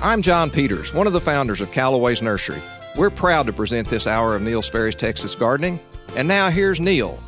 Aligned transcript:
I'm 0.00 0.22
John 0.22 0.48
Peters, 0.48 0.94
one 0.94 1.08
of 1.08 1.12
the 1.12 1.20
founders 1.20 1.60
of 1.60 1.72
Callaway's 1.72 2.22
Nursery. 2.22 2.62
We're 2.94 3.10
proud 3.10 3.46
to 3.46 3.52
present 3.52 3.88
this 3.88 4.06
hour 4.06 4.36
of 4.36 4.42
Neil 4.42 4.62
Sperry's 4.62 4.94
Texas 4.94 5.34
Gardening. 5.34 5.80
And 6.14 6.28
now 6.28 6.50
here's 6.50 6.78
Neil. 6.78 7.18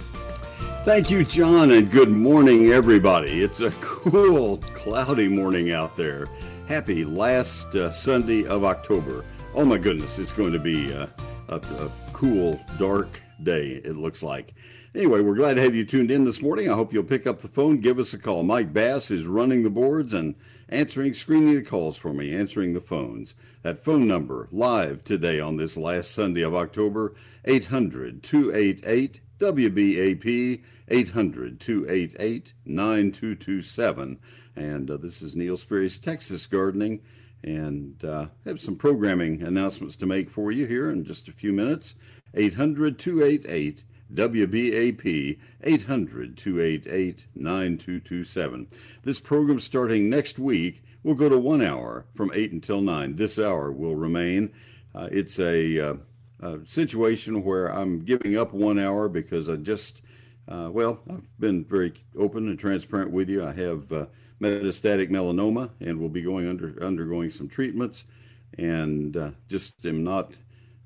Thank 0.85 1.11
you, 1.11 1.25
John, 1.25 1.73
and 1.73 1.91
good 1.91 2.11
morning, 2.11 2.69
everybody. 2.69 3.43
It's 3.43 3.59
a 3.59 3.71
cool, 3.81 4.59
cloudy 4.59 5.27
morning 5.27 5.73
out 5.73 5.97
there. 5.97 6.29
Happy 6.69 7.05
last 7.05 7.75
uh, 7.75 7.91
Sunday 7.91 8.47
of 8.47 8.63
October. 8.63 9.25
Oh 9.53 9.65
my 9.65 9.77
goodness, 9.77 10.21
it's 10.21 10.33
going 10.33 10.53
to 10.53 10.61
be 10.61 10.95
uh, 10.95 11.09
a, 11.49 11.57
a 11.57 11.91
cool, 12.13 12.61
dark 12.79 13.21
day, 13.43 13.81
it 13.85 13.97
looks 13.97 14.23
like. 14.23 14.55
Anyway, 14.95 15.21
we're 15.21 15.35
glad 15.35 15.55
to 15.55 15.61
have 15.61 15.75
you 15.75 15.85
tuned 15.85 16.13
in 16.13 16.23
this 16.23 16.41
morning. 16.41 16.71
I 16.71 16.75
hope 16.75 16.93
you'll 16.93 17.03
pick 17.03 17.27
up 17.27 17.41
the 17.41 17.49
phone, 17.49 17.81
give 17.81 17.99
us 17.99 18.15
a 18.15 18.19
call. 18.19 18.45
Mike 18.45 18.73
Bass 18.73 19.11
is 19.11 19.27
running 19.27 19.65
the 19.65 19.71
boards 19.71 20.15
and 20.15 20.37
answering, 20.71 21.13
screening 21.13 21.57
the 21.57 21.63
calls 21.63 21.97
for 21.97 22.15
me, 22.15 22.35
answering 22.35 22.73
the 22.73 22.81
phones. 22.81 23.35
That 23.63 23.85
phone 23.85 24.07
number 24.07 24.49
live 24.51 25.05
today 25.05 25.41
on 25.41 25.57
this 25.57 25.77
last 25.77 26.13
Sunday 26.13 26.43
of 26.43 26.55
October, 26.55 27.15
800 27.45 28.23
288 28.23 29.21
WBAP, 29.39 30.63
800 30.89 31.61
288 31.61 32.53
9227. 32.65 34.19
And 34.57 34.91
uh, 34.91 34.97
this 34.97 35.23
is 35.23 35.37
Neil 35.37 35.57
Sperry's 35.57 35.99
Texas 35.99 36.47
Gardening. 36.47 37.01
And 37.43 38.05
uh, 38.05 38.27
have 38.45 38.61
some 38.61 38.77
programming 38.77 39.43
announcements 39.43 39.97
to 39.97 40.07
make 40.07 40.29
for 40.29 40.53
you 40.53 40.67
here 40.67 40.91
in 40.91 41.05
just 41.05 41.27
a 41.27 41.33
few 41.33 41.53
minutes. 41.53 41.95
800 42.35 42.99
288 42.99 43.83
WBAP 44.15 45.39
800 45.63 46.37
288 46.37 47.27
9227. 47.35 48.69
This 49.03 49.21
program 49.21 49.61
starting 49.61 50.11
next 50.11 50.39
week 50.39 50.83
will 51.03 51.15
go 51.15 51.29
to 51.29 51.39
one 51.39 51.63
hour 51.63 52.07
from 52.15 52.31
8 52.35 52.53
until 52.53 52.81
9. 52.81 53.17
This 53.17 53.39
hour 53.39 53.71
will 53.71 53.97
remain. 53.97 54.53
Uh, 54.95 55.09
it's 55.11 55.39
a, 55.39 55.79
uh, 55.79 55.95
a, 56.41 56.59
situation 56.67 57.45
where 57.45 57.69
I'm 57.69 58.05
giving 58.05 58.37
up 58.37 58.53
one 58.53 58.79
hour 58.79 59.09
because 59.09 59.49
I 59.49 59.57
just, 59.57 60.03
uh, 60.49 60.69
well, 60.73 61.01
I've 61.09 61.39
been 61.39 61.65
very 61.65 61.93
open 62.19 62.49
and 62.49 62.59
transparent 62.59 63.13
with 63.13 63.29
you. 63.29 63.45
I 63.45 63.53
have 63.53 63.93
uh, 63.93 64.07
metastatic 64.41 65.11
melanoma 65.11 65.71
and 65.81 66.01
will 66.01 66.09
be 66.09 66.23
going 66.23 66.49
under 66.49 66.83
undergoing 66.83 67.31
some 67.31 67.49
treatments 67.49 68.05
and 68.59 69.17
uh, 69.17 69.31
just 69.49 69.85
am 69.87 70.03
not 70.03 70.33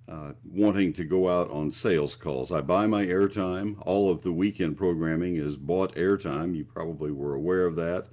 uh, 0.08 0.33
wanting 0.44 0.92
to 0.92 1.05
go 1.05 1.28
out 1.28 1.50
on 1.50 1.72
sales 1.72 2.14
calls. 2.14 2.52
I 2.52 2.60
buy 2.60 2.86
my 2.86 3.05
airtime. 3.06 3.77
All 3.86 4.10
of 4.10 4.22
the 4.22 4.33
weekend 4.33 4.77
programming 4.77 5.36
is 5.36 5.56
bought 5.56 5.94
airtime. 5.94 6.55
You 6.55 6.64
probably 6.64 7.10
were 7.10 7.34
aware 7.34 7.66
of 7.66 7.77
that. 7.77 8.06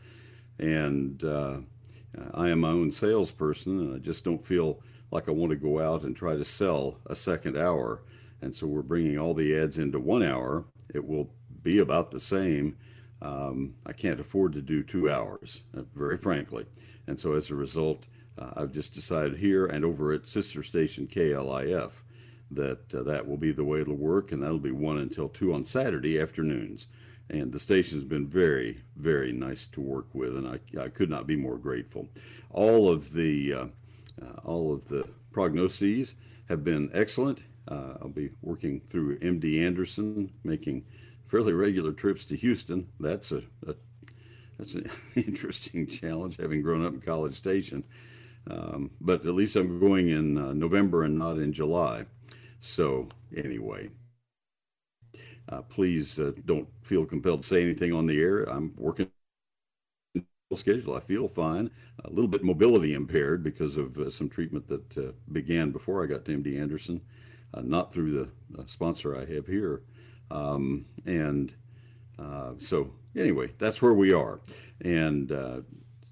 And 0.57 1.23
uh, 1.23 1.57
I 2.33 2.49
am 2.49 2.59
my 2.59 2.69
own 2.69 2.91
salesperson, 2.91 3.79
and 3.79 3.95
I 3.95 3.97
just 3.97 4.23
don't 4.23 4.45
feel 4.45 4.81
like 5.11 5.27
I 5.27 5.31
want 5.31 5.49
to 5.49 5.57
go 5.57 5.79
out 5.79 6.03
and 6.03 6.15
try 6.15 6.35
to 6.35 6.45
sell 6.45 6.99
a 7.05 7.15
second 7.15 7.57
hour. 7.57 8.03
And 8.41 8.55
so 8.55 8.67
we're 8.67 8.81
bringing 8.81 9.17
all 9.17 9.33
the 9.33 9.55
ads 9.57 9.77
into 9.77 9.99
one 9.99 10.23
hour. 10.23 10.65
It 10.93 11.05
will 11.05 11.29
be 11.61 11.79
about 11.79 12.11
the 12.11 12.19
same. 12.19 12.77
Um, 13.21 13.75
I 13.85 13.93
can't 13.93 14.19
afford 14.19 14.53
to 14.53 14.61
do 14.61 14.81
two 14.81 15.09
hours, 15.09 15.61
uh, 15.77 15.81
very 15.93 16.17
frankly. 16.17 16.65
And 17.05 17.19
so 17.19 17.33
as 17.33 17.51
a 17.51 17.55
result, 17.55 18.07
uh, 18.37 18.51
I've 18.55 18.71
just 18.71 18.93
decided 18.93 19.37
here 19.37 19.65
and 19.65 19.83
over 19.83 20.11
at 20.13 20.27
sister 20.27 20.63
station 20.63 21.07
KLIF 21.07 21.91
that 22.51 22.93
uh, 22.93 23.03
that 23.03 23.27
will 23.27 23.37
be 23.37 23.51
the 23.51 23.63
way 23.63 23.81
it'll 23.81 23.95
work, 23.95 24.31
and 24.31 24.43
that'll 24.43 24.59
be 24.59 24.71
one 24.71 24.97
until 24.97 25.29
two 25.29 25.53
on 25.53 25.65
Saturday 25.65 26.19
afternoons. 26.19 26.87
And 27.29 27.53
the 27.53 27.59
station's 27.59 28.03
been 28.03 28.27
very, 28.27 28.81
very 28.97 29.31
nice 29.31 29.65
to 29.67 29.79
work 29.79 30.07
with, 30.13 30.35
and 30.35 30.45
I, 30.45 30.59
I 30.79 30.89
could 30.89 31.09
not 31.09 31.27
be 31.27 31.37
more 31.37 31.57
grateful. 31.57 32.09
All 32.49 32.89
of 32.89 33.13
the 33.13 33.53
uh, 33.53 33.65
uh 34.21 34.39
all 34.43 34.73
of 34.73 34.89
the 34.89 35.07
prognoses 35.31 36.15
have 36.49 36.63
been 36.63 36.91
excellent. 36.93 37.39
Uh, 37.67 37.95
I'll 38.01 38.09
be 38.09 38.31
working 38.41 38.81
through 38.81 39.19
MD 39.19 39.65
Anderson, 39.65 40.31
making 40.43 40.83
fairly 41.27 41.53
regular 41.53 41.93
trips 41.93 42.25
to 42.25 42.35
Houston. 42.35 42.89
That's 42.99 43.31
a, 43.31 43.43
a 43.65 43.75
that's 44.59 44.73
an 44.73 44.91
interesting 45.15 45.87
challenge, 45.87 46.37
having 46.37 46.61
grown 46.61 46.85
up 46.85 46.93
in 46.93 47.01
College 47.01 47.35
Station. 47.35 47.85
Um, 48.49 48.91
but 48.99 49.25
at 49.25 49.33
least 49.33 49.55
I'm 49.55 49.79
going 49.79 50.09
in 50.09 50.37
uh, 50.37 50.53
November 50.53 51.03
and 51.03 51.17
not 51.17 51.37
in 51.37 51.53
July. 51.53 52.05
So, 52.59 53.09
anyway, 53.35 53.89
uh, 55.49 55.61
please 55.63 56.19
uh, 56.19 56.31
don't 56.45 56.67
feel 56.83 57.05
compelled 57.05 57.41
to 57.41 57.47
say 57.47 57.61
anything 57.61 57.93
on 57.93 58.05
the 58.05 58.19
air. 58.19 58.43
I'm 58.43 58.73
working 58.77 59.09
schedule. 60.55 60.95
I 60.95 60.99
feel 60.99 61.27
fine. 61.27 61.71
A 62.03 62.09
little 62.09 62.27
bit 62.27 62.43
mobility 62.43 62.93
impaired 62.93 63.43
because 63.43 63.77
of 63.77 63.97
uh, 63.97 64.09
some 64.09 64.29
treatment 64.29 64.67
that 64.67 64.97
uh, 64.97 65.11
began 65.31 65.71
before 65.71 66.03
I 66.03 66.07
got 66.07 66.25
to 66.25 66.33
MD 66.33 66.59
Anderson, 66.59 67.01
uh, 67.53 67.61
not 67.61 67.91
through 67.91 68.11
the 68.11 68.65
sponsor 68.67 69.15
I 69.15 69.25
have 69.33 69.47
here. 69.47 69.81
Um, 70.29 70.85
and 71.05 71.53
so, 72.59 72.91
anyway, 73.15 73.51
that's 73.57 73.81
where 73.81 73.93
we 73.93 74.13
are. 74.13 74.41
And 74.81 75.31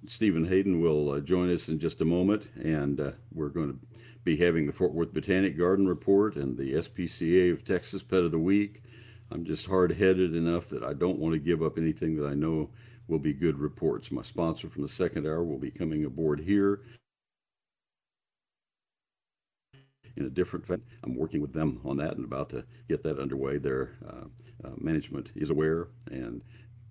Stephen 0.08 0.46
Hayden 0.46 0.82
will 0.82 1.12
uh, 1.12 1.20
join 1.20 1.54
us 1.54 1.68
in 1.68 1.80
just 1.80 2.02
a 2.02 2.06
moment, 2.06 2.48
and 2.56 3.00
uh, 3.00 3.12
we're 3.34 3.50
going 3.50 3.74
to 3.74 3.80
be 4.24 4.38
having 4.38 4.66
the 4.66 4.74
Fort 4.74 4.94
Worth 4.94 5.14
Botanic 5.14 5.58
Garden 5.58 5.88
report 5.88 6.36
and 6.36 6.58
the 6.58 6.74
SPCA 6.74 7.52
of 7.52 7.64
Texas 7.64 8.04
Pet 8.04 8.24
of 8.24 8.32
the 8.32 8.40
Week. 8.40 8.84
I'm 9.32 9.46
just 9.46 9.68
hard 9.68 9.92
headed 9.94 10.36
enough 10.36 10.70
that 10.70 10.84
I 10.84 10.94
don't 10.94 11.20
want 11.20 11.34
to 11.34 11.40
give 11.40 11.62
up 11.62 11.78
anything 11.78 12.16
that 12.16 12.28
I 12.28 12.34
know 12.34 12.70
will 13.08 13.20
be 13.20 13.34
good 13.34 13.60
reports. 13.60 14.12
My 14.12 14.22
sponsor 14.22 14.70
from 14.70 14.84
the 14.84 14.88
second 14.88 15.26
hour 15.26 15.44
will 15.44 15.58
be 15.58 15.72
coming 15.72 16.06
aboard 16.06 16.42
here 16.42 16.82
in 20.16 20.26
a 20.26 20.30
different 20.30 20.66
fashion. 20.66 20.84
I'm 21.04 21.16
working 21.16 21.42
with 21.42 21.54
them 21.54 21.80
on 21.86 21.98
that 21.98 22.16
and 22.16 22.26
about 22.26 22.50
to 22.50 22.66
get 22.88 23.04
that 23.04 23.20
underway. 23.20 23.58
Their 23.58 23.98
uh, 24.08 24.68
uh, 24.68 24.72
management 24.78 25.32
is 25.36 25.50
aware 25.50 25.88
and 26.12 26.42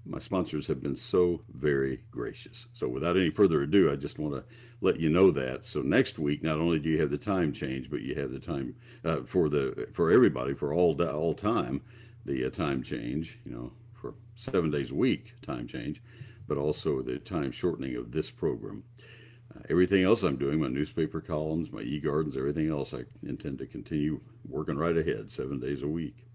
my 0.04 0.18
sponsors 0.18 0.68
have 0.68 0.82
been 0.82 0.96
so 0.96 1.42
very 1.52 2.00
gracious. 2.10 2.66
So 2.72 2.88
without 2.88 3.16
any 3.16 3.30
further 3.30 3.62
ado, 3.62 3.92
I 3.92 3.96
just 3.96 4.18
want 4.18 4.34
to 4.34 4.44
let 4.80 5.00
you 5.00 5.08
know 5.08 5.30
that. 5.32 5.66
So 5.66 5.82
next 5.82 6.18
week, 6.18 6.42
not 6.42 6.58
only 6.58 6.78
do 6.78 6.88
you 6.88 7.00
have 7.00 7.10
the 7.10 7.18
time 7.18 7.52
change, 7.52 7.90
but 7.90 8.02
you 8.02 8.14
have 8.14 8.30
the 8.30 8.38
time 8.38 8.74
uh, 9.04 9.22
for 9.24 9.48
the 9.48 9.88
for 9.92 10.10
everybody 10.10 10.54
for 10.54 10.72
all 10.72 11.00
all 11.02 11.34
time, 11.34 11.82
the 12.24 12.46
uh, 12.46 12.50
time 12.50 12.82
change. 12.82 13.38
You 13.44 13.52
know, 13.52 13.72
for 13.92 14.14
seven 14.34 14.70
days 14.70 14.90
a 14.90 14.94
week 14.94 15.34
time 15.42 15.66
change, 15.66 16.00
but 16.46 16.56
also 16.56 17.02
the 17.02 17.18
time 17.18 17.50
shortening 17.50 17.96
of 17.96 18.12
this 18.12 18.30
program. 18.30 18.84
Uh, 19.54 19.60
everything 19.70 20.02
else 20.02 20.22
I'm 20.22 20.36
doing, 20.36 20.60
my 20.60 20.68
newspaper 20.68 21.20
columns, 21.20 21.72
my 21.72 21.80
e-gardens, 21.80 22.36
everything 22.36 22.68
else, 22.68 22.92
I 22.92 23.04
intend 23.22 23.58
to 23.58 23.66
continue 23.66 24.20
working 24.46 24.76
right 24.76 24.96
ahead, 24.96 25.32
seven 25.32 25.58
days 25.58 25.82
a 25.82 25.88
week. 25.88 26.26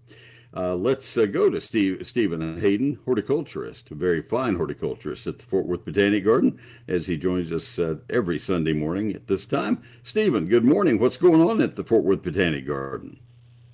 Uh, 0.56 0.76
let's 0.76 1.16
uh, 1.16 1.26
go 1.26 1.50
to 1.50 1.60
Steve, 1.60 2.00
Stephen 2.06 2.60
Hayden, 2.60 3.00
horticulturist, 3.04 3.90
a 3.90 3.94
very 3.96 4.22
fine 4.22 4.54
horticulturist 4.54 5.26
at 5.26 5.40
the 5.40 5.44
Fort 5.44 5.66
Worth 5.66 5.84
Botanic 5.84 6.24
Garden, 6.24 6.60
as 6.86 7.08
he 7.08 7.16
joins 7.16 7.50
us 7.50 7.76
uh, 7.76 7.96
every 8.08 8.38
Sunday 8.38 8.72
morning 8.72 9.12
at 9.14 9.26
this 9.26 9.46
time. 9.46 9.82
Stephen, 10.04 10.46
good 10.46 10.64
morning. 10.64 11.00
What's 11.00 11.16
going 11.16 11.42
on 11.42 11.60
at 11.60 11.74
the 11.74 11.82
Fort 11.82 12.04
Worth 12.04 12.22
Botanic 12.22 12.68
Garden? 12.68 13.18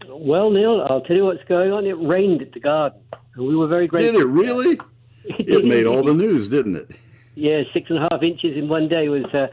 Well, 0.09 0.51
Neil, 0.51 0.87
I'll 0.89 1.03
tell 1.03 1.17
you 1.17 1.27
what's 1.27 1.45
going 1.45 1.71
on. 1.71 1.85
It 1.85 1.99
rained 2.01 2.41
at 2.41 2.53
the 2.53 2.61
garden, 2.61 3.03
and 3.35 3.47
we 3.47 3.55
were 3.55 3.69
very 3.69 3.87
grateful. 3.87 4.15
Did 4.15 4.23
it 4.23 4.27
really? 4.27 4.81
it 5.25 5.67
made 5.67 5.85
all 5.85 6.03
the 6.03 6.15
news, 6.15 6.49
didn't 6.49 6.77
it? 6.77 6.91
Yeah, 7.35 7.63
six 7.75 7.91
and 7.91 7.99
a 7.99 8.09
half 8.11 8.23
inches 8.23 8.57
in 8.57 8.69
one 8.69 8.89
day 8.89 9.09
was 9.09 9.25
uh, 9.35 9.49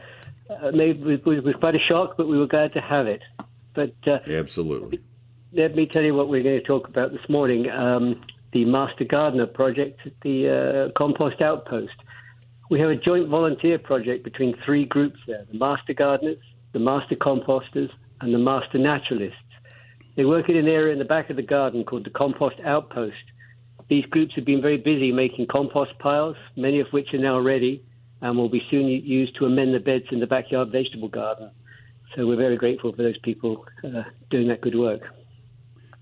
uh 0.50 0.70
made 0.72 1.04
was, 1.04 1.20
was 1.24 1.54
quite 1.60 1.74
a 1.74 1.78
shock, 1.78 2.16
but 2.16 2.26
we 2.26 2.38
were 2.38 2.46
glad 2.46 2.72
to 2.72 2.80
have 2.80 3.06
it. 3.06 3.20
But 3.74 3.94
uh, 4.06 4.18
absolutely 4.26 5.00
let 5.52 5.74
me 5.74 5.86
tell 5.86 6.02
you 6.02 6.14
what 6.14 6.28
we're 6.28 6.42
going 6.42 6.60
to 6.60 6.66
talk 6.66 6.88
about 6.88 7.10
this 7.10 7.26
morning 7.28 7.70
um, 7.70 8.20
the 8.52 8.64
Master 8.64 9.04
Gardener 9.04 9.46
project 9.46 10.00
at 10.04 10.12
the 10.22 10.88
uh, 10.88 10.98
Compost 10.98 11.40
Outpost. 11.40 11.92
We 12.70 12.78
have 12.80 12.90
a 12.90 12.96
joint 12.96 13.28
volunteer 13.28 13.78
project 13.78 14.24
between 14.24 14.54
three 14.64 14.84
groups 14.84 15.18
there 15.26 15.46
the 15.50 15.58
Master 15.58 15.94
Gardeners, 15.94 16.38
the 16.72 16.78
Master 16.78 17.16
Composters, 17.16 17.90
and 18.20 18.34
the 18.34 18.38
Master 18.38 18.78
Naturalists. 18.78 19.38
They 20.16 20.24
work 20.24 20.48
in 20.48 20.56
an 20.56 20.68
area 20.68 20.92
in 20.92 20.98
the 20.98 21.04
back 21.04 21.30
of 21.30 21.36
the 21.36 21.42
garden 21.42 21.84
called 21.84 22.04
the 22.04 22.10
Compost 22.10 22.56
Outpost. 22.64 23.16
These 23.88 24.04
groups 24.06 24.34
have 24.34 24.44
been 24.44 24.60
very 24.60 24.76
busy 24.76 25.12
making 25.12 25.46
compost 25.46 25.98
piles, 25.98 26.36
many 26.56 26.80
of 26.80 26.88
which 26.90 27.14
are 27.14 27.18
now 27.18 27.38
ready 27.38 27.82
and 28.20 28.36
will 28.36 28.50
be 28.50 28.62
soon 28.70 28.86
used 28.86 29.36
to 29.38 29.46
amend 29.46 29.74
the 29.74 29.80
beds 29.80 30.04
in 30.10 30.20
the 30.20 30.26
backyard 30.26 30.70
vegetable 30.72 31.08
garden. 31.08 31.50
So 32.14 32.26
we're 32.26 32.36
very 32.36 32.56
grateful 32.56 32.92
for 32.92 33.02
those 33.02 33.18
people 33.18 33.64
uh, 33.84 34.02
doing 34.28 34.48
that 34.48 34.60
good 34.60 34.74
work. 34.74 35.02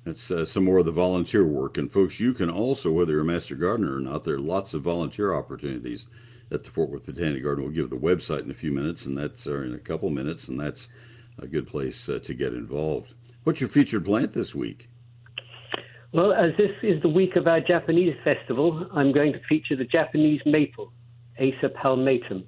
That's 0.07 0.31
uh, 0.31 0.45
some 0.45 0.63
more 0.63 0.79
of 0.79 0.85
the 0.85 0.93
volunteer 0.93 1.45
work. 1.45 1.77
And 1.77 1.93
folks, 1.93 2.21
you 2.21 2.33
can 2.33 2.49
also, 2.49 2.93
whether 2.93 3.15
you're 3.15 3.23
a 3.23 3.25
master 3.25 3.57
gardener 3.57 3.97
or 3.97 4.01
not, 4.01 4.23
there 4.23 4.37
are 4.37 4.41
lots 4.41 4.73
of 4.73 4.83
volunteer 4.83 5.35
opportunities 5.35 6.07
at 6.53 6.63
the 6.63 6.71
Fort 6.71 6.91
Worth 6.91 7.07
Botanic 7.07 7.43
Garden. 7.43 7.65
We'll 7.65 7.75
give 7.75 7.91
the 7.91 7.97
website 7.97 8.45
in 8.45 8.51
a 8.53 8.55
few 8.55 8.71
minutes, 8.71 9.05
and 9.05 9.19
that's 9.19 9.49
or 9.49 9.65
in 9.65 9.75
a 9.75 9.79
couple 9.79 10.09
minutes, 10.11 10.47
and 10.47 10.61
that's 10.61 10.89
a 11.41 11.49
good 11.49 11.67
place 11.67 12.09
uh, 12.09 12.21
to 12.21 12.35
get 12.35 12.55
involved. 12.55 13.15
What's 13.43 13.61
your 13.61 13.69
featured 13.69 14.05
plant 14.05 14.33
this 14.33 14.55
week? 14.55 14.89
Well, 16.13 16.33
as 16.33 16.53
this 16.57 16.71
is 16.85 17.03
the 17.03 17.09
week 17.09 17.35
of 17.35 17.49
our 17.49 17.61
Japanese 17.61 18.15
festival, 18.23 18.89
I'm 18.95 19.13
going 19.13 19.33
to 19.33 19.41
feature 19.49 19.75
the 19.75 19.85
Japanese 19.85 20.41
maple, 20.47 20.93
Acer 21.39 21.69
palmatum. 21.69 22.45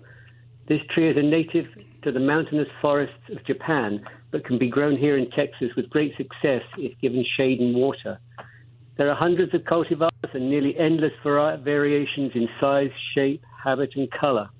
This 0.68 0.80
tree 0.94 1.10
is 1.10 1.16
a 1.16 1.22
native 1.22 1.64
to 2.02 2.12
the 2.12 2.20
mountainous 2.20 2.68
forests 2.82 3.16
of 3.30 3.42
Japan, 3.46 4.04
but 4.30 4.44
can 4.44 4.58
be 4.58 4.68
grown 4.68 4.98
here 4.98 5.16
in 5.16 5.30
Texas 5.30 5.70
with 5.74 5.88
great 5.88 6.14
success 6.18 6.60
if 6.76 6.92
given 7.00 7.24
shade 7.38 7.58
and 7.60 7.74
water. 7.74 8.20
There 8.98 9.10
are 9.10 9.16
hundreds 9.16 9.54
of 9.54 9.62
cultivars 9.62 10.10
and 10.34 10.50
nearly 10.50 10.76
endless 10.76 11.12
variations 11.24 12.32
in 12.34 12.48
size, 12.60 12.90
shape, 13.14 13.42
habit, 13.64 13.90
and 13.96 14.10
color. 14.10 14.50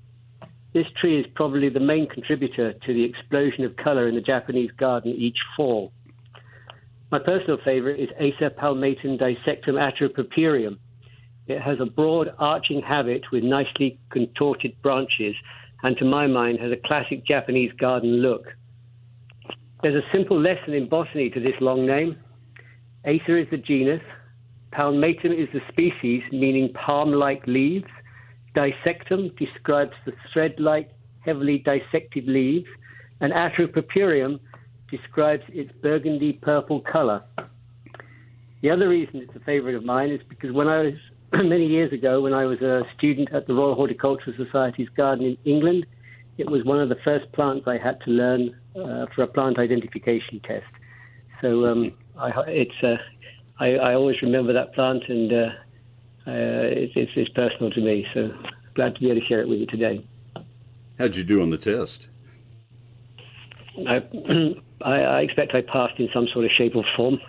This 0.73 0.87
tree 0.99 1.19
is 1.19 1.27
probably 1.35 1.69
the 1.69 1.79
main 1.79 2.07
contributor 2.09 2.73
to 2.73 2.93
the 2.93 3.03
explosion 3.03 3.63
of 3.63 3.75
color 3.75 4.07
in 4.07 4.15
the 4.15 4.21
Japanese 4.21 4.71
garden 4.79 5.13
each 5.15 5.37
fall. 5.55 5.91
My 7.11 7.19
personal 7.19 7.59
favorite 7.63 7.99
is 7.99 8.09
Acer 8.19 8.49
palmatum 8.49 9.19
dissectum 9.19 9.77
atropurpureum. 9.77 10.79
It 11.47 11.61
has 11.61 11.77
a 11.79 11.85
broad 11.85 12.29
arching 12.39 12.81
habit 12.81 13.23
with 13.31 13.43
nicely 13.43 13.99
contorted 14.11 14.79
branches 14.81 15.35
and 15.83 15.97
to 15.97 16.05
my 16.05 16.27
mind 16.27 16.59
has 16.59 16.71
a 16.71 16.87
classic 16.87 17.25
Japanese 17.25 17.71
garden 17.79 18.21
look. 18.21 18.45
There's 19.81 19.95
a 19.95 20.11
simple 20.11 20.39
lesson 20.39 20.73
in 20.73 20.89
botany 20.89 21.29
to 21.29 21.39
this 21.39 21.53
long 21.61 21.85
name. 21.85 22.17
Acer 23.05 23.37
is 23.37 23.47
the 23.49 23.57
genus, 23.57 24.01
palmatum 24.73 25.31
is 25.31 25.47
the 25.53 25.61
species, 25.71 26.21
meaning 26.31 26.73
palm 26.73 27.13
like 27.13 27.41
leaves, 27.47 27.87
dissectum 28.55 29.37
describes 29.37 29.93
the 30.05 30.11
thread 30.33 30.55
like, 30.57 30.89
heavily 31.21 31.59
dissected 31.59 32.27
leaves, 32.27 32.67
and 33.21 33.31
atropurpureum 33.31 34.39
describes 34.91 35.43
its 35.49 35.71
burgundy 35.81 36.33
purple 36.33 36.81
color. 36.81 37.23
The 38.61 38.69
other 38.69 38.89
reason 38.89 39.21
it's 39.21 39.35
a 39.35 39.45
favorite 39.45 39.75
of 39.75 39.85
mine 39.85 40.09
is 40.09 40.19
because 40.27 40.51
when 40.51 40.67
I 40.67 40.81
was 40.81 40.93
many 41.43 41.65
years 41.65 41.93
ago, 41.93 42.21
when 42.21 42.33
I 42.33 42.45
was 42.45 42.61
a 42.61 42.83
student 42.97 43.31
at 43.33 43.45
the 43.47 43.53
Royal 43.53 43.75
Horticultural 43.75 44.35
Society's 44.35 44.89
garden 44.89 45.25
in 45.25 45.37
England, 45.45 45.85
it 46.37 46.49
was 46.49 46.63
one 46.63 46.79
of 46.79 46.89
the 46.89 46.95
first 47.03 47.31
plants 47.33 47.67
I 47.67 47.77
had 47.77 47.99
to 48.01 48.11
learn 48.11 48.55
uh, 48.75 49.05
for 49.13 49.23
a 49.23 49.27
plant 49.27 49.59
identification 49.59 50.39
test. 50.39 50.65
So 51.41 51.65
um, 51.65 51.93
I, 52.17 52.31
it's 52.47 52.83
uh, 52.83 52.95
I, 53.59 53.75
I, 53.75 53.93
always 53.93 54.21
remember 54.21 54.53
that 54.53 54.73
plant, 54.73 55.03
and 55.07 55.31
uh, 55.31 55.35
uh 56.25 56.31
it's, 56.81 56.93
it's, 56.95 57.11
it's 57.15 57.29
personal 57.29 57.69
to 57.71 57.81
me. 57.81 58.07
So 58.13 58.31
glad 58.73 58.95
to 58.95 59.01
be 59.01 59.11
able 59.11 59.21
to 59.21 59.27
share 59.27 59.41
it 59.41 59.49
with 59.49 59.59
you 59.59 59.65
today. 59.67 60.05
How'd 60.97 61.15
you 61.15 61.23
do 61.23 61.41
on 61.41 61.49
the 61.49 61.57
test? 61.57 62.07
I, 63.87 64.01
I, 64.85 65.19
expect 65.19 65.53
I 65.53 65.61
passed 65.61 65.99
in 65.99 66.09
some 66.13 66.27
sort 66.33 66.45
of 66.45 66.51
shape 66.57 66.75
or 66.75 66.85
form. 66.95 67.19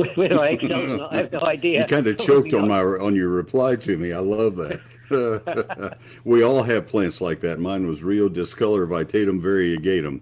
I 0.00 0.48
excelled 0.50 0.88
or 0.88 0.96
not, 0.96 1.12
I 1.12 1.16
have 1.16 1.32
no 1.32 1.40
idea. 1.42 1.80
You 1.80 1.86
kind 1.86 2.06
of 2.06 2.18
choked 2.18 2.52
on 2.54 2.68
my 2.68 2.80
on 2.80 3.14
your 3.14 3.28
reply 3.28 3.76
to 3.76 3.96
me. 3.96 4.12
I 4.12 4.18
love 4.18 4.56
that. 4.56 5.98
we 6.24 6.42
all 6.42 6.62
have 6.62 6.86
plants 6.86 7.20
like 7.20 7.40
that. 7.40 7.58
Mine 7.58 7.86
was 7.86 8.00
Rhoeo 8.00 8.32
discolor 8.32 8.86
vittatum 8.86 9.40
variegatum, 9.40 10.20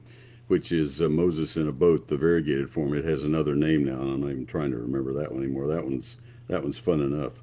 which 0.48 0.72
is 0.72 1.00
uh, 1.00 1.08
Moses 1.08 1.56
in 1.56 1.68
a 1.68 1.72
boat, 1.72 2.08
the 2.08 2.16
variegated 2.16 2.72
form. 2.72 2.94
It 2.94 3.04
has 3.04 3.22
another 3.22 3.54
name 3.54 3.84
now, 3.84 4.00
and 4.00 4.12
I'm 4.12 4.20
not 4.20 4.30
even 4.30 4.46
trying 4.46 4.72
to 4.72 4.78
remember 4.78 5.12
that 5.12 5.32
one 5.32 5.42
anymore. 5.44 5.68
That 5.68 5.84
one's 5.84 6.16
that 6.48 6.62
one's 6.62 6.78
fun 6.78 7.00
enough. 7.00 7.42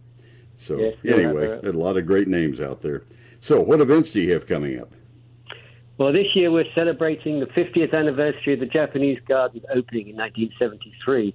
So 0.55 0.77
yes, 0.77 0.95
anyway, 1.05 1.59
a 1.63 1.71
lot 1.71 1.97
of 1.97 2.05
great 2.05 2.27
names 2.27 2.59
out 2.59 2.81
there. 2.81 3.03
So, 3.39 3.61
what 3.61 3.79
events 3.81 4.11
do 4.11 4.19
you 4.19 4.33
have 4.33 4.47
coming 4.47 4.79
up? 4.79 4.91
Well, 5.97 6.11
this 6.11 6.27
year 6.35 6.51
we're 6.51 6.71
celebrating 6.75 7.39
the 7.39 7.47
50th 7.47 7.93
anniversary 7.93 8.53
of 8.53 8.59
the 8.59 8.65
Japanese 8.67 9.19
Garden 9.27 9.61
opening 9.73 10.09
in 10.09 10.15
1973. 10.15 11.33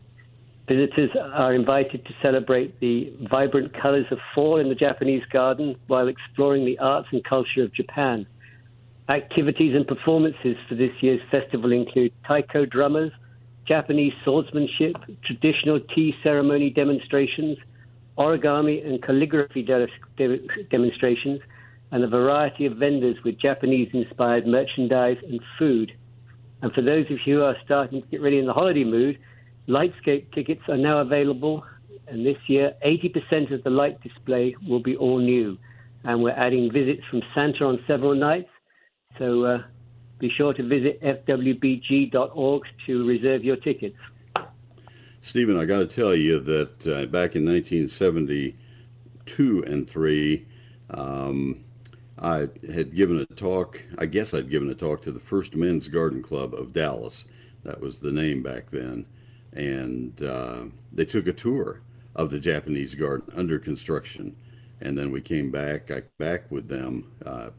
Visitors 0.69 1.11
are 1.35 1.55
invited 1.55 2.05
to 2.05 2.14
celebrate 2.23 2.79
the 2.79 3.12
vibrant 3.29 3.73
colors 3.81 4.06
of 4.12 4.19
fall 4.35 4.61
in 4.61 4.69
the 4.69 4.76
Japanese 4.76 5.25
garden 5.32 5.75
while 5.88 6.06
exploring 6.06 6.64
the 6.64 6.79
arts 6.79 7.09
and 7.11 7.25
culture 7.25 7.64
of 7.64 7.75
Japan. 7.75 8.26
Activities 9.09 9.75
and 9.75 9.87
performances 9.87 10.56
for 10.69 10.76
this 10.76 10.93
year's 11.00 11.20
festival 11.31 11.73
include 11.73 12.12
taiko 12.26 12.64
drummers, 12.64 13.11
Japanese 13.67 14.12
swordsmanship, 14.25 14.94
traditional 15.25 15.81
tea 15.81 16.14
ceremony 16.23 16.70
demonstrations, 16.70 17.59
origami 18.17 18.87
and 18.87 19.03
calligraphy 19.03 19.62
de- 19.62 19.88
de- 20.17 20.64
demonstrations, 20.70 21.41
and 21.91 22.05
a 22.05 22.09
variety 22.09 22.67
of 22.67 22.76
vendors 22.76 23.17
with 23.25 23.37
Japanese 23.38 23.88
inspired 23.93 24.47
merchandise 24.47 25.19
and 25.29 25.41
food. 25.59 25.93
And 26.62 26.73
for 26.73 26.82
those 26.82 27.06
of 27.11 27.26
you 27.26 27.38
who 27.38 27.43
are 27.43 27.56
starting 27.64 28.03
to 28.03 28.09
get 28.09 28.23
ready 28.23 28.38
in 28.38 28.47
the 28.47 28.53
holiday 28.53 28.85
mood, 28.85 29.19
Lightscape 29.69 30.32
tickets 30.35 30.62
are 30.69 30.76
now 30.76 30.99
available, 30.99 31.64
and 32.09 32.26
this 32.26 32.38
year 32.49 32.75
80% 32.85 33.55
of 33.55 33.62
the 33.62 33.70
light 33.70 34.03
display 34.03 34.56
will 34.69 34.82
be 34.82 34.97
all 34.97 35.20
new. 35.20 35.56
And 36.05 36.20
we're 36.23 36.31
adding 36.31 36.73
visits 36.73 37.03
from 37.09 37.23
Santa 37.32 37.64
on 37.64 37.79
several 37.87 38.17
nights, 38.17 38.50
so 39.19 39.44
uh, 39.44 39.62
be 40.19 40.29
sure 40.37 40.53
to 40.53 40.67
visit 40.67 41.00
fwbg.org 41.00 42.62
to 42.87 43.06
reserve 43.06 43.44
your 43.44 43.55
tickets. 43.56 43.97
Stephen, 45.20 45.56
I 45.56 45.64
got 45.64 45.79
to 45.79 45.87
tell 45.87 46.17
you 46.17 46.41
that 46.41 46.88
uh, 46.88 47.06
back 47.06 47.37
in 47.37 47.47
1972 47.47 49.64
and 49.64 49.88
3, 49.88 50.44
um, 50.91 51.64
I 52.19 52.49
had 52.75 52.97
given 52.97 53.20
a 53.20 53.26
talk, 53.37 53.81
I 53.99 54.06
guess 54.06 54.35
I'd 54.35 54.50
given 54.50 54.69
a 54.70 54.75
talk 54.75 55.03
to 55.03 55.12
the 55.12 55.20
First 55.20 55.55
Men's 55.55 55.87
Garden 55.87 56.20
Club 56.20 56.53
of 56.53 56.73
Dallas. 56.73 57.26
That 57.62 57.81
was 57.81 58.00
the 58.00 58.11
name 58.11 58.43
back 58.43 58.73
then 58.73 59.06
and 59.52 60.22
uh, 60.22 60.64
they 60.93 61.04
took 61.04 61.26
a 61.26 61.32
tour 61.32 61.81
of 62.14 62.31
the 62.31 62.38
Japanese 62.38 62.94
garden 62.94 63.32
under 63.37 63.58
construction. 63.58 64.37
And 64.81 64.99
then 64.99 65.12
we 65.12 65.20
came 65.20 65.50
back 65.50 65.90
I, 65.90 66.02
back 66.19 66.50
with 66.50 66.69
them 66.69 67.12
uh, 67.25 67.50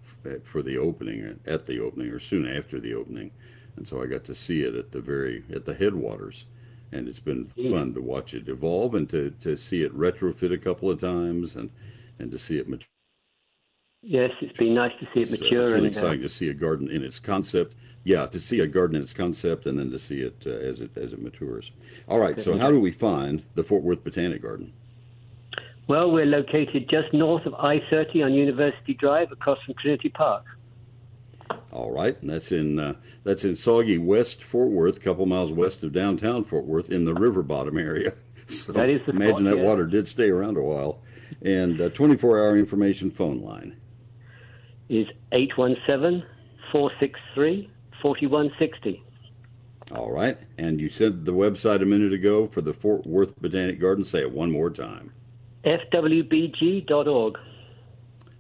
for 0.44 0.62
the 0.62 0.78
opening, 0.78 1.40
at 1.46 1.66
the 1.66 1.80
opening, 1.80 2.10
or 2.10 2.20
soon 2.20 2.48
after 2.48 2.80
the 2.80 2.94
opening. 2.94 3.32
And 3.78 3.88
so 3.88 4.04
I 4.04 4.08
got 4.08 4.24
to 4.26 4.36
see 4.36 4.64
it 4.64 4.76
at 4.76 4.92
the 4.92 5.02
very 5.02 5.44
at 5.54 5.66
the 5.66 5.74
headwaters, 5.74 6.46
and 6.92 7.08
it's 7.08 7.20
been 7.20 7.46
mm. 7.58 7.72
fun 7.72 7.94
to 7.94 8.02
watch 8.02 8.34
it 8.34 8.48
evolve 8.48 8.94
and 8.94 9.10
to, 9.10 9.32
to 9.42 9.56
see 9.58 9.84
it 9.84 9.98
retrofit 9.98 10.54
a 10.54 10.58
couple 10.58 10.92
of 10.92 11.00
times 11.00 11.56
and 11.56 11.72
and 12.20 12.30
to 12.32 12.38
see 12.38 12.60
it 12.60 12.70
mature. 12.70 12.93
Yes, 14.04 14.32
it's 14.42 14.58
been 14.58 14.76
nice 14.76 14.92
to 15.00 15.08
see 15.14 15.22
it 15.22 15.32
mature. 15.32 15.64
it's 15.64 15.72
really 15.72 15.74
and, 15.76 15.86
uh, 15.86 15.88
exciting 15.88 16.20
uh, 16.20 16.24
to 16.24 16.30
see 16.30 16.50
a 16.50 16.54
garden 16.54 16.92
in 16.92 17.04
its 17.04 17.20
concept 17.20 17.74
yeah, 18.04 18.26
to 18.28 18.40
see 18.40 18.60
a 18.60 18.68
garden 18.68 18.98
in 18.98 19.04
its 19.04 19.14
concept 19.14 19.66
and 19.66 19.80
then 19.80 19.90
to 19.92 20.00
see 20.00 20.22
it 20.22 20.44
uh, 20.46 20.50
as 20.50 20.82
it 20.82 20.98
as 20.98 21.14
it 21.14 21.22
matures. 21.22 21.72
All 22.08 22.20
right, 22.20 22.40
so 22.40 22.58
how 22.58 22.70
do 22.70 22.80
we 22.80 22.92
find 22.92 23.44
the 23.56 23.64
Fort 23.64 23.84
Worth 23.84 24.04
Botanic 24.04 24.42
Garden? 24.42 24.74
Well, 25.88 26.12
we're 26.12 26.26
located 26.26 26.90
just 26.90 27.14
north 27.14 27.46
of 27.46 27.54
I-30 27.56 28.24
on 28.24 28.34
University 28.34 28.94
Drive, 28.94 29.34
across 29.34 29.62
from 29.66 29.76
Trinity 29.76 30.10
Park. 30.10 30.46
All 31.72 31.92
right, 31.92 32.20
and 32.22 32.30
that's 32.30 32.52
in 32.52 32.78
uh, 32.80 32.96
that's 33.24 33.46
in 33.46 33.56
soggy 33.56 33.98
West 33.98 34.44
Fort 34.44 34.70
Worth, 34.70 34.98
a 34.98 35.00
couple 35.00 35.26
miles 35.26 35.54
west 35.54 35.84
of 35.84 35.94
downtown 35.94 36.44
Fort 36.44 36.66
Worth, 36.66 36.90
in 36.90 37.06
the 37.06 37.14
river 37.14 37.42
bottom 37.42 37.78
area. 37.78 38.14
So 38.46 38.74
that 38.74 38.90
is 38.90 39.00
the 39.06 39.14
imagine 39.14 39.46
that 39.46 39.56
yeah. 39.56 39.64
water 39.64 39.88
did 39.88 40.06
stay 40.06 40.30
around 40.30 40.58
a 40.58 40.62
while. 40.62 41.00
And 41.44 41.80
24-hour 41.80 42.58
information 42.58 43.10
phone 43.10 43.42
line 43.42 43.78
is 44.90 45.08
817 45.32 46.26
463 46.72 47.70
4160. 48.02 49.04
All 49.92 50.12
right. 50.12 50.38
And 50.58 50.80
you 50.80 50.90
said 50.90 51.26
the 51.26 51.34
website 51.34 51.82
a 51.82 51.86
minute 51.86 52.14
ago 52.14 52.48
for 52.48 52.62
the 52.62 52.74
Fort 52.74 53.06
Worth 53.06 53.40
Botanic 53.42 53.80
Garden. 53.80 54.06
Say 54.06 54.22
it 54.22 54.32
one 54.32 54.52
more 54.52 54.70
time 54.70 55.12
fwbg.org. 55.64 57.40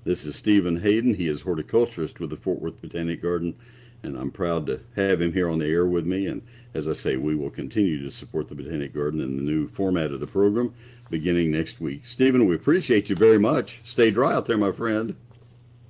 This 0.03 0.25
is 0.25 0.35
Stephen 0.35 0.81
Hayden. 0.81 1.13
He 1.13 1.27
is 1.27 1.41
horticulturist 1.41 2.19
with 2.19 2.29
the 2.29 2.35
Fort 2.35 2.61
Worth 2.61 2.81
Botanic 2.81 3.21
Garden, 3.21 3.55
and 4.03 4.17
I'm 4.17 4.31
proud 4.31 4.65
to 4.67 4.81
have 4.97 5.21
him 5.21 5.31
here 5.31 5.49
on 5.49 5.59
the 5.59 5.67
air 5.67 5.85
with 5.85 6.05
me. 6.05 6.27
And 6.27 6.41
as 6.73 6.89
I 6.89 6.93
say, 6.93 7.15
we 7.15 7.35
will 7.35 7.49
continue 7.49 8.03
to 8.03 8.11
support 8.11 8.49
the 8.49 8.55
Botanic 8.55 8.93
Garden 8.93 9.21
in 9.21 9.37
the 9.37 9.43
new 9.43 9.69
format 9.69 10.11
of 10.11 10.19
the 10.19 10.27
program 10.27 10.73
beginning 11.09 11.51
next 11.51 11.79
week. 11.79 12.05
Stephen, 12.05 12.45
we 12.45 12.55
appreciate 12.55 13.09
you 13.09 13.15
very 13.15 13.39
much. 13.39 13.81
Stay 13.85 14.11
dry 14.11 14.33
out 14.33 14.45
there, 14.45 14.57
my 14.57 14.71
friend. 14.71 15.15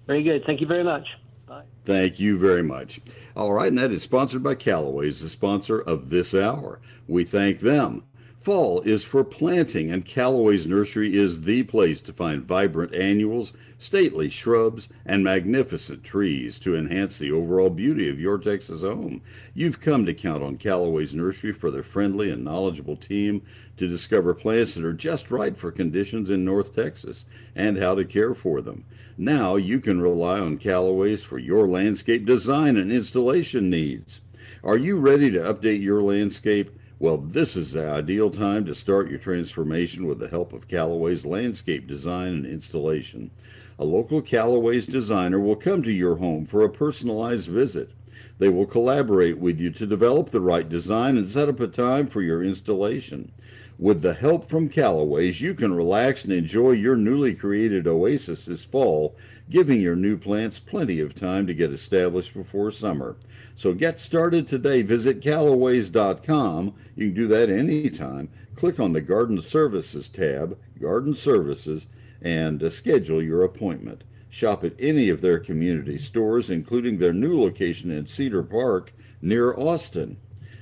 Very 0.08 0.24
good. 0.24 0.44
Thank 0.46 0.62
you 0.62 0.68
very 0.68 0.84
much. 0.84 1.08
Bye. 1.48 1.64
Thank 1.86 2.20
you 2.20 2.38
very 2.38 2.64
much. 2.64 3.00
All 3.36 3.54
right, 3.54 3.68
and 3.68 3.78
that 3.78 3.92
is 3.92 4.04
sponsored 4.04 4.44
by 4.44 4.56
Callaway's, 4.56 5.22
the 5.22 5.30
sponsor 5.30 5.80
of 5.80 6.10
this 6.10 6.34
hour. 6.34 6.80
We 7.08 7.24
thank 7.24 7.60
them. 7.60 8.04
Fall 8.44 8.82
is 8.82 9.06
for 9.06 9.24
planting, 9.24 9.90
and 9.90 10.04
Callaway's 10.04 10.68
Nursery 10.68 11.16
is 11.16 11.44
the 11.44 11.64
place 11.64 12.02
to 12.02 12.12
find 12.12 12.44
vibrant 12.44 12.94
annuals, 12.94 13.54
stately 13.80 14.28
shrubs, 14.28 14.90
and 15.06 15.24
magnificent 15.24 16.04
trees 16.04 16.60
to 16.60 16.76
enhance 16.76 17.18
the 17.18 17.32
overall 17.32 17.70
beauty 17.70 18.10
of 18.10 18.20
your 18.20 18.38
Texas 18.38 18.82
home. 18.82 19.22
You've 19.54 19.80
come 19.80 20.06
to 20.06 20.14
count 20.14 20.44
on 20.44 20.58
Callaway's 20.58 21.16
Nursery 21.16 21.54
for 21.54 21.72
their 21.72 21.84
friendly 21.84 22.30
and 22.30 22.44
knowledgeable 22.44 22.98
team 22.98 23.44
to 23.78 23.88
discover 23.88 24.34
plants 24.34 24.76
that 24.76 24.84
are 24.84 24.92
just 24.92 25.32
right 25.32 25.56
for 25.56 25.72
conditions 25.72 26.30
in 26.30 26.44
North 26.44 26.76
Texas 26.76 27.24
and 27.56 27.78
how 27.78 27.96
to 27.96 28.04
care 28.04 28.34
for 28.34 28.60
them. 28.60 28.84
Now 29.18 29.56
you 29.56 29.80
can 29.80 30.02
rely 30.02 30.40
on 30.40 30.58
Callaway's 30.58 31.24
for 31.24 31.40
your 31.40 31.66
landscape 31.66 32.26
design 32.26 32.76
and 32.76 32.92
installation 32.92 33.70
needs. 33.70 34.20
Are 34.66 34.78
you 34.78 34.98
ready 34.98 35.32
to 35.32 35.40
update 35.40 35.82
your 35.82 36.02
landscape? 36.02 36.78
Well, 37.04 37.18
this 37.18 37.58
is 37.58 37.74
the 37.74 37.90
ideal 37.90 38.30
time 38.30 38.64
to 38.64 38.74
start 38.74 39.10
your 39.10 39.20
transformation 39.20 40.08
with 40.08 40.20
the 40.20 40.30
help 40.30 40.54
of 40.54 40.70
Callaway's 40.70 41.26
landscape 41.26 41.86
design 41.86 42.30
and 42.30 42.46
installation. 42.46 43.30
A 43.78 43.84
local 43.84 44.22
Callaway's 44.22 44.88
designer 44.88 45.38
will 45.42 45.58
come 45.58 45.84
to 45.84 45.92
your 45.92 46.16
home 46.16 46.46
for 46.46 46.64
a 46.64 46.70
personalized 46.70 47.50
visit. 47.50 47.92
They 48.40 48.48
will 48.48 48.66
collaborate 48.66 49.38
with 49.38 49.60
you 49.60 49.70
to 49.72 49.86
develop 49.86 50.30
the 50.30 50.40
right 50.40 50.70
design 50.70 51.18
and 51.18 51.30
set 51.30 51.50
up 51.50 51.60
a 51.60 51.68
time 51.68 52.08
for 52.08 52.22
your 52.22 52.42
installation. 52.42 53.34
With 53.78 54.02
the 54.02 54.14
help 54.14 54.50
from 54.50 54.70
Callaway's, 54.70 55.42
you 55.42 55.56
can 55.56 55.74
relax 55.74 56.24
and 56.24 56.32
enjoy 56.32 56.72
your 56.72 56.96
newly 56.96 57.36
created 57.36 57.86
oasis 57.86 58.46
this 58.46 58.64
fall, 58.64 59.18
giving 59.50 59.82
your 59.82 59.96
new 59.96 60.18
plants 60.18 60.60
plenty 60.60 61.00
of 61.00 61.16
time 61.16 61.48
to 61.48 61.54
get 61.54 61.72
established 61.72 62.34
before 62.34 62.72
summer. 62.72 63.18
So 63.56 63.74
get 63.74 64.00
started 64.00 64.48
today. 64.48 64.82
Visit 64.82 65.22
Callaways.com. 65.22 66.74
You 66.96 67.08
can 67.08 67.16
do 67.16 67.28
that 67.28 67.50
anytime. 67.50 68.30
Click 68.56 68.80
on 68.80 68.94
the 68.94 69.02
Garden 69.02 69.42
Services 69.42 70.08
tab, 70.08 70.58
Garden 70.80 71.16
Services, 71.16 71.88
and 72.22 72.64
uh, 72.64 72.70
schedule 72.70 73.22
your 73.22 73.44
appointment. 73.44 74.04
Shop 74.30 74.64
at 74.64 74.74
any 74.80 75.10
of 75.10 75.22
their 75.22 75.40
community 75.40 75.98
stores, 75.98 76.50
including 76.50 76.98
their 76.98 77.14
new 77.14 77.40
location 77.40 77.92
in 77.92 78.08
Cedar 78.08 78.44
Park 78.44 78.94
near 79.22 79.54
Austin. 79.56 80.18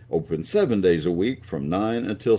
Open 0.09 0.43
seven 0.43 0.81
days 0.81 1.05
a 1.05 1.11
week 1.11 1.45
from 1.45 1.69
9 1.69 2.05
until 2.05 2.37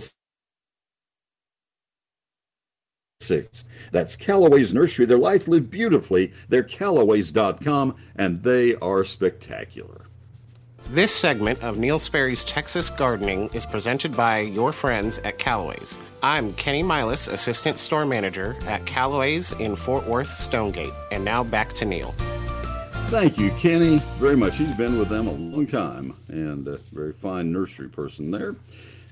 six. 3.23 3.65
That's 3.91 4.15
Callaway's 4.15 4.73
Nursery. 4.73 5.05
Their 5.05 5.17
life 5.17 5.47
lived 5.47 5.71
beautifully. 5.71 6.33
They're 6.49 6.63
Callaways.com, 6.63 7.95
and 8.15 8.43
they 8.43 8.75
are 8.75 9.03
spectacular. 9.03 10.01
This 10.89 11.15
segment 11.15 11.63
of 11.63 11.77
Neil 11.77 11.97
Sperry's 11.97 12.43
Texas 12.43 12.89
Gardening 12.89 13.49
is 13.53 13.65
presented 13.65 14.15
by 14.15 14.39
your 14.39 14.73
friends 14.73 15.17
at 15.19 15.39
Callaway's. 15.39 15.97
I'm 16.21 16.53
Kenny 16.53 16.83
Milas, 16.83 17.31
Assistant 17.31 17.79
Store 17.79 18.05
Manager 18.05 18.55
at 18.67 18.85
Callaway's 18.85 19.53
in 19.53 19.75
Fort 19.75 20.05
Worth 20.05 20.29
Stonegate. 20.29 20.93
And 21.11 21.23
now 21.23 21.43
back 21.43 21.73
to 21.73 21.85
Neil. 21.85 22.13
Thank 23.07 23.37
you, 23.37 23.51
Kenny, 23.51 23.99
very 24.19 24.35
much. 24.35 24.57
He's 24.57 24.75
been 24.75 24.99
with 24.99 25.07
them 25.07 25.27
a 25.27 25.31
long 25.31 25.65
time 25.65 26.15
and 26.27 26.67
a 26.67 26.77
very 26.91 27.13
fine 27.13 27.51
nursery 27.51 27.87
person 27.87 28.29
there. 28.29 28.55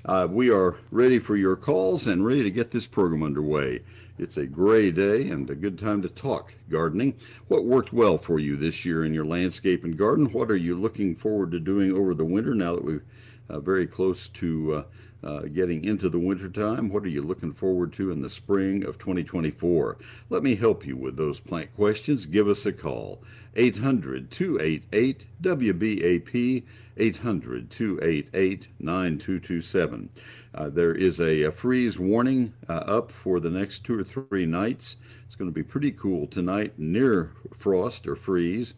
Uh, 0.04 0.26
we 0.30 0.50
are 0.50 0.76
ready 0.90 1.18
for 1.18 1.36
your 1.36 1.56
calls 1.56 2.06
and 2.06 2.24
ready 2.26 2.42
to 2.42 2.50
get 2.50 2.70
this 2.70 2.86
program 2.86 3.22
underway. 3.22 3.80
It's 4.18 4.36
a 4.36 4.46
gray 4.46 4.90
day 4.90 5.28
and 5.28 5.48
a 5.48 5.54
good 5.54 5.78
time 5.78 6.02
to 6.02 6.08
talk 6.08 6.54
gardening. 6.68 7.14
What 7.48 7.64
worked 7.64 7.92
well 7.92 8.18
for 8.18 8.38
you 8.38 8.56
this 8.56 8.84
year 8.84 9.04
in 9.04 9.14
your 9.14 9.24
landscape 9.24 9.84
and 9.84 9.96
garden? 9.96 10.26
What 10.26 10.50
are 10.50 10.56
you 10.56 10.74
looking 10.74 11.16
forward 11.16 11.50
to 11.52 11.60
doing 11.60 11.92
over 11.92 12.14
the 12.14 12.24
winter 12.24 12.54
now 12.54 12.74
that 12.74 12.84
we're 12.84 12.96
uh, 12.96 13.02
very 13.60 13.86
close 13.86 14.28
to 14.28 14.74
uh, 14.74 14.82
uh, 15.24 15.40
getting 15.42 15.84
into 15.84 16.08
the 16.08 16.18
winter 16.18 16.48
time? 16.48 16.88
What 16.88 17.04
are 17.04 17.08
you 17.08 17.22
looking 17.22 17.52
forward 17.52 17.92
to 17.94 18.10
in 18.10 18.22
the 18.22 18.28
spring 18.28 18.84
of 18.84 18.98
2024? 18.98 19.96
Let 20.28 20.42
me 20.42 20.56
help 20.56 20.86
you 20.86 20.96
with 20.96 21.16
those 21.16 21.40
plant 21.40 21.74
questions. 21.74 22.26
Give 22.26 22.48
us 22.48 22.66
a 22.66 22.72
call. 22.72 23.22
800 23.54 24.30
288 24.30 25.26
WBAP 25.42 26.64
800 26.96 27.70
288 27.70 28.68
9227. 28.78 30.10
Uh, 30.54 30.68
there 30.68 30.94
is 30.94 31.20
a, 31.20 31.42
a 31.42 31.52
freeze 31.52 31.98
warning 31.98 32.54
uh, 32.68 32.72
up 32.72 33.10
for 33.10 33.40
the 33.40 33.50
next 33.50 33.84
two 33.84 33.98
or 33.98 34.04
three 34.04 34.46
nights. 34.46 34.96
It's 35.26 35.36
going 35.36 35.50
to 35.50 35.54
be 35.54 35.62
pretty 35.62 35.92
cool 35.92 36.26
tonight, 36.26 36.78
near 36.78 37.32
frost 37.56 38.06
or 38.06 38.16
freeze, 38.16 38.74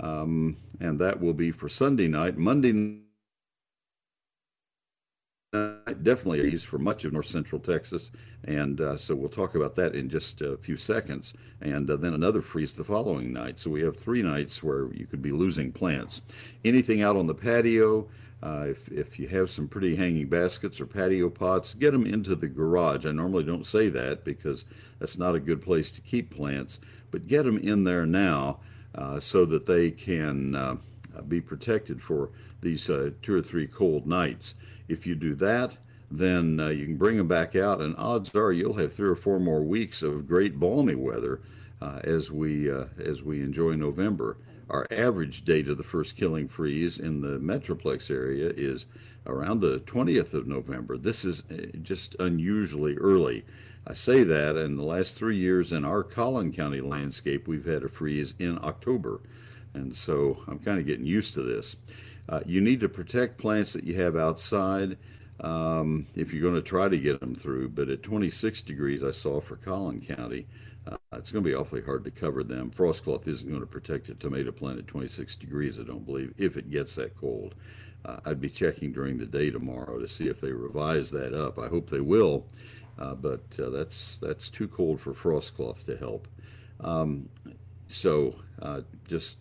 um, 0.00 0.58
and 0.80 0.98
that 0.98 1.20
will 1.20 1.32
be 1.32 1.50
for 1.50 1.68
Sunday 1.68 2.08
night. 2.08 2.36
Monday 2.36 3.03
definitely 5.54 6.40
freeze 6.40 6.64
for 6.64 6.78
much 6.78 7.04
of 7.04 7.12
north 7.12 7.26
central 7.26 7.60
Texas, 7.60 8.10
and 8.44 8.80
uh, 8.80 8.96
so 8.96 9.14
we'll 9.14 9.28
talk 9.28 9.54
about 9.54 9.74
that 9.76 9.94
in 9.94 10.08
just 10.08 10.42
a 10.42 10.56
few 10.56 10.76
seconds. 10.76 11.34
And 11.60 11.90
uh, 11.90 11.96
then 11.96 12.14
another 12.14 12.42
freeze 12.42 12.72
the 12.72 12.84
following 12.84 13.32
night. 13.32 13.58
So 13.58 13.70
we 13.70 13.82
have 13.82 13.96
three 13.96 14.22
nights 14.22 14.62
where 14.62 14.92
you 14.92 15.06
could 15.06 15.22
be 15.22 15.32
losing 15.32 15.72
plants. 15.72 16.22
Anything 16.64 17.02
out 17.02 17.16
on 17.16 17.26
the 17.26 17.34
patio, 17.34 18.08
uh, 18.42 18.66
if, 18.68 18.88
if 18.88 19.18
you 19.18 19.28
have 19.28 19.50
some 19.50 19.68
pretty 19.68 19.96
hanging 19.96 20.28
baskets 20.28 20.80
or 20.80 20.86
patio 20.86 21.30
pots, 21.30 21.72
get 21.72 21.92
them 21.92 22.04
into 22.04 22.34
the 22.34 22.48
garage. 22.48 23.06
I 23.06 23.12
normally 23.12 23.44
don't 23.44 23.66
say 23.66 23.88
that 23.88 24.24
because 24.24 24.66
that's 24.98 25.16
not 25.16 25.34
a 25.34 25.40
good 25.40 25.62
place 25.62 25.90
to 25.92 26.02
keep 26.02 26.28
plants, 26.28 26.80
but 27.10 27.26
get 27.26 27.44
them 27.44 27.58
in 27.58 27.84
there 27.84 28.04
now 28.04 28.58
uh, 28.94 29.18
so 29.18 29.46
that 29.46 29.66
they 29.66 29.90
can 29.90 30.54
uh, 30.54 30.76
be 31.26 31.40
protected 31.40 32.02
for 32.02 32.30
these 32.60 32.90
uh, 32.90 33.10
two 33.22 33.34
or 33.34 33.42
three 33.42 33.66
cold 33.66 34.06
nights. 34.06 34.54
If 34.88 35.06
you 35.06 35.14
do 35.14 35.34
that, 35.36 35.78
then 36.10 36.60
uh, 36.60 36.68
you 36.68 36.84
can 36.84 36.96
bring 36.96 37.16
them 37.16 37.28
back 37.28 37.56
out, 37.56 37.80
and 37.80 37.96
odds 37.96 38.34
are 38.34 38.52
you'll 38.52 38.74
have 38.74 38.92
three 38.92 39.08
or 39.08 39.16
four 39.16 39.40
more 39.40 39.62
weeks 39.62 40.02
of 40.02 40.28
great 40.28 40.60
balmy 40.60 40.94
weather 40.94 41.40
uh, 41.80 42.00
as 42.04 42.30
we 42.30 42.70
as 42.98 43.22
we 43.22 43.40
enjoy 43.42 43.74
November. 43.74 44.36
Our 44.70 44.86
average 44.90 45.44
date 45.44 45.68
of 45.68 45.76
the 45.76 45.82
first 45.82 46.16
killing 46.16 46.48
freeze 46.48 46.98
in 46.98 47.20
the 47.20 47.38
Metroplex 47.38 48.10
area 48.10 48.50
is 48.56 48.86
around 49.26 49.60
the 49.60 49.80
20th 49.80 50.32
of 50.34 50.46
November. 50.46 50.96
This 50.96 51.24
is 51.24 51.42
uh, 51.50 51.76
just 51.82 52.16
unusually 52.18 52.96
early. 52.96 53.44
I 53.86 53.92
say 53.92 54.22
that 54.22 54.56
in 54.56 54.76
the 54.76 54.82
last 54.82 55.14
three 55.14 55.36
years 55.36 55.72
in 55.72 55.84
our 55.84 56.02
Collin 56.02 56.52
County 56.52 56.80
landscape, 56.80 57.46
we've 57.46 57.66
had 57.66 57.82
a 57.82 57.88
freeze 57.88 58.34
in 58.38 58.58
October. 58.62 59.20
And 59.74 59.94
so 59.94 60.42
I'm 60.46 60.58
kind 60.58 60.78
of 60.78 60.86
getting 60.86 61.04
used 61.04 61.34
to 61.34 61.42
this. 61.42 61.76
Uh, 62.28 62.40
you 62.46 62.60
need 62.60 62.80
to 62.80 62.88
protect 62.88 63.38
plants 63.38 63.72
that 63.72 63.84
you 63.84 64.00
have 64.00 64.16
outside 64.16 64.96
um, 65.40 66.06
if 66.14 66.32
you're 66.32 66.42
going 66.42 66.54
to 66.54 66.62
try 66.62 66.88
to 66.88 66.98
get 66.98 67.20
them 67.20 67.34
through. 67.34 67.68
But 67.70 67.88
at 67.88 68.02
26 68.02 68.60
degrees, 68.62 69.02
I 69.02 69.10
saw 69.10 69.40
for 69.40 69.56
Collin 69.56 70.00
County, 70.00 70.46
uh, 70.86 70.96
it's 71.12 71.32
going 71.32 71.44
to 71.44 71.50
be 71.50 71.54
awfully 71.54 71.82
hard 71.82 72.04
to 72.04 72.10
cover 72.10 72.42
them. 72.42 72.70
Frost 72.70 73.04
cloth 73.04 73.26
isn't 73.26 73.48
going 73.48 73.60
to 73.60 73.66
protect 73.66 74.08
a 74.08 74.14
tomato 74.14 74.52
plant 74.52 74.78
at 74.78 74.86
26 74.86 75.34
degrees, 75.36 75.78
I 75.78 75.82
don't 75.82 76.04
believe, 76.04 76.34
if 76.38 76.56
it 76.56 76.70
gets 76.70 76.94
that 76.96 77.16
cold. 77.16 77.54
Uh, 78.04 78.20
I'd 78.26 78.40
be 78.40 78.50
checking 78.50 78.92
during 78.92 79.16
the 79.16 79.26
day 79.26 79.50
tomorrow 79.50 79.98
to 79.98 80.08
see 80.08 80.28
if 80.28 80.40
they 80.40 80.52
revise 80.52 81.10
that 81.12 81.32
up. 81.32 81.58
I 81.58 81.68
hope 81.68 81.88
they 81.88 82.02
will, 82.02 82.46
uh, 82.98 83.14
but 83.14 83.58
uh, 83.58 83.70
that's 83.70 84.18
that's 84.18 84.50
too 84.50 84.68
cold 84.68 85.00
for 85.00 85.14
frost 85.14 85.56
cloth 85.56 85.86
to 85.86 85.96
help. 85.96 86.28
Um, 86.80 87.30
so 87.88 88.34
uh, 88.60 88.82
just 89.08 89.38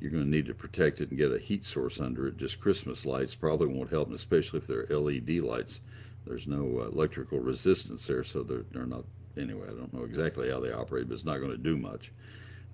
you're 0.00 0.10
going 0.10 0.24
to 0.24 0.30
need 0.30 0.46
to 0.46 0.54
protect 0.54 1.00
it 1.00 1.10
and 1.10 1.18
get 1.18 1.32
a 1.32 1.38
heat 1.38 1.64
source 1.64 2.00
under 2.00 2.26
it. 2.26 2.36
Just 2.36 2.60
Christmas 2.60 3.06
lights 3.06 3.34
probably 3.34 3.68
won't 3.68 3.90
help, 3.90 4.12
especially 4.12 4.58
if 4.58 4.66
they're 4.66 4.86
LED 4.90 5.40
lights. 5.40 5.80
There's 6.26 6.46
no 6.46 6.82
electrical 6.82 7.38
resistance 7.38 8.06
there, 8.06 8.24
so 8.24 8.42
they're, 8.42 8.64
they're 8.72 8.86
not 8.86 9.04
anyway, 9.38 9.66
I 9.68 9.74
don't 9.74 9.92
know 9.92 10.04
exactly 10.04 10.50
how 10.50 10.60
they 10.60 10.72
operate, 10.72 11.08
but 11.08 11.14
it's 11.14 11.24
not 11.24 11.38
going 11.38 11.50
to 11.52 11.58
do 11.58 11.76
much. 11.76 12.12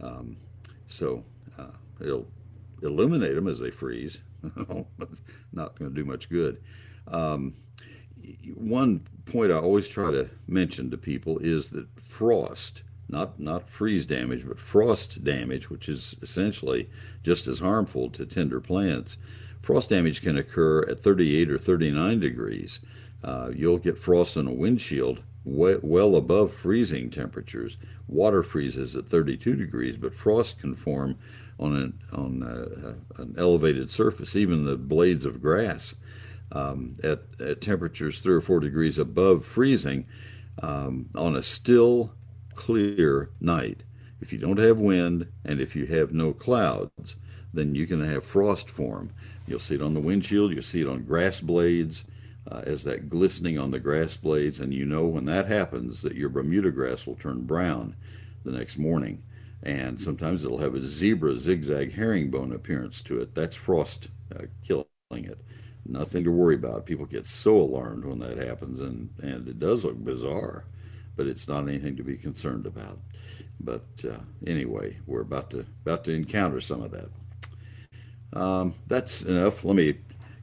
Um, 0.00 0.36
so 0.88 1.24
uh, 1.58 1.72
it'll 2.00 2.26
illuminate 2.82 3.34
them 3.34 3.48
as 3.48 3.58
they 3.58 3.70
freeze, 3.70 4.18
not 5.52 5.78
going 5.78 5.90
to 5.90 5.94
do 5.94 6.04
much 6.04 6.28
good. 6.28 6.62
Um, 7.08 7.54
one 8.54 9.06
point 9.26 9.52
I 9.52 9.56
always 9.56 9.88
try 9.88 10.10
to 10.10 10.28
mention 10.46 10.90
to 10.90 10.96
people 10.96 11.38
is 11.38 11.70
that 11.70 11.86
frost, 12.00 12.82
not 13.08 13.38
not 13.38 13.68
freeze 13.68 14.06
damage, 14.06 14.46
but 14.46 14.58
frost 14.58 15.22
damage, 15.24 15.70
which 15.70 15.88
is 15.88 16.16
essentially 16.22 16.88
just 17.22 17.46
as 17.46 17.60
harmful 17.60 18.10
to 18.10 18.26
tender 18.26 18.60
plants. 18.60 19.16
Frost 19.60 19.90
damage 19.90 20.22
can 20.22 20.36
occur 20.36 20.82
at 20.88 21.00
38 21.00 21.50
or 21.50 21.58
39 21.58 22.18
degrees. 22.20 22.80
Uh, 23.22 23.50
you'll 23.54 23.78
get 23.78 23.98
frost 23.98 24.36
on 24.36 24.48
a 24.48 24.52
windshield 24.52 25.22
well 25.44 26.16
above 26.16 26.52
freezing 26.52 27.10
temperatures. 27.10 27.76
Water 28.08 28.42
freezes 28.42 28.94
at 28.94 29.08
32 29.08 29.56
degrees, 29.56 29.96
but 29.96 30.14
frost 30.14 30.58
can 30.60 30.74
form 30.74 31.18
on 31.58 31.76
an, 31.76 31.98
on 32.12 32.42
a, 32.42 33.20
an 33.22 33.34
elevated 33.38 33.90
surface, 33.90 34.36
even 34.36 34.64
the 34.64 34.76
blades 34.76 35.24
of 35.24 35.42
grass, 35.42 35.94
um, 36.52 36.94
at, 37.02 37.22
at, 37.40 37.60
temperatures 37.60 38.18
three 38.18 38.34
or 38.34 38.40
four 38.40 38.60
degrees 38.60 38.98
above 38.98 39.44
freezing 39.44 40.06
um, 40.62 41.08
on 41.14 41.34
a 41.34 41.42
still, 41.42 42.12
clear 42.54 43.30
night. 43.40 43.82
If 44.20 44.32
you 44.32 44.38
don't 44.38 44.58
have 44.58 44.78
wind 44.78 45.26
and 45.44 45.60
if 45.60 45.74
you 45.74 45.86
have 45.86 46.12
no 46.12 46.32
clouds, 46.32 47.16
then 47.52 47.74
you 47.74 47.86
can 47.86 48.04
have 48.04 48.24
frost 48.24 48.70
form. 48.70 49.10
You'll 49.46 49.58
see 49.58 49.74
it 49.74 49.82
on 49.82 49.94
the 49.94 50.00
windshield, 50.00 50.52
you'll 50.52 50.62
see 50.62 50.80
it 50.80 50.88
on 50.88 51.04
grass 51.04 51.40
blades 51.40 52.04
uh, 52.50 52.62
as 52.64 52.84
that 52.84 53.08
glistening 53.08 53.58
on 53.58 53.70
the 53.70 53.78
grass 53.78 54.16
blades, 54.16 54.60
and 54.60 54.72
you 54.72 54.84
know 54.84 55.04
when 55.04 55.24
that 55.26 55.46
happens 55.46 56.02
that 56.02 56.16
your 56.16 56.28
Bermuda 56.28 56.70
grass 56.70 57.06
will 57.06 57.14
turn 57.14 57.42
brown 57.42 57.94
the 58.44 58.52
next 58.52 58.78
morning. 58.78 59.22
And 59.62 60.00
sometimes 60.00 60.44
it'll 60.44 60.58
have 60.58 60.74
a 60.74 60.80
zebra 60.80 61.36
zigzag 61.36 61.92
herringbone 61.92 62.52
appearance 62.52 63.00
to 63.02 63.20
it. 63.20 63.34
That's 63.34 63.54
frost 63.54 64.08
uh, 64.34 64.46
killing 64.64 64.86
it. 65.10 65.38
Nothing 65.86 66.24
to 66.24 66.32
worry 66.32 66.56
about. 66.56 66.86
People 66.86 67.06
get 67.06 67.26
so 67.26 67.56
alarmed 67.56 68.04
when 68.04 68.18
that 68.20 68.38
happens, 68.38 68.80
and, 68.80 69.10
and 69.22 69.46
it 69.46 69.58
does 69.60 69.84
look 69.84 70.02
bizarre, 70.02 70.64
but 71.16 71.26
it's 71.26 71.48
not 71.48 71.68
anything 71.68 71.96
to 71.96 72.02
be 72.02 72.16
concerned 72.16 72.66
about. 72.66 72.98
But 73.60 73.86
uh, 74.08 74.18
anyway, 74.46 74.98
we're 75.06 75.20
about 75.20 75.50
to 75.50 75.66
about 75.84 76.04
to 76.04 76.12
encounter 76.12 76.60
some 76.60 76.82
of 76.82 76.90
that. 76.92 77.08
Um, 78.38 78.74
that's 78.86 79.22
enough. 79.22 79.64
Let 79.64 79.76
me 79.76 79.98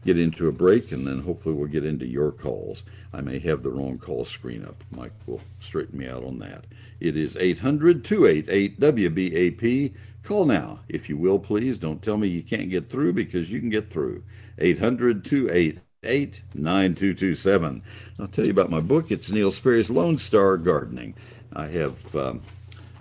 get 0.06 0.20
into 0.20 0.48
a 0.48 0.52
break, 0.52 0.92
and 0.92 1.06
then 1.06 1.20
hopefully 1.22 1.56
we'll 1.56 1.68
get 1.68 1.86
into 1.86 2.06
your 2.06 2.32
calls. 2.32 2.84
I 3.12 3.22
may 3.22 3.40
have 3.40 3.64
the 3.64 3.72
wrong 3.72 3.98
call 3.98 4.26
screen 4.26 4.64
up. 4.64 4.84
Mike 4.92 5.14
will 5.26 5.42
straighten 5.60 6.00
me 6.00 6.08
out 6.08 6.24
on 6.24 6.40
that. 6.40 6.66
It 7.00 7.18
is 7.18 7.36
800 7.36 8.04
288 8.04 8.80
WBAP. 8.80 9.94
Call 10.24 10.46
now, 10.46 10.80
if 10.88 11.10
you 11.10 11.18
will, 11.18 11.40
please. 11.40 11.78
Don't 11.78 12.02
tell 12.02 12.18
me 12.18 12.28
you 12.28 12.44
can't 12.44 12.70
get 12.70 12.88
through 12.88 13.14
because 13.14 13.52
you 13.52 13.60
can 13.60 13.70
get 13.70 13.90
through. 13.90 14.24
800 14.60 15.26
288 15.26 15.80
9227. 16.02 17.84
I'll 18.20 18.28
tell 18.28 18.46
you 18.46 18.52
about 18.52 18.70
my 18.70 18.80
book. 18.80 19.12
It's 19.12 19.30
Neil 19.30 19.52
Sperry's 19.52 19.90
Lone 19.90 20.18
Star 20.18 20.56
Gardening. 20.56 21.14
I 21.54 21.66
have 21.68 22.16
um, 22.16 22.42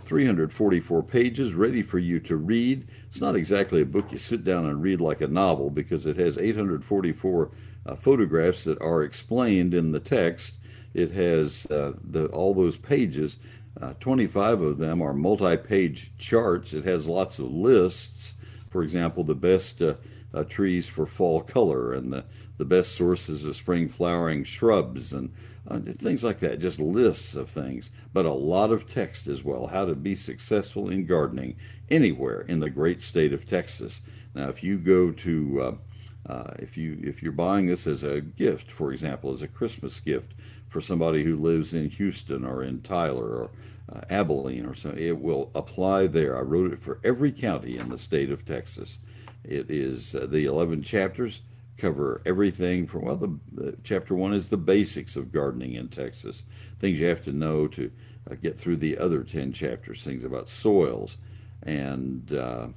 344 0.05 1.05
pages 1.05 1.55
ready 1.55 1.83
for 1.83 2.01
you 2.01 2.19
to 2.19 2.37
read. 2.37 2.89
It's 3.07 3.21
not 3.21 3.37
exactly 3.37 3.83
a 3.83 3.87
book 3.87 4.11
you 4.11 4.19
sit 4.19 4.43
down 4.43 4.67
and 4.67 4.83
read 4.83 5.01
like 5.01 5.21
a 5.21 5.29
novel 5.29 5.71
because 5.71 6.07
it 6.07 6.17
has 6.17 6.39
844 6.39 7.51
uh, 7.87 7.95
photographs 7.95 8.65
that 8.65 8.81
are 8.83 9.05
explained 9.05 9.75
in 9.75 9.93
the 9.93 10.01
text. 10.01 10.57
It 10.93 11.13
has 11.13 11.67
uh, 11.67 11.93
the, 12.03 12.27
all 12.27 12.53
those 12.53 12.77
pages. 12.77 13.37
Uh, 13.81 13.93
25 14.01 14.63
of 14.63 14.79
them 14.79 15.01
are 15.03 15.15
multi 15.15 15.57
page 15.57 16.11
charts. 16.19 16.75
It 16.75 16.85
has 16.85 17.07
lots 17.07 17.39
of 17.39 17.53
lists. 17.53 18.35
For 18.71 18.83
example, 18.83 19.23
the 19.23 19.37
best 19.37 19.83
uh, 19.83 19.95
uh, 20.35 20.43
trees 20.45 20.89
for 20.89 21.07
fall 21.07 21.41
color 21.41 21.95
and 21.95 22.13
the, 22.13 22.25
the 22.59 22.65
best 22.65 22.95
sources 22.95 23.45
of 23.45 23.57
spring 23.57 23.89
flowering 23.89 24.45
shrubs 24.45 25.13
and 25.13 25.33
uh, 25.69 25.79
things 25.81 26.25
like 26.25 26.39
that, 26.39 26.61
just 26.61 26.81
lists 26.81 27.37
of 27.37 27.51
things, 27.51 27.91
but 28.13 28.25
a 28.25 28.33
lot 28.33 28.71
of 28.71 28.89
text 28.89 29.27
as 29.27 29.45
well. 29.45 29.67
How 29.67 29.85
to 29.85 29.95
be 29.95 30.17
successful 30.17 30.89
in 30.89 31.07
gardening 31.07 31.57
anywhere 31.91 32.43
in 32.43 32.61
the 32.61 32.71
great 32.71 33.03
state 33.03 33.33
of 33.33 33.47
Texas. 33.47 34.01
Now, 34.35 34.49
if 34.49 34.63
you 34.63 34.79
go 34.79 35.13
to 35.13 35.61
uh, 35.61 36.33
uh, 36.33 36.55
if 36.59 36.77
you 36.77 36.99
if 37.03 37.23
you're 37.23 37.33
buying 37.33 37.67
this 37.67 37.87
as 37.87 38.03
a 38.03 38.21
gift, 38.21 38.71
for 38.71 38.93
example, 38.93 39.33
as 39.33 39.43
a 39.43 39.49
Christmas 39.49 40.01
gift 40.01 40.35
for 40.69 40.81
somebody 40.81 41.23
who 41.23 41.37
lives 41.37 41.73
in 41.73 41.89
Houston 41.91 42.45
or 42.45 42.63
in 42.63 42.83
Tyler 42.83 43.27
or 43.27 43.51
uh, 43.93 44.01
Abilene 44.11 44.67
or 44.67 44.75
so, 44.75 44.91
it 44.91 45.19
will 45.19 45.51
apply 45.55 46.07
there. 46.07 46.37
I 46.37 46.43
wrote 46.43 46.73
it 46.73 46.83
for 46.83 47.01
every 47.05 47.33
county 47.33 47.79
in 47.79 47.89
the 47.89 47.99
state 47.99 48.31
of 48.31 48.45
Texas. 48.45 48.99
It 49.45 49.71
is 49.71 50.15
uh, 50.15 50.27
the 50.27 50.45
11 50.45 50.83
chapters 50.83 51.43
cover 51.79 52.21
everything 52.27 52.87
from 52.87 53.05
well 53.05 53.17
the, 53.17 53.39
the, 53.53 53.77
chapter 53.85 54.15
one 54.15 54.35
is 54.35 54.49
the 54.49 54.57
basics 54.57 55.17
of 55.17 55.33
gardening 55.33 55.75
in 55.75 55.89
texas. 55.89 56.45
Things 56.81 57.01
you 57.01 57.07
have 57.07 57.25
to 57.25 57.33
know 57.33 57.69
to 57.69 57.91
uh, 58.31 58.35
get 58.35 58.59
through 58.59 58.77
the 58.77 58.99
other 58.99 59.23
10 59.23 59.53
chapters 59.53 60.05
things 60.05 60.25
about 60.25 60.49
soils 60.49 61.17
and 61.63 62.33
uh, 62.33 62.69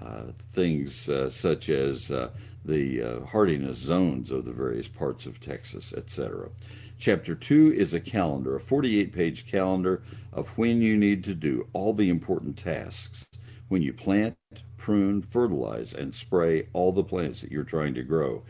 uh, 0.00 0.22
things 0.52 1.08
uh, 1.08 1.30
such 1.30 1.68
as 1.68 2.10
uh, 2.10 2.30
the 2.64 3.02
uh, 3.02 3.24
hardiness 3.26 3.78
zones 3.78 4.30
of 4.30 4.44
the 4.44 4.52
various 4.52 4.88
parts 4.88 5.26
of 5.26 5.38
texas 5.40 5.92
etc 5.92 6.48
chapter 6.98 7.34
2 7.34 7.74
is 7.74 7.92
a 7.92 8.00
calendar 8.00 8.56
a 8.56 8.60
48 8.60 9.12
page 9.12 9.46
calendar 9.46 10.02
of 10.32 10.56
when 10.56 10.80
you 10.80 10.96
need 10.96 11.22
to 11.24 11.34
do 11.34 11.68
all 11.72 11.92
the 11.92 12.08
important 12.08 12.56
tasks 12.56 13.26
when 13.70 13.82
you 13.82 13.92
plant, 13.92 14.36
prune, 14.76 15.22
fertilize, 15.22 15.94
and 15.94 16.12
spray 16.12 16.66
all 16.72 16.90
the 16.90 17.04
plants 17.04 17.40
that 17.40 17.52
you're 17.52 17.62
trying 17.62 17.94
to 17.94 18.02
grow. 18.02 18.42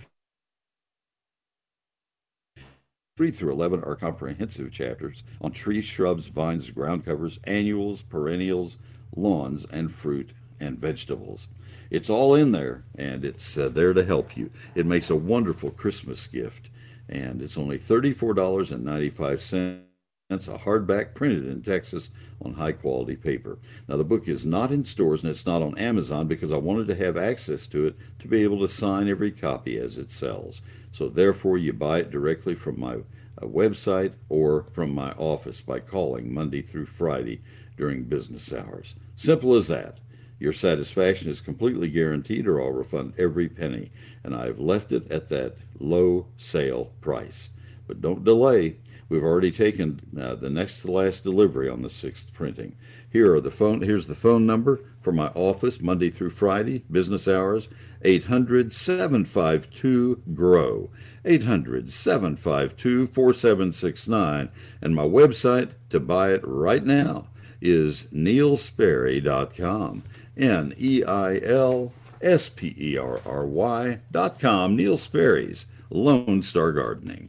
3 3.19 3.31
through 3.31 3.53
11 3.53 3.85
are 3.85 3.97
comprehensive 3.97 4.73
chapters 4.73 5.23
on 5.43 5.53
trees, 5.53 5.85
shrubs, 5.85 6.29
vines, 6.29 6.71
ground 6.71 7.05
covers, 7.05 7.39
annuals, 7.45 8.01
perennials, 8.01 8.79
lawns, 9.15 9.67
and 9.67 9.93
fruit 9.93 10.33
and 10.59 10.79
vegetables. 10.79 11.49
It's 11.91 12.09
all 12.09 12.35
in 12.35 12.53
there, 12.53 12.85
and 12.97 13.23
it's 13.23 13.59
uh, 13.59 13.69
there 13.69 13.93
to 13.93 14.03
help 14.03 14.39
you. 14.39 14.51
It 14.75 14.87
makes 14.87 15.11
a 15.11 15.17
wonderful 15.17 15.71
Christmas 15.71 16.27
gift, 16.29 16.71
and 17.11 17.43
it's 17.43 17.59
only 17.59 17.79
$34.95 17.79 19.39
it's 19.39 19.90
a 20.31 20.37
hardback 20.37 21.13
printed 21.13 21.47
in 21.47 21.61
Texas 21.61 22.11
on 22.43 22.55
high 22.55 22.73
quality 22.73 23.17
paper. 23.17 23.59
Now, 23.89 23.97
the 23.97 24.05
book 24.05 24.29
is 24.29 24.47
not 24.47 24.71
in 24.71 24.85
stores 24.85 25.23
and 25.23 25.31
it's 25.31 25.45
not 25.45 25.61
on 25.61 25.77
Amazon 25.77 26.29
because 26.29 26.53
I 26.53 26.57
wanted 26.57 26.87
to 26.89 26.95
have 26.95 27.17
access 27.17 27.67
to 27.69 27.89
it 27.89 27.97
to 28.21 28.29
be 28.29 28.43
able 28.45 28.61
to 28.61 28.69
sign 28.69 29.09
every 29.09 29.33
copy 29.33 29.77
as 29.77 29.99
it 29.99 30.09
sells. 30.09 30.63
So, 30.93 31.09
therefore, 31.09 31.59
you 31.59 31.73
buy 31.73 31.99
it 31.99 32.11
directly 32.11 32.55
from 32.55 32.79
my 32.79 32.95
uh, 32.95 33.47
website 33.47 34.13
or 34.29 34.65
from 34.73 34.95
my 34.95 35.13
office 35.13 35.61
by 35.61 35.81
calling 35.81 36.33
Monday 36.33 36.63
through 36.63 36.87
Friday 36.87 37.41
during 37.77 38.05
business 38.05 38.53
hours. 38.53 38.95
Simple 39.17 39.55
as 39.55 39.69
that. 39.69 39.99
Your 40.39 40.53
satisfaction 40.55 41.29
is 41.29 41.43
completely 41.43 41.91
guaranteed, 41.91 42.47
or 42.47 42.63
I'll 42.63 42.71
refund 42.71 43.13
every 43.19 43.49
penny. 43.49 43.91
And 44.25 44.35
I've 44.35 44.59
left 44.59 44.93
it 44.93 45.11
at 45.11 45.29
that 45.29 45.57
low 45.79 46.27
sale 46.39 46.93
price. 47.01 47.51
But 47.87 48.01
don't 48.01 48.25
delay. 48.25 48.77
We've 49.11 49.25
already 49.25 49.51
taken 49.51 50.01
uh, 50.19 50.37
the 50.37 50.49
next 50.49 50.83
to 50.83 50.91
last 50.91 51.25
delivery 51.25 51.69
on 51.69 51.83
the 51.83 51.91
sixth 51.91 52.33
printing. 52.33 52.77
Here 53.11 53.35
are 53.35 53.41
the 53.41 53.51
phone. 53.51 53.83
Here's 53.83 54.07
the 54.07 54.15
phone 54.15 54.47
number 54.47 54.81
for 55.01 55.11
my 55.11 55.27
office, 55.35 55.81
Monday 55.81 56.11
through 56.11 56.31
Friday, 56.31 56.85
business 56.89 57.27
hours, 57.27 57.69
800 58.03 58.73
752 58.73 60.23
GROW. 60.33 60.91
800 61.25 61.91
752 61.91 63.09
4769. 63.09 64.49
And 64.81 64.95
my 64.95 65.03
website 65.03 65.71
to 65.91 65.99
buy 65.99 66.33
it 66.33 66.43
right 66.45 66.85
now 66.85 67.27
is 67.61 68.05
neilsperry.com. 68.15 70.05
N 70.37 70.75
E 70.79 71.03
I 71.03 71.39
L 71.39 71.93
S 72.23 72.49
P 72.49 72.77
E 72.79 72.97
R 72.97 73.21
R 73.27 73.45
Y.com. 73.45 74.77
Neil 74.77 74.97
Sperry's 74.97 75.67
Lone 75.91 76.43
Star 76.43 76.71
Gardening. 76.71 77.29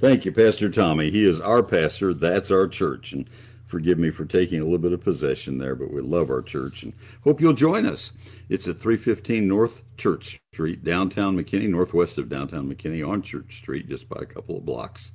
Thank 0.00 0.24
you, 0.24 0.30
Pastor 0.30 0.70
Tommy. 0.70 1.10
He 1.10 1.24
is 1.24 1.40
our 1.40 1.60
pastor. 1.60 2.14
That's 2.14 2.52
our 2.52 2.68
church. 2.68 3.12
And 3.12 3.28
forgive 3.66 3.98
me 3.98 4.10
for 4.10 4.24
taking 4.24 4.60
a 4.60 4.64
little 4.64 4.78
bit 4.78 4.92
of 4.92 5.00
possession 5.00 5.58
there, 5.58 5.74
but 5.74 5.92
we 5.92 6.00
love 6.00 6.30
our 6.30 6.40
church 6.40 6.84
and 6.84 6.92
hope 7.24 7.40
you'll 7.40 7.52
join 7.52 7.84
us. 7.84 8.12
It's 8.48 8.68
at 8.68 8.78
315 8.78 9.48
North 9.48 9.82
Church 9.96 10.40
Street, 10.52 10.84
downtown 10.84 11.36
McKinney, 11.36 11.68
northwest 11.68 12.16
of 12.16 12.28
downtown 12.28 12.72
McKinney 12.72 13.06
on 13.06 13.22
Church 13.22 13.56
Street, 13.58 13.88
just 13.88 14.08
by 14.08 14.20
a 14.22 14.26
couple 14.26 14.56
of 14.56 14.64
blocks. 14.64 15.10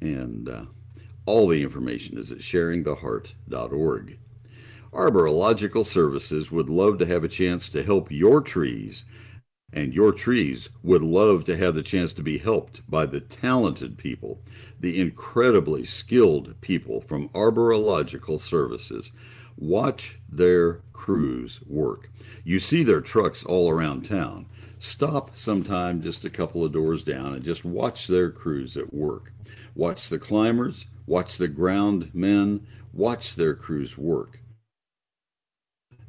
And 0.00 0.48
uh, 0.48 0.64
all 1.26 1.46
the 1.46 1.62
information 1.62 2.16
is 2.16 2.32
at 2.32 2.38
sharingtheheart.org. 2.38 4.18
Arborilogical 4.90 5.84
Services 5.84 6.50
would 6.50 6.70
love 6.70 6.96
to 6.98 7.06
have 7.06 7.24
a 7.24 7.28
chance 7.28 7.68
to 7.68 7.82
help 7.82 8.10
your 8.10 8.40
trees 8.40 9.04
and 9.72 9.92
your 9.92 10.12
trees 10.12 10.70
would 10.82 11.02
love 11.02 11.44
to 11.44 11.56
have 11.56 11.74
the 11.74 11.82
chance 11.82 12.12
to 12.14 12.22
be 12.22 12.38
helped 12.38 12.88
by 12.90 13.04
the 13.04 13.20
talented 13.20 13.98
people, 13.98 14.40
the 14.80 15.00
incredibly 15.00 15.84
skilled 15.84 16.58
people 16.60 17.00
from 17.00 17.28
Arborilogical 17.30 18.40
Services. 18.40 19.12
Watch 19.56 20.20
their 20.28 20.80
crews 20.92 21.60
work. 21.66 22.10
You 22.44 22.58
see 22.58 22.82
their 22.82 23.00
trucks 23.00 23.44
all 23.44 23.68
around 23.68 24.06
town. 24.06 24.46
Stop 24.78 25.36
sometime 25.36 26.00
just 26.00 26.24
a 26.24 26.30
couple 26.30 26.64
of 26.64 26.72
doors 26.72 27.02
down 27.02 27.34
and 27.34 27.44
just 27.44 27.64
watch 27.64 28.06
their 28.06 28.30
crews 28.30 28.76
at 28.76 28.94
work. 28.94 29.32
Watch 29.74 30.08
the 30.08 30.18
climbers, 30.18 30.86
watch 31.06 31.36
the 31.36 31.48
ground 31.48 32.10
men, 32.14 32.66
watch 32.92 33.34
their 33.34 33.54
crews 33.54 33.98
work. 33.98 34.40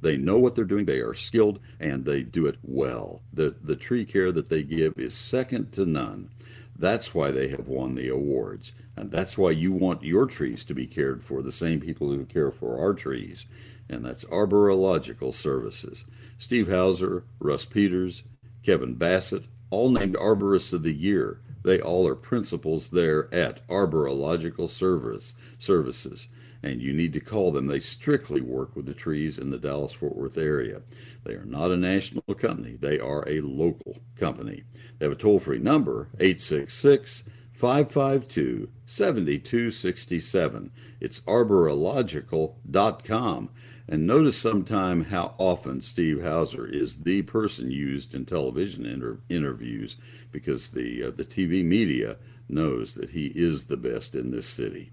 They 0.02 0.18
know 0.18 0.38
what 0.38 0.56
they're 0.56 0.66
doing. 0.66 0.86
They 0.86 1.00
are 1.00 1.14
skilled 1.14 1.60
and 1.80 2.06
they 2.06 2.24
do 2.24 2.46
it 2.46 2.58
well. 2.64 3.22
The 3.34 3.56
the 3.62 3.76
tree 3.76 4.06
care 4.06 4.32
that 4.32 4.50
they 4.50 4.64
give 4.64 4.98
is 4.98 5.14
second 5.14 5.72
to 5.74 5.86
none. 5.86 6.30
That's 6.78 7.14
why 7.14 7.32
they 7.32 7.50
have 7.50 7.68
won 7.68 7.96
the 7.96 8.08
awards. 8.08 8.72
And 8.96 9.12
that's 9.12 9.38
why 9.38 9.52
you 9.52 9.74
want 9.74 10.04
your 10.04 10.26
trees 10.26 10.64
to 10.66 10.74
be 10.74 10.88
cared 10.88 11.22
for 11.22 11.42
the 11.42 11.52
same 11.52 11.82
people 11.82 12.08
who 12.08 12.26
care 12.26 12.52
for 12.52 12.80
our 12.80 12.94
trees. 12.94 13.46
And 13.90 14.06
that's 14.06 14.24
Arborilogical 14.26 15.34
Services. 15.34 16.06
Steve 16.38 16.70
Houser, 16.70 17.26
Russ 17.40 17.66
Peters, 17.66 18.24
Kevin 18.64 18.96
Bassett, 18.96 19.46
all 19.70 19.90
named 19.90 20.16
Arborists 20.16 20.72
of 20.72 20.84
the 20.84 20.94
Year. 20.94 21.42
They 21.64 21.82
all 21.82 22.08
are 22.08 22.16
principals 22.16 22.90
there 22.90 23.34
at 23.34 23.68
Arborilogical 23.68 24.70
Service 24.70 25.34
Services 25.58 26.30
and 26.62 26.82
you 26.82 26.92
need 26.94 27.14
to 27.14 27.20
call 27.20 27.52
them. 27.52 27.66
They 27.68 27.80
strictly 27.80 28.42
work 28.42 28.76
with 28.76 28.86
the 28.86 28.94
trees 28.94 29.40
in 29.40 29.50
the 29.50 29.58
Dallas 29.58 29.94
Fort 29.94 30.16
Worth 30.16 30.38
area. 30.38 30.84
They 31.24 31.34
are 31.34 31.46
not 31.46 31.72
a 31.72 31.78
national 31.78 32.36
company, 32.36 32.78
they 32.80 33.00
are 33.00 33.28
a 33.28 33.42
local 33.42 33.98
company. 34.16 34.66
They 34.98 35.06
have 35.06 35.14
a 35.14 35.16
toll 35.16 35.40
free 35.40 35.60
number, 35.60 36.10
866 36.20 37.24
552 37.54 38.70
7267. 38.86 40.72
It's 41.00 41.22
arborilogical.com. 41.22 43.50
And 43.92 44.06
notice 44.06 44.38
sometime 44.38 45.06
how 45.06 45.34
often 45.40 45.82
Steve 45.82 46.22
Houser 46.22 46.68
is 46.68 46.98
the 46.98 47.24
person 47.24 47.72
used 47.72 48.14
in 48.14 48.26
television 48.26 48.86
inter- 48.86 49.18
interviews 49.30 49.98
because 50.32 50.70
the, 50.70 51.06
uh, 51.06 51.12
the 51.12 51.26
TV 51.26 51.66
media 51.66 52.18
knows 52.48 52.94
that 52.94 53.10
he 53.10 53.34
is 53.36 53.66
the 53.66 53.78
best 53.78 54.14
in 54.14 54.30
this 54.30 54.48
city 54.48 54.92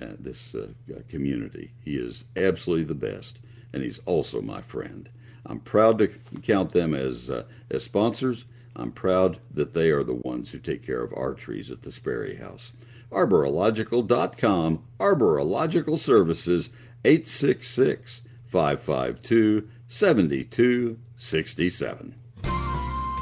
uh, 0.00 0.12
this 0.18 0.54
uh, 0.54 0.68
community. 1.08 1.72
He 1.84 1.96
is 1.96 2.24
absolutely 2.36 2.84
the 2.84 2.94
best, 2.94 3.40
and 3.72 3.82
he's 3.82 3.98
also 4.06 4.40
my 4.40 4.62
friend. 4.62 5.10
I'm 5.46 5.60
proud 5.60 5.98
to 5.98 6.08
count 6.42 6.72
them 6.72 6.94
as 6.94 7.28
uh, 7.30 7.44
as 7.70 7.84
sponsors. 7.84 8.46
I'm 8.76 8.92
proud 8.92 9.38
that 9.50 9.72
they 9.72 9.90
are 9.90 10.02
the 10.02 10.14
ones 10.14 10.50
who 10.50 10.58
take 10.58 10.84
care 10.84 11.02
of 11.02 11.14
our 11.16 11.32
trees 11.34 11.70
at 11.70 11.82
the 11.82 11.92
Sperry 11.92 12.36
House. 12.36 12.72
Arborilogical.com, 13.12 14.82
Arborilogical 14.98 15.98
Services, 15.98 16.70
866 17.04 18.22
552 18.46 19.68
7267. 19.86 22.14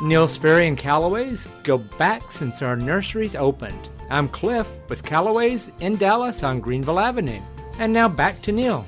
Neil 0.02 0.26
Sperry 0.26 0.66
and 0.66 0.78
Callaway's 0.78 1.46
go 1.62 1.78
back 1.78 2.32
since 2.32 2.62
our 2.62 2.76
nurseries 2.76 3.36
opened. 3.36 3.88
I'm 4.12 4.28
Cliff 4.28 4.68
with 4.90 5.02
Callaway's 5.02 5.72
in 5.80 5.96
Dallas 5.96 6.42
on 6.42 6.60
Greenville 6.60 7.00
Avenue. 7.00 7.40
And 7.78 7.94
now 7.94 8.10
back 8.10 8.42
to 8.42 8.52
Neil. 8.52 8.84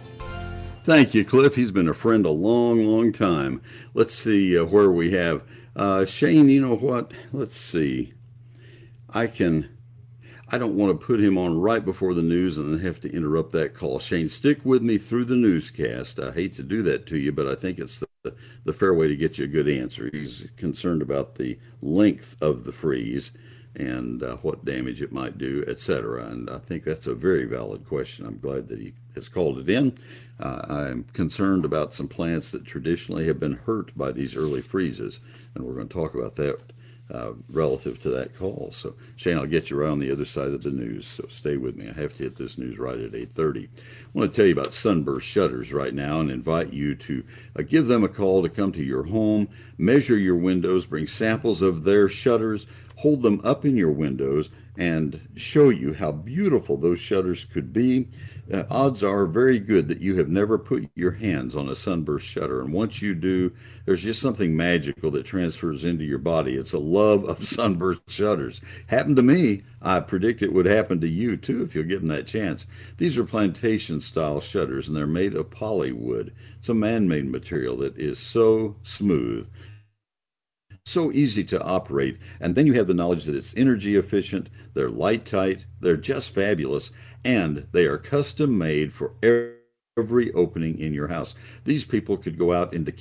Thank 0.85 1.15
you, 1.15 1.25
Cliff. 1.25 1.55
He's 1.55 1.71
been 1.71 1.89
a 1.89 1.95
friend 1.95 2.27
a 2.27 2.31
long, 2.31 2.85
long 2.85 3.11
time. 3.11 3.63
Let's 3.95 4.15
see 4.15 4.59
uh, 4.59 4.67
where 4.67 4.91
we 4.91 5.13
have 5.13 5.43
uh, 5.75 6.05
Shane. 6.05 6.51
You 6.51 6.61
know 6.61 6.77
what? 6.77 7.13
Let's 7.33 7.57
see. 7.57 8.13
I 9.09 9.27
can. 9.27 9.71
I 10.51 10.59
don't 10.59 10.77
want 10.77 11.01
to 11.01 11.07
put 11.07 11.21
him 11.21 11.39
on 11.39 11.59
right 11.59 11.83
before 11.83 12.13
the 12.13 12.21
news 12.21 12.59
and 12.59 12.71
then 12.71 12.85
have 12.85 13.01
to 13.01 13.11
interrupt 13.11 13.53
that 13.53 13.73
call. 13.73 13.99
Shane, 13.99 14.29
stick 14.29 14.63
with 14.63 14.83
me 14.83 14.99
through 14.99 15.25
the 15.25 15.37
newscast. 15.37 16.21
I 16.21 16.33
hate 16.33 16.53
to 16.57 16.63
do 16.63 16.83
that 16.83 17.07
to 17.07 17.17
you, 17.17 17.33
but 17.33 17.49
I 17.49 17.55
think 17.55 17.79
it's 17.79 18.05
the, 18.23 18.35
the 18.65 18.75
fair 18.75 18.93
way 18.93 19.09
to 19.09 19.17
get 19.17 19.39
you 19.39 19.47
a 19.47 19.49
good 19.49 19.71
answer. 19.71 20.11
He's 20.13 20.47
concerned 20.59 21.01
about 21.01 21.37
the 21.37 21.59
length 21.81 22.37
of 22.43 22.65
the 22.65 22.73
freeze 22.73 23.31
and 23.77 24.23
uh, 24.23 24.37
what 24.37 24.65
damage 24.65 25.03
it 25.03 25.13
might 25.13 25.39
do, 25.39 25.65
etc. 25.67 26.27
And 26.27 26.49
I 26.49 26.59
think 26.59 26.85
that's 26.85 27.07
a 27.07 27.15
very 27.15 27.45
valid 27.45 27.87
question. 27.87 28.27
I'm 28.27 28.39
glad 28.39 28.69
that 28.69 28.79
he 28.79 28.95
has 29.15 29.29
called 29.29 29.59
it 29.59 29.69
in. 29.69 29.97
Uh, 30.39 30.63
I'm 30.69 31.05
concerned 31.13 31.65
about 31.65 31.95
some 31.95 32.09
plants 32.09 32.53
that 32.53 32.65
traditionally 32.65 33.27
have 33.27 33.41
been 33.41 33.55
hurt 33.67 33.97
by 33.97 34.13
these 34.13 34.37
early 34.37 34.63
freezes, 34.63 35.21
and 35.55 35.65
we're 35.65 35.75
going 35.75 35.89
to 35.89 35.95
talk 35.95 36.15
about 36.15 36.37
that 36.37 36.61
uh, 37.13 37.33
relative 37.51 38.01
to 38.01 38.09
that 38.11 38.37
call. 38.37 38.71
So, 38.73 38.95
Shane, 39.17 39.37
I'll 39.37 39.47
get 39.47 39.69
you 39.69 39.77
right 39.77 39.91
on 39.91 39.99
the 39.99 40.11
other 40.11 40.25
side 40.25 40.49
of 40.49 40.63
the 40.63 40.71
news. 40.71 41.07
So, 41.07 41.27
stay 41.29 41.57
with 41.57 41.77
me. 41.77 41.89
I 41.89 41.93
have 41.93 42.15
to 42.15 42.25
hit 42.25 42.37
this 42.37 42.57
news 42.57 42.79
right 42.79 42.99
at 42.99 43.15
8:30. 43.15 43.65
I 43.65 43.69
want 44.15 44.31
to 44.31 44.37
tell 44.37 44.47
you 44.47 44.53
about 44.53 44.73
Sunburst 44.73 45.27
Shutters 45.27 45.73
right 45.73 45.93
now, 45.95 46.21
and 46.21 46.31
invite 46.31 46.73
you 46.73 46.95
to 46.95 47.23
uh, 47.59 47.63
give 47.63 47.89
them 47.89 48.05
a 48.05 48.09
call 48.09 48.43
to 48.43 48.49
come 48.49 48.73
to 48.73 48.83
your 48.83 49.05
home, 49.05 49.49
measure 49.77 50.17
your 50.17 50.37
windows, 50.37 50.87
bring 50.87 51.07
samples 51.07 51.61
of 51.61 51.85
their 51.85 52.09
shutters 52.09 52.67
hold 52.97 53.23
them 53.23 53.41
up 53.45 53.65
in 53.65 53.77
your 53.77 53.93
windows 53.93 54.51
and 54.77 55.29
show 55.37 55.69
you 55.69 55.95
how 55.95 56.11
beautiful 56.11 56.77
those 56.77 56.99
shutters 56.99 57.45
could 57.45 57.73
be. 57.73 58.09
Uh, 58.53 58.65
odds 58.69 59.03
are 59.03 59.25
very 59.25 59.59
good 59.59 59.89
that 59.89 60.01
you 60.01 60.17
have 60.17 60.29
never 60.29 60.59
put 60.59 60.91
your 60.95 61.13
hands 61.13 61.55
on 61.55 61.69
a 61.69 61.75
sunburst 61.75 62.27
shutter. 62.27 62.61
And 62.61 62.73
once 62.73 63.01
you 63.01 63.15
do, 63.15 63.53
there's 63.87 64.03
just 64.03 64.21
something 64.21 64.57
magical 64.57 65.11
that 65.13 65.25
transfers 65.25 65.85
into 65.85 66.05
your 66.05 66.19
body. 66.19 66.57
It's 66.57 66.73
a 66.73 66.79
love 66.79 67.25
of 67.25 67.45
sunburst 67.49 68.03
shutters. 68.09 68.61
Happened 68.89 69.17
to 69.17 69.23
me. 69.23 69.63
I 69.81 70.01
predict 70.01 70.43
it 70.43 70.53
would 70.53 70.67
happen 70.67 71.01
to 71.01 71.09
you 71.09 71.37
too 71.37 71.63
if 71.63 71.75
you'll 71.75 71.85
give 71.85 72.01
them 72.01 72.09
that 72.09 72.27
chance. 72.27 72.67
These 72.99 73.17
are 73.17 73.25
plantation 73.25 74.01
style 74.01 74.41
shutters 74.41 74.89
and 74.89 74.97
they're 74.97 75.07
made 75.07 75.35
of 75.35 75.51
polywood. 75.51 76.35
It's 76.59 76.69
a 76.69 76.75
man 76.75 77.09
made 77.09 77.31
material 77.31 77.77
that 77.79 77.97
is 77.97 78.19
so 78.19 78.77
smooth 78.83 79.49
so 80.87 81.11
easy 81.13 81.45
to 81.45 81.63
operate. 81.63 82.19
And 82.41 82.55
then 82.55 82.67
you 82.67 82.75
have 82.75 82.87
the 82.87 82.95
knowledge 82.95 83.25
that 83.25 83.35
it's 83.35 83.55
energy 83.57 83.97
efficient, 83.97 84.51
they're 84.75 84.91
light 84.91 85.25
tight, 85.25 85.65
they're 85.81 85.97
just 85.97 86.35
fabulous, 86.35 86.91
and 87.25 87.67
they 87.73 87.87
are 87.87 87.99
custom 87.99 88.57
made 88.59 88.93
for 88.93 89.13
every 89.23 90.33
opening 90.33 90.79
in 90.79 90.93
your 90.93 91.09
house. 91.09 91.35
These 91.65 91.85
people 91.85 92.17
could 92.17 92.39
go 92.39 92.53
out 92.53 92.75
into 92.75 92.93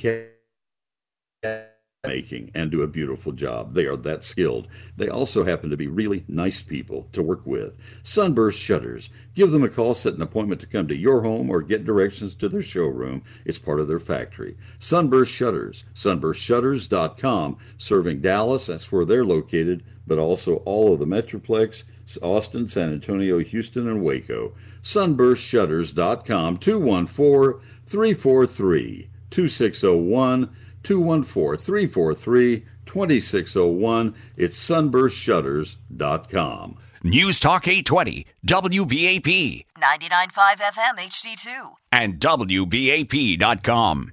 making 2.07 2.51
and 2.53 2.69
do 2.69 2.81
a 2.81 2.87
beautiful 2.87 3.31
job. 3.31 3.73
They 3.73 3.85
are 3.85 3.95
that 3.95 4.25
skilled. 4.25 4.67
They 4.97 5.07
also 5.07 5.45
happen 5.45 5.69
to 5.69 5.77
be 5.77 5.87
really 5.87 6.25
nice 6.27 6.61
people 6.61 7.07
to 7.13 7.23
work 7.23 7.45
with. 7.45 7.77
Sunburst 8.03 8.59
Shutters. 8.59 9.09
Give 9.35 9.51
them 9.51 9.63
a 9.63 9.69
call, 9.69 9.95
set 9.95 10.13
an 10.15 10.21
appointment 10.21 10.59
to 10.61 10.67
come 10.67 10.89
to 10.89 10.95
your 10.95 11.21
home 11.21 11.49
or 11.49 11.61
get 11.61 11.85
directions 11.85 12.35
to 12.35 12.49
their 12.49 12.61
showroom. 12.61 13.23
It's 13.45 13.57
part 13.57 13.79
of 13.79 13.87
their 13.87 13.99
factory. 14.01 14.57
Sunburst 14.79 15.31
Shutters. 15.31 15.85
SunburstShutters.com. 15.95 17.57
Serving 17.77 18.19
Dallas, 18.19 18.65
that's 18.65 18.91
where 18.91 19.05
they're 19.05 19.23
located, 19.25 19.81
but 20.05 20.19
also 20.19 20.57
all 20.65 20.93
of 20.93 20.99
the 20.99 21.05
Metroplex, 21.05 21.83
Austin, 22.21 22.67
San 22.67 22.91
Antonio, 22.91 23.39
Houston, 23.39 23.87
and 23.87 24.03
Waco. 24.03 24.53
SunburstShutters.com. 24.83 26.57
214 26.57 27.61
343 27.85 29.09
2601. 29.31 30.55
214 30.83 31.63
343 31.63 32.65
2601. 32.85 34.15
It's 34.37 34.69
sunburstshutters.com. 34.69 36.77
News 37.05 37.37
Talk 37.39 37.67
820, 37.67 38.25
WBAP. 38.47 39.65
99.5 39.77 40.57
FM 40.57 40.99
HD2. 40.99 41.73
And 41.91 42.17
WBAP.com. 42.19 44.11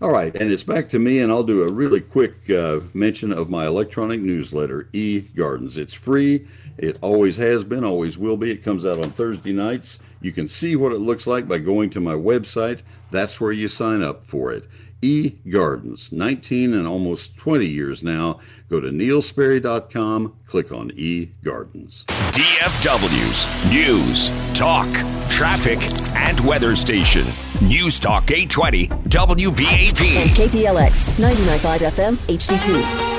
All 0.00 0.10
right, 0.10 0.34
and 0.34 0.52
it's 0.52 0.62
back 0.62 0.88
to 0.90 1.00
me, 1.00 1.18
and 1.18 1.32
I'll 1.32 1.42
do 1.42 1.62
a 1.62 1.72
really 1.72 2.00
quick 2.00 2.48
uh, 2.50 2.80
mention 2.94 3.32
of 3.32 3.50
my 3.50 3.66
electronic 3.66 4.20
newsletter, 4.20 4.88
E 4.92 5.20
Gardens. 5.20 5.76
It's 5.76 5.94
free. 5.94 6.46
It 6.76 6.98
always 7.00 7.36
has 7.36 7.64
been, 7.64 7.82
always 7.82 8.16
will 8.16 8.36
be. 8.36 8.52
It 8.52 8.62
comes 8.62 8.86
out 8.86 9.02
on 9.02 9.10
Thursday 9.10 9.52
nights. 9.52 9.98
You 10.20 10.30
can 10.30 10.46
see 10.46 10.76
what 10.76 10.92
it 10.92 10.98
looks 10.98 11.26
like 11.26 11.48
by 11.48 11.58
going 11.58 11.90
to 11.90 12.00
my 12.00 12.14
website. 12.14 12.82
That's 13.10 13.40
where 13.40 13.52
you 13.52 13.68
sign 13.68 14.02
up 14.02 14.24
for 14.26 14.52
it. 14.52 14.66
E 15.00 15.36
Gardens, 15.48 16.10
19 16.10 16.74
and 16.74 16.86
almost 16.86 17.36
20 17.36 17.64
years 17.66 18.02
now. 18.02 18.40
Go 18.68 18.80
to 18.80 18.88
neilsperry.com, 18.88 20.34
click 20.46 20.72
on 20.72 20.90
E 20.96 21.30
Gardens. 21.44 22.04
DFW's 22.08 23.72
News, 23.72 24.58
Talk, 24.58 24.88
Traffic, 25.30 25.78
and 26.16 26.40
Weather 26.40 26.74
Station. 26.74 27.24
News 27.62 28.00
Talk 28.00 28.30
820 28.30 28.88
WBAP. 28.88 30.16
And 30.16 30.30
KPLX 30.30 31.10
99.5 31.20 31.78
FM 31.90 32.14
HD2. 32.36 33.18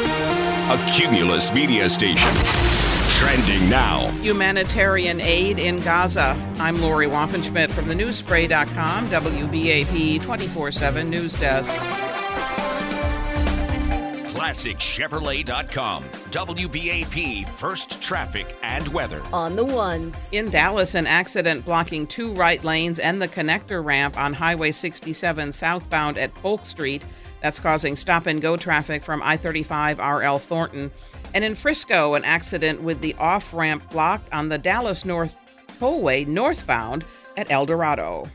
A 0.69 0.91
Cumulus 0.91 1.53
media 1.53 1.89
station. 1.89 2.68
Trending 3.19 3.69
now. 3.69 4.07
Humanitarian 4.21 5.19
aid 5.19 5.59
in 5.59 5.81
Gaza. 5.81 6.37
I'm 6.57 6.81
Lori 6.81 7.07
Waffenschmidt 7.07 7.69
from 7.69 7.89
the 7.89 7.93
newspray.com, 7.93 9.07
WBAP 9.07 10.23
24 10.23 10.71
7 10.71 11.09
News 11.09 11.33
Desk. 11.33 11.69
ClassicChevrolet.com, 14.33 16.03
WBAP 16.05 17.49
First 17.49 18.01
Traffic 18.01 18.55
and 18.63 18.87
Weather. 18.87 19.21
On 19.33 19.57
the 19.57 19.65
ones. 19.65 20.29
In 20.31 20.49
Dallas, 20.49 20.95
an 20.95 21.05
accident 21.05 21.65
blocking 21.65 22.07
two 22.07 22.33
right 22.35 22.63
lanes 22.63 22.99
and 22.99 23.21
the 23.21 23.27
connector 23.27 23.83
ramp 23.83 24.17
on 24.17 24.31
Highway 24.31 24.71
67 24.71 25.51
southbound 25.51 26.17
at 26.17 26.33
Polk 26.35 26.63
Street. 26.63 27.03
That's 27.41 27.59
causing 27.59 27.95
stop 27.95 28.25
and 28.25 28.41
go 28.41 28.57
traffic 28.57 29.03
from 29.03 29.21
I 29.23 29.37
35 29.37 29.99
RL 29.99 30.39
Thornton. 30.39 30.91
And 31.33 31.43
in 31.43 31.55
Frisco, 31.55 32.15
an 32.15 32.25
accident 32.25 32.81
with 32.81 33.01
the 33.01 33.15
off 33.15 33.53
ramp 33.53 33.89
blocked 33.91 34.31
on 34.33 34.49
the 34.49 34.57
Dallas 34.57 35.05
North 35.05 35.35
Tollway 35.79 36.27
northbound 36.27 37.05
at 37.37 37.49
El 37.51 37.65
Dorado. 37.65 38.27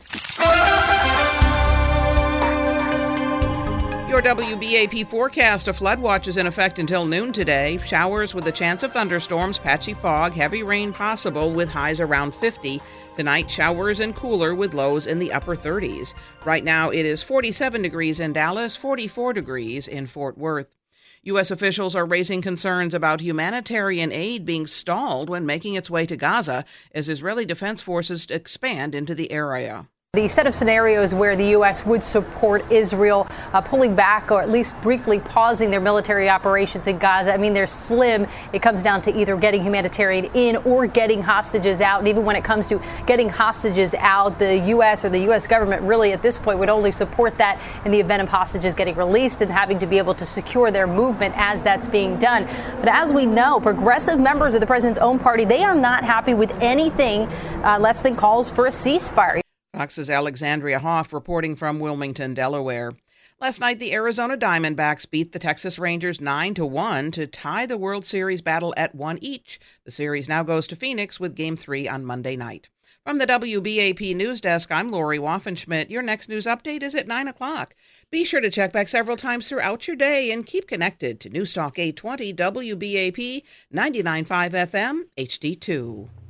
Your 4.14 4.22
WBAP 4.22 5.08
forecast 5.08 5.66
a 5.66 5.72
flood 5.72 5.98
watch 5.98 6.28
is 6.28 6.36
in 6.36 6.46
effect 6.46 6.78
until 6.78 7.04
noon 7.04 7.32
today. 7.32 7.78
Showers 7.78 8.32
with 8.32 8.46
a 8.46 8.52
chance 8.52 8.84
of 8.84 8.92
thunderstorms, 8.92 9.58
patchy 9.58 9.92
fog, 9.92 10.34
heavy 10.34 10.62
rain 10.62 10.92
possible 10.92 11.50
with 11.50 11.68
highs 11.68 11.98
around 11.98 12.32
50. 12.32 12.80
Tonight, 13.16 13.50
showers 13.50 13.98
and 13.98 14.14
cooler 14.14 14.54
with 14.54 14.72
lows 14.72 15.08
in 15.08 15.18
the 15.18 15.32
upper 15.32 15.56
30s. 15.56 16.14
Right 16.44 16.62
now, 16.62 16.90
it 16.90 17.04
is 17.04 17.24
47 17.24 17.82
degrees 17.82 18.20
in 18.20 18.32
Dallas, 18.32 18.76
44 18.76 19.32
degrees 19.32 19.88
in 19.88 20.06
Fort 20.06 20.38
Worth. 20.38 20.76
U.S. 21.24 21.50
officials 21.50 21.96
are 21.96 22.06
raising 22.06 22.40
concerns 22.40 22.94
about 22.94 23.20
humanitarian 23.20 24.12
aid 24.12 24.44
being 24.44 24.68
stalled 24.68 25.28
when 25.28 25.44
making 25.44 25.74
its 25.74 25.90
way 25.90 26.06
to 26.06 26.16
Gaza 26.16 26.64
as 26.94 27.08
Israeli 27.08 27.46
defense 27.46 27.82
forces 27.82 28.26
expand 28.30 28.94
into 28.94 29.16
the 29.16 29.32
area. 29.32 29.88
The 30.14 30.28
set 30.28 30.46
of 30.46 30.54
scenarios 30.54 31.12
where 31.12 31.34
the 31.34 31.46
U.S. 31.48 31.84
would 31.84 32.02
support 32.04 32.70
Israel 32.70 33.26
uh, 33.52 33.60
pulling 33.60 33.96
back 33.96 34.30
or 34.30 34.40
at 34.40 34.48
least 34.48 34.80
briefly 34.80 35.18
pausing 35.18 35.70
their 35.70 35.80
military 35.80 36.28
operations 36.28 36.86
in 36.86 36.98
Gaza, 36.98 37.34
I 37.34 37.36
mean, 37.36 37.52
they're 37.52 37.66
slim. 37.66 38.28
It 38.52 38.62
comes 38.62 38.84
down 38.84 39.02
to 39.02 39.20
either 39.20 39.36
getting 39.36 39.62
humanitarian 39.62 40.26
in 40.26 40.56
or 40.58 40.86
getting 40.86 41.20
hostages 41.20 41.80
out. 41.80 41.98
And 41.98 42.06
even 42.06 42.24
when 42.24 42.36
it 42.36 42.44
comes 42.44 42.68
to 42.68 42.80
getting 43.06 43.28
hostages 43.28 43.92
out, 43.94 44.38
the 44.38 44.58
U.S. 44.68 45.04
or 45.04 45.08
the 45.08 45.18
U.S. 45.20 45.48
government 45.48 45.82
really 45.82 46.12
at 46.12 46.22
this 46.22 46.38
point 46.38 46.60
would 46.60 46.68
only 46.68 46.92
support 46.92 47.36
that 47.38 47.60
in 47.84 47.90
the 47.90 47.98
event 47.98 48.22
of 48.22 48.28
hostages 48.28 48.72
getting 48.72 48.94
released 48.94 49.42
and 49.42 49.50
having 49.50 49.80
to 49.80 49.86
be 49.86 49.98
able 49.98 50.14
to 50.14 50.24
secure 50.24 50.70
their 50.70 50.86
movement 50.86 51.34
as 51.36 51.64
that's 51.64 51.88
being 51.88 52.20
done. 52.20 52.46
But 52.78 52.88
as 52.88 53.12
we 53.12 53.26
know, 53.26 53.58
progressive 53.58 54.20
members 54.20 54.54
of 54.54 54.60
the 54.60 54.66
president's 54.66 55.00
own 55.00 55.18
party, 55.18 55.44
they 55.44 55.64
are 55.64 55.74
not 55.74 56.04
happy 56.04 56.34
with 56.34 56.52
anything 56.60 57.22
uh, 57.64 57.78
less 57.80 58.00
than 58.00 58.14
calls 58.14 58.48
for 58.48 58.66
a 58.66 58.70
ceasefire. 58.70 59.43
Fox's 59.74 60.08
Alexandria 60.08 60.78
Hoff 60.78 61.12
reporting 61.12 61.56
from 61.56 61.80
Wilmington, 61.80 62.32
Delaware. 62.32 62.92
Last 63.40 63.60
night, 63.60 63.80
the 63.80 63.92
Arizona 63.92 64.36
Diamondbacks 64.36 65.10
beat 65.10 65.32
the 65.32 65.40
Texas 65.40 65.80
Rangers 65.80 66.20
9 66.20 66.54
to 66.54 66.64
1 66.64 67.10
to 67.10 67.26
tie 67.26 67.66
the 67.66 67.76
World 67.76 68.04
Series 68.04 68.40
battle 68.40 68.72
at 68.76 68.94
one 68.94 69.18
each. 69.20 69.58
The 69.84 69.90
series 69.90 70.28
now 70.28 70.44
goes 70.44 70.68
to 70.68 70.76
Phoenix 70.76 71.18
with 71.18 71.34
Game 71.34 71.56
3 71.56 71.88
on 71.88 72.04
Monday 72.04 72.36
night. 72.36 72.68
From 73.04 73.18
the 73.18 73.26
WBAP 73.26 74.14
News 74.14 74.40
Desk, 74.40 74.70
I'm 74.70 74.88
Lori 74.88 75.18
Waffenschmidt. 75.18 75.90
Your 75.90 76.02
next 76.02 76.28
news 76.28 76.46
update 76.46 76.84
is 76.84 76.94
at 76.94 77.08
9 77.08 77.26
o'clock. 77.26 77.74
Be 78.12 78.24
sure 78.24 78.40
to 78.40 78.50
check 78.50 78.72
back 78.72 78.88
several 78.88 79.16
times 79.16 79.48
throughout 79.48 79.88
your 79.88 79.96
day 79.96 80.30
and 80.30 80.46
keep 80.46 80.68
connected 80.68 81.18
to 81.18 81.30
Newstalk 81.30 81.80
820 81.80 82.32
WBAP 82.32 83.42
99.5 83.72 84.52
FM 84.52 85.00
HD2. 85.18 86.23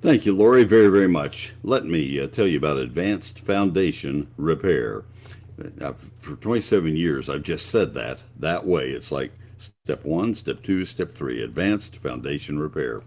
Thank 0.00 0.24
you, 0.24 0.34
Lori, 0.34 0.64
very, 0.64 0.86
very 0.86 1.08
much. 1.08 1.52
Let 1.62 1.84
me 1.84 2.18
uh, 2.18 2.26
tell 2.26 2.46
you 2.46 2.56
about 2.56 2.78
Advanced 2.78 3.38
Foundation 3.40 4.28
Repair. 4.38 5.04
Uh, 5.78 5.92
for 6.20 6.36
27 6.36 6.96
years, 6.96 7.28
I've 7.28 7.42
just 7.42 7.66
said 7.66 7.92
that 7.92 8.22
that 8.38 8.66
way. 8.66 8.92
It's 8.92 9.12
like 9.12 9.30
step 9.58 10.02
one, 10.02 10.34
step 10.34 10.62
two, 10.62 10.86
step 10.86 11.12
three 11.14 11.42
Advanced 11.42 11.96
Foundation 11.96 12.58
Repair. 12.58 13.02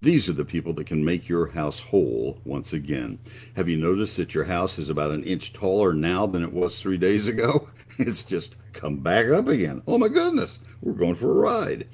These 0.00 0.30
are 0.30 0.32
the 0.32 0.46
people 0.46 0.72
that 0.74 0.86
can 0.86 1.04
make 1.04 1.28
your 1.28 1.48
house 1.48 1.80
whole 1.82 2.40
once 2.46 2.72
again. 2.72 3.18
Have 3.54 3.68
you 3.68 3.76
noticed 3.76 4.16
that 4.16 4.32
your 4.32 4.44
house 4.44 4.78
is 4.78 4.88
about 4.88 5.10
an 5.10 5.24
inch 5.24 5.52
taller 5.52 5.92
now 5.92 6.26
than 6.26 6.42
it 6.42 6.54
was 6.54 6.80
three 6.80 6.98
days 6.98 7.28
ago? 7.28 7.68
It's 7.98 8.22
just 8.22 8.54
come 8.72 8.98
back 9.00 9.26
up 9.26 9.46
again. 9.46 9.82
Oh 9.86 9.98
my 9.98 10.08
goodness, 10.08 10.60
we're 10.80 10.94
going 10.94 11.16
for 11.16 11.30
a 11.32 11.34
ride 11.34 11.86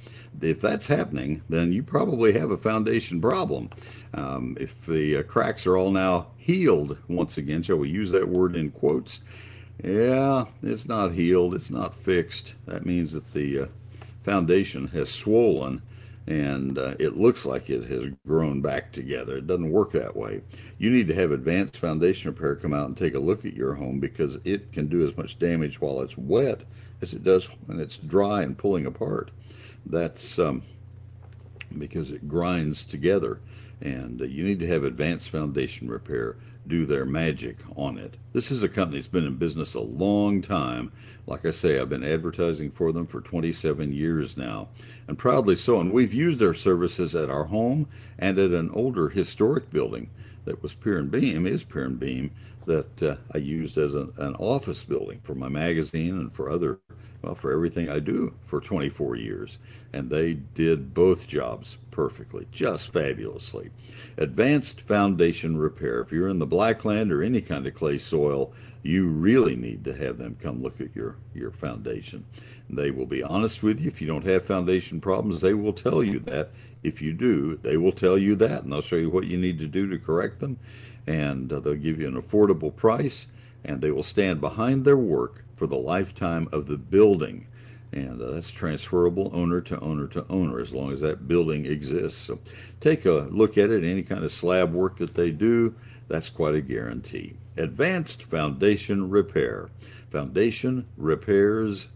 if 0.43 0.61
that's 0.61 0.89
happening, 0.89 1.43
then 1.49 1.73
you 1.73 1.83
probably 1.83 2.33
have 2.33 2.51
a 2.51 2.57
foundation 2.57 3.21
problem. 3.21 3.71
Um, 4.15 4.57
if 4.61 4.85
the 4.87 5.19
uh, 5.19 5.23
cracks 5.23 5.67
are 5.67 5.77
all 5.77 5.91
now 5.91 6.29
healed, 6.37 6.99
once 7.09 7.39
again, 7.39 7.63
shall 7.63 7.77
we 7.77 7.89
use 7.89 8.13
that 8.13 8.29
word 8.29 8.57
in 8.57 8.71
quotes? 8.71 9.21
Yeah, 9.83 10.47
it's 10.63 10.87
not 10.87 11.13
healed, 11.13 11.55
it's 11.55 11.71
not 11.71 11.95
fixed. 11.95 12.55
That 12.67 12.87
means 12.87 13.13
that 13.13 13.35
the 13.35 13.61
uh, 13.61 13.67
foundation 14.23 14.89
has 14.89 15.11
swollen 15.11 15.83
and 16.27 16.77
uh, 16.77 16.95
it 16.99 17.17
looks 17.17 17.47
like 17.47 17.71
it 17.71 17.89
has 17.89 18.11
grown 18.27 18.61
back 18.61 18.91
together. 18.91 19.37
It 19.37 19.47
doesn't 19.47 19.71
work 19.71 19.93
that 19.93 20.17
way. 20.17 20.43
You 20.79 20.91
need 20.91 21.07
to 21.09 21.15
have 21.15 21.31
advanced 21.31 21.79
foundation 21.79 22.31
repair 22.31 22.57
come 22.57 22.75
out 22.75 22.89
and 22.89 22.97
take 22.97 23.15
a 23.15 23.21
look 23.21 23.45
at 23.45 23.55
your 23.55 23.75
home 23.75 24.01
because 24.01 24.39
it 24.45 24.73
can 24.73 24.89
do 24.89 25.05
as 25.07 25.17
much 25.17 25.39
damage 25.39 25.81
while 25.81 26.01
it's 26.01 26.19
wet 26.19 26.63
as 27.01 27.15
it 27.15 27.23
does 27.23 27.47
when 27.67 27.79
it's 27.79 27.97
dry 27.97 28.43
and 28.43 28.59
pulling 28.59 28.87
apart. 28.87 29.31
That's 29.85 30.39
um, 30.39 30.63
because 31.79 32.11
it 32.11 32.27
grinds 32.27 32.83
together, 32.83 33.39
and 33.81 34.21
uh, 34.21 34.25
you 34.25 34.45
need 34.45 34.61
to 34.61 34.67
have 34.67 34.85
advanced 34.85 35.31
foundation 35.31 35.89
repair 35.89 36.37
do 36.67 36.85
their 36.85 37.05
magic 37.05 37.59
on 37.77 37.97
it. 37.97 38.17
This 38.33 38.51
is 38.51 38.63
a 38.63 38.69
company 38.69 38.99
that's 38.99 39.09
been 39.09 39.27
in 39.27 39.37
business 39.37 39.75
a 39.75 39.81
long 39.81 40.43
time. 40.43 40.93
Like 41.27 41.47
I 41.47 41.51
say, 41.51 41.79
I've 41.79 41.89
been 41.89 42.05
advertising 42.05 42.71
for 42.71 42.93
them 42.93 43.07
for 43.07 43.21
27 43.21 43.93
years 43.93 44.37
now, 44.37 44.69
and 45.07 45.19
proudly 45.19 45.57
so. 45.57 45.81
And 45.81 45.93
we've 45.93 46.15
used 46.15 46.39
their 46.39 46.55
services 46.55 47.15
at 47.15 47.31
our 47.31 47.45
home 47.45 47.89
and 48.19 48.39
at 48.39 48.51
an 48.51 48.71
older 48.71 49.11
historic 49.11 49.71
building 49.71 50.11
that 50.47 50.63
was 50.63 50.75
Pier 50.75 50.99
and 50.99 51.11
Beam, 51.11 51.47
is 51.47 51.63
Pier 51.63 51.85
and 51.85 52.01
Beam, 52.01 52.31
that 52.65 53.03
uh, 53.03 53.17
I 53.35 53.39
used 53.39 53.77
as 53.77 53.95
a, 53.95 54.09
an 54.17 54.35
office 54.37 54.83
building 54.83 55.21
for 55.23 55.35
my 55.35 55.49
magazine 55.49 56.19
and 56.19 56.35
for 56.35 56.51
other 56.51 56.81
well, 57.23 57.35
for 57.35 57.53
everything 57.53 57.89
I 57.89 57.99
do 57.99 58.35
for 58.45 58.61
24 58.61 59.17
years. 59.17 59.59
And 59.93 60.11
they 60.11 60.35
did 60.35 60.95
both 60.95 61.27
jobs 61.27 61.79
perfectly, 61.91 62.47
just 62.53 62.93
fabulously. 62.93 63.71
Advanced 64.17 64.83
foundation 64.83 65.57
repair. 65.57 66.01
If 66.01 66.13
you're 66.13 66.29
in 66.29 66.39
the 66.39 66.47
blackland 66.47 67.11
or 67.11 67.23
any 67.23 67.41
kind 67.41 67.67
of 67.67 67.75
clay 67.75 67.99
soil, 67.99 68.53
you 68.83 69.09
really 69.09 69.57
need 69.57 69.85
to 69.85 69.95
have 69.95 70.19
them 70.19 70.37
come 70.41 70.63
look 70.63 70.81
at 70.81 70.95
your, 70.95 71.17
your 71.35 71.51
foundation. 71.51 72.25
They 72.69 72.91
will 72.91 73.07
be 73.07 73.23
honest 73.23 73.63
with 73.63 73.81
you. 73.81 73.89
If 73.89 74.01
you 74.01 74.07
don't 74.07 74.27
have 74.27 74.45
foundation 74.45 75.01
problems, 75.01 75.41
they 75.41 75.55
will 75.55 75.73
tell 75.73 76.03
you 76.03 76.19
that. 76.21 76.51
If 76.83 77.01
you 77.03 77.13
do, 77.13 77.57
they 77.63 77.77
will 77.77 77.93
tell 77.93 78.17
you 78.19 78.37
that, 78.37 78.63
and 78.63 78.73
they'll 78.73 78.81
show 78.81 78.97
you 78.97 79.11
what 79.11 79.27
you 79.27 79.37
need 79.37 79.59
to 79.59 79.67
do 79.67 79.89
to 79.89 79.99
correct 79.99 80.41
them. 80.41 80.59
And 81.07 81.53
uh, 81.53 81.61
they'll 81.61 81.75
give 81.75 82.01
you 82.01 82.07
an 82.07 82.21
affordable 82.21 82.75
price, 82.75 83.27
and 83.65 83.81
they 83.81 83.91
will 83.91 84.03
stand 84.03 84.41
behind 84.41 84.85
their 84.85 84.97
work 84.97 85.45
for 85.57 85.67
the 85.67 85.77
lifetime 85.77 86.49
of 86.53 86.67
the 86.67 86.77
building. 86.77 87.47
And 87.93 88.21
uh, 88.21 88.33
that's 88.33 88.51
transferable 88.51 89.31
owner 89.33 89.61
to 89.63 89.81
owner 89.81 90.07
to 90.09 90.27
owner 90.29 90.61
as 90.61 90.73
long 90.73 90.93
as 90.93 91.01
that 91.01 91.27
building 91.27 91.67
exists. 91.67 92.21
So 92.21 92.41
take 92.81 93.05
a 93.05 93.29
look 93.31 93.57
at 93.57 93.71
it, 93.71 93.85
any 93.85 94.03
kind 94.03 94.23
of 94.23 94.33
slab 94.33 94.73
work 94.73 94.99
that 94.99 95.15
they 95.15 95.31
do, 95.31 95.75
that's 96.09 96.31
quite 96.31 96.55
a 96.55 96.61
guarantee. 96.61 97.37
Advanced 97.57 98.23
Foundation 98.25 99.09
Repair. 99.09 99.71
FoundationRepairs.com 100.13 101.96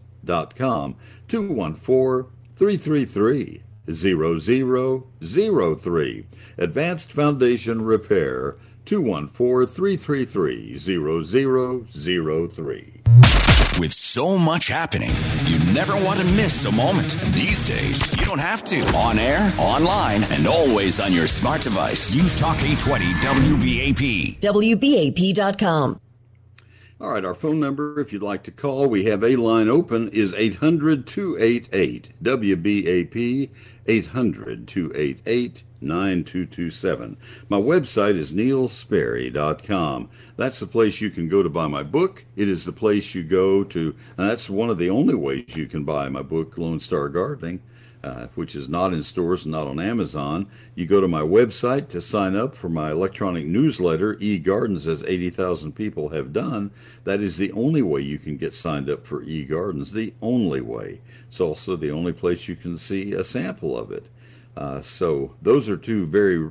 333 2.55 3.63
0003. 3.91 6.25
Advanced 6.57 7.11
Foundation 7.11 7.81
Repair 7.83 8.57
214 8.85 9.73
333 9.73 10.77
0003. 10.77 12.87
With 13.79 13.93
so 13.93 14.37
much 14.37 14.67
happening, 14.67 15.09
you 15.45 15.57
never 15.73 15.93
want 15.93 16.19
to 16.19 16.25
miss 16.35 16.65
a 16.65 16.71
moment. 16.71 17.17
These 17.33 17.63
days, 17.63 18.19
you 18.19 18.25
don't 18.25 18.39
have 18.39 18.63
to. 18.65 18.81
On 18.95 19.17
air, 19.17 19.51
online, 19.57 20.23
and 20.25 20.45
always 20.45 20.99
on 20.99 21.13
your 21.13 21.25
smart 21.25 21.61
device. 21.61 22.13
News 22.13 22.35
Talk 22.35 22.57
820 22.57 23.05
WBAP. 23.05 24.39
WBAP.com. 24.39 26.00
All 27.01 27.13
right, 27.13 27.25
our 27.25 27.33
phone 27.33 27.59
number, 27.59 27.99
if 27.99 28.13
you'd 28.13 28.21
like 28.21 28.43
to 28.43 28.51
call, 28.51 28.85
we 28.85 29.05
have 29.05 29.23
a 29.23 29.35
line 29.35 29.67
open, 29.67 30.09
is 30.09 30.35
800 30.35 31.07
288 31.07 32.09
WBAP, 32.21 33.49
800 33.87 34.67
288 34.67 35.63
9227. 35.81 37.17
My 37.49 37.57
website 37.57 38.15
is 38.15 38.33
neilsperry.com. 38.33 40.09
That's 40.37 40.59
the 40.59 40.67
place 40.67 41.01
you 41.01 41.09
can 41.09 41.27
go 41.27 41.41
to 41.41 41.49
buy 41.49 41.65
my 41.65 41.81
book. 41.81 42.25
It 42.35 42.47
is 42.47 42.65
the 42.65 42.71
place 42.71 43.15
you 43.15 43.23
go 43.23 43.63
to, 43.63 43.95
and 44.15 44.29
that's 44.29 44.47
one 44.47 44.69
of 44.69 44.77
the 44.77 44.91
only 44.91 45.15
ways 45.15 45.55
you 45.55 45.65
can 45.65 45.83
buy 45.83 46.07
my 46.07 46.21
book, 46.21 46.55
Lone 46.59 46.79
Star 46.79 47.09
Gardening. 47.09 47.63
Uh, 48.03 48.25
which 48.33 48.55
is 48.55 48.67
not 48.67 48.93
in 48.93 49.03
stores 49.03 49.43
and 49.43 49.51
not 49.51 49.67
on 49.67 49.79
Amazon. 49.79 50.47
You 50.73 50.87
go 50.87 51.01
to 51.01 51.07
my 51.07 51.21
website 51.21 51.87
to 51.89 52.01
sign 52.01 52.35
up 52.35 52.55
for 52.55 52.67
my 52.67 52.89
electronic 52.89 53.45
newsletter, 53.45 54.15
eGardens, 54.15 54.87
as 54.87 55.03
80,000 55.03 55.73
people 55.73 56.09
have 56.09 56.33
done. 56.33 56.71
That 57.03 57.21
is 57.21 57.37
the 57.37 57.51
only 57.51 57.83
way 57.83 58.01
you 58.01 58.17
can 58.17 58.37
get 58.37 58.55
signed 58.55 58.89
up 58.89 59.05
for 59.05 59.23
eGardens, 59.23 59.91
the 59.91 60.15
only 60.19 60.61
way. 60.61 61.01
It's 61.27 61.39
also 61.39 61.75
the 61.75 61.91
only 61.91 62.11
place 62.11 62.47
you 62.47 62.55
can 62.55 62.79
see 62.79 63.13
a 63.13 63.23
sample 63.23 63.77
of 63.77 63.91
it. 63.91 64.07
Uh, 64.57 64.81
so 64.81 65.35
those 65.39 65.69
are 65.69 65.77
two 65.77 66.07
very 66.07 66.49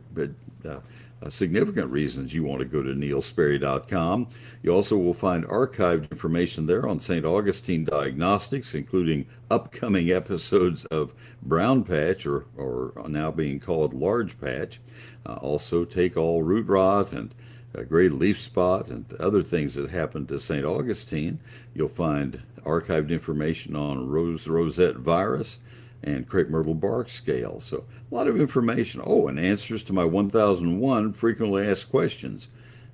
uh, 0.64 0.78
significant 1.28 1.90
reasons 1.90 2.32
you 2.32 2.44
want 2.44 2.60
to 2.60 2.64
go 2.64 2.82
to 2.82 2.94
neilsperry.com. 2.94 4.28
You 4.62 4.72
also 4.72 4.96
will 4.96 5.14
find 5.14 5.44
archived 5.44 6.10
information 6.10 6.66
there 6.66 6.88
on 6.88 7.00
St. 7.00 7.24
Augustine 7.24 7.84
Diagnostics, 7.84 8.74
including 8.74 9.26
upcoming 9.50 10.10
episodes 10.10 10.84
of 10.86 11.12
Brown 11.42 11.84
Patch, 11.84 12.24
or, 12.24 12.46
or 12.56 12.92
now 13.08 13.30
being 13.30 13.60
called 13.60 13.92
Large 13.92 14.40
Patch. 14.40 14.80
Uh, 15.26 15.34
also, 15.34 15.84
Take 15.84 16.16
All 16.16 16.42
Root 16.42 16.66
Rot 16.66 17.12
and 17.12 17.34
a 17.74 17.84
gray 17.84 18.08
leaf 18.08 18.40
spot 18.40 18.88
and 18.88 19.12
other 19.14 19.42
things 19.42 19.74
that 19.74 19.90
happened 19.90 20.28
to 20.28 20.40
St. 20.40 20.64
Augustine. 20.64 21.38
You'll 21.74 21.88
find 21.88 22.42
archived 22.64 23.10
information 23.10 23.76
on 23.76 24.08
rose 24.08 24.48
rosette 24.48 24.96
virus 24.96 25.58
and 26.02 26.28
crepe 26.28 26.48
myrtle 26.48 26.74
bark 26.74 27.08
scale. 27.08 27.60
So 27.60 27.84
a 28.10 28.14
lot 28.14 28.28
of 28.28 28.40
information. 28.40 29.02
Oh, 29.04 29.28
and 29.28 29.38
answers 29.38 29.82
to 29.84 29.92
my 29.92 30.04
1001 30.04 31.12
frequently 31.12 31.66
asked 31.66 31.90
questions. 31.90 32.48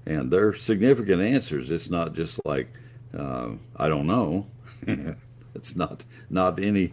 And 0.04 0.30
they're 0.30 0.54
significant 0.54 1.20
answers. 1.22 1.70
It's 1.70 1.90
not 1.90 2.14
just 2.14 2.40
like, 2.44 2.68
uh, 3.16 3.50
I 3.76 3.88
don't 3.88 4.06
know. 4.06 4.46
it's 5.54 5.74
not 5.74 6.04
not 6.30 6.60
any 6.60 6.92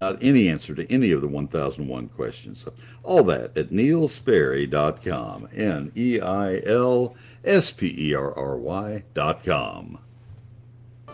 not 0.00 0.22
any 0.22 0.48
answer 0.48 0.74
to 0.74 0.90
any 0.92 1.12
of 1.12 1.20
the 1.20 1.28
1001 1.28 2.08
questions. 2.08 2.60
So 2.60 2.74
all 3.02 3.24
that 3.24 3.56
at 3.56 3.70
neilsperry.com. 3.70 5.48
N 5.54 5.92
E 5.96 6.20
I 6.20 6.60
L 6.66 7.14
S 7.44 7.70
P 7.70 8.10
E 8.10 8.14
R 8.14 8.36
R 8.36 8.56
Y.com. 8.56 9.98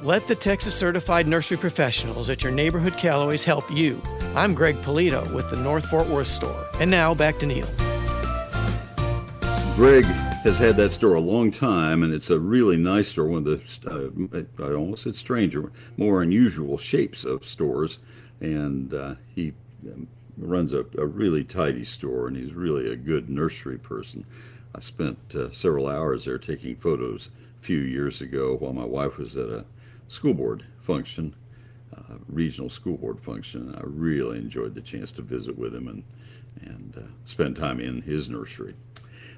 Let 0.03 0.29
the 0.29 0.37
Texas 0.37 0.77
certified 0.77 1.27
nursery 1.27 1.57
professionals 1.57 2.31
at 2.31 2.45
your 2.45 2.53
neighborhood 2.53 2.93
Callaways 2.93 3.43
help 3.43 3.69
you. 3.69 4.01
I'm 4.37 4.55
Greg 4.55 4.77
Polito 4.77 5.29
with 5.35 5.51
the 5.51 5.57
North 5.57 5.87
Fort 5.87 6.07
Worth 6.07 6.29
store. 6.29 6.69
And 6.79 6.89
now 6.89 7.15
back 7.15 7.41
to 7.41 7.47
Neil. 7.47 7.67
Greg 9.75 10.05
has 10.45 10.57
had 10.57 10.77
that 10.77 10.93
store 10.93 11.15
a 11.15 11.21
long 11.21 11.51
time, 11.51 12.05
and 12.05 12.15
it's 12.15 12.31
a 12.31 12.39
really 12.39 12.77
nice 12.77 13.09
store. 13.09 13.27
One 13.27 13.45
of 13.45 13.45
the, 13.45 14.47
uh, 14.61 14.65
I 14.65 14.73
almost 14.73 15.03
said 15.03 15.17
stranger, 15.17 15.73
more 15.97 16.23
unusual 16.23 16.79
shapes 16.79 17.25
of 17.25 17.45
stores. 17.45 17.99
And 18.41 18.95
uh, 18.95 19.17
he 19.35 19.53
um, 19.85 20.07
runs 20.37 20.73
a, 20.73 20.87
a, 20.97 21.07
really 21.07 21.43
tidy 21.43 21.85
store, 21.85 22.29
and 22.29 22.37
he's 22.37 22.55
really 22.55 22.89
a 22.89 22.95
good 22.95 23.29
nursery 23.29 23.79
person. 23.79 24.25
I 24.77 24.79
spent 24.79 25.35
uh, 25.35 25.51
several 25.51 25.89
hours 25.89 26.25
there 26.25 26.39
taking 26.39 26.77
photos 26.77 27.31
a 27.61 27.65
few 27.65 27.81
years 27.81 28.21
ago 28.21 28.55
while 28.55 28.73
my 28.73 28.85
wife 28.85 29.19
was 29.19 29.37
at 29.37 29.49
a 29.49 29.65
school 30.09 30.35
board 30.35 30.65
function, 30.81 31.35
uh, 31.97 32.15
regional 32.29 32.69
school 32.69 32.97
board 32.97 33.21
function. 33.21 33.75
I 33.77 33.83
really 33.85 34.39
enjoyed 34.39 34.75
the 34.75 34.81
chance 34.81 35.13
to 35.13 35.23
visit 35.23 35.57
with 35.57 35.75
him 35.75 35.89
and 35.89 36.03
and 36.61 36.95
uh, 36.97 37.03
spend 37.25 37.57
time 37.57 37.79
in 37.79 38.03
his 38.03 38.29
nursery. 38.29 38.75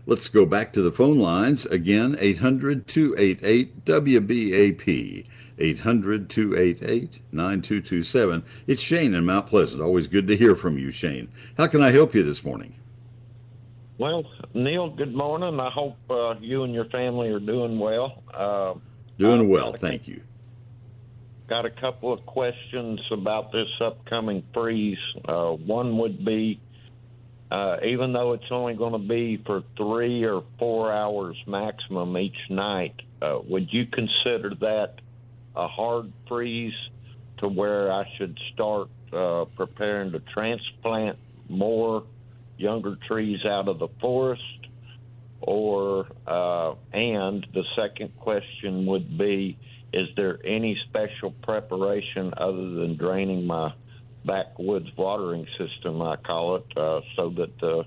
Let's 0.06 0.28
go 0.28 0.46
back 0.46 0.72
to 0.72 0.82
the 0.82 0.92
phone 0.92 1.18
lines 1.18 1.66
again. 1.66 2.16
800 2.18 2.86
288 2.86 3.84
WBAP. 3.84 5.26
800 5.58 6.30
288 6.30 7.20
9227. 7.30 8.42
It's 8.66 8.80
Shane 8.80 9.12
in 9.12 9.26
Mount 9.26 9.46
Pleasant. 9.46 9.82
Always 9.82 10.06
good 10.06 10.26
to 10.28 10.36
hear 10.36 10.56
from 10.56 10.78
you, 10.78 10.90
Shane. 10.90 11.28
How 11.58 11.66
can 11.66 11.82
I 11.82 11.90
help 11.90 12.14
you 12.14 12.22
this 12.22 12.42
morning? 12.42 12.76
Well, 13.98 14.24
Neil, 14.54 14.88
good 14.88 15.14
morning. 15.14 15.60
I 15.60 15.68
hope 15.68 15.98
uh, 16.08 16.36
you 16.40 16.62
and 16.62 16.72
your 16.72 16.86
family 16.86 17.28
are 17.28 17.38
doing 17.38 17.78
well. 17.78 18.22
Uh, 18.32 18.74
doing 19.18 19.50
well, 19.50 19.74
thank 19.74 20.08
you 20.08 20.22
got 21.50 21.66
a 21.66 21.70
couple 21.70 22.12
of 22.12 22.24
questions 22.26 23.00
about 23.10 23.50
this 23.50 23.66
upcoming 23.80 24.44
freeze. 24.54 24.96
Uh, 25.28 25.50
one 25.50 25.98
would 25.98 26.24
be, 26.24 26.60
uh, 27.50 27.78
even 27.84 28.12
though 28.12 28.34
it's 28.34 28.50
only 28.52 28.74
going 28.74 28.92
to 28.92 29.08
be 29.08 29.42
for 29.44 29.64
three 29.76 30.24
or 30.24 30.44
four 30.60 30.92
hours 30.92 31.36
maximum 31.48 32.16
each 32.16 32.38
night, 32.48 32.94
uh, 33.20 33.40
would 33.48 33.66
you 33.72 33.84
consider 33.86 34.54
that 34.60 34.94
a 35.56 35.66
hard 35.66 36.12
freeze 36.28 36.72
to 37.38 37.48
where 37.48 37.92
I 37.92 38.04
should 38.16 38.38
start 38.54 38.88
uh, 39.12 39.46
preparing 39.56 40.12
to 40.12 40.20
transplant 40.32 41.18
more 41.48 42.04
younger 42.58 42.96
trees 43.08 43.44
out 43.44 43.66
of 43.66 43.80
the 43.80 43.88
forest? 44.00 44.42
Or, 45.40 46.06
uh, 46.28 46.74
and 46.92 47.44
the 47.52 47.64
second 47.74 48.16
question 48.20 48.86
would 48.86 49.18
be, 49.18 49.58
is 49.92 50.08
there 50.16 50.38
any 50.44 50.78
special 50.88 51.32
preparation 51.42 52.32
other 52.36 52.70
than 52.70 52.96
draining 52.96 53.46
my 53.46 53.72
backwoods 54.24 54.88
watering 54.96 55.46
system, 55.58 56.00
I 56.02 56.16
call 56.16 56.56
it, 56.56 56.76
uh, 56.76 57.00
so 57.16 57.30
that 57.30 57.58
the 57.58 57.84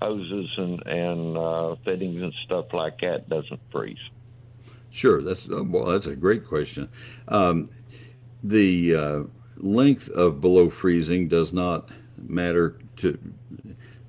hoses 0.00 0.50
and, 0.56 0.86
and 0.86 1.36
uh, 1.36 1.76
fittings 1.84 2.22
and 2.22 2.32
stuff 2.44 2.66
like 2.72 3.00
that 3.00 3.28
doesn't 3.28 3.60
freeze? 3.70 3.98
Sure, 4.90 5.20
that's 5.22 5.48
uh, 5.50 5.64
well, 5.64 5.86
that's 5.86 6.06
a 6.06 6.14
great 6.14 6.46
question. 6.46 6.88
Um, 7.26 7.70
the 8.42 8.94
uh, 8.94 9.22
length 9.56 10.08
of 10.10 10.40
below 10.40 10.70
freezing 10.70 11.28
does 11.28 11.52
not 11.52 11.88
matter 12.16 12.78
to 12.98 13.18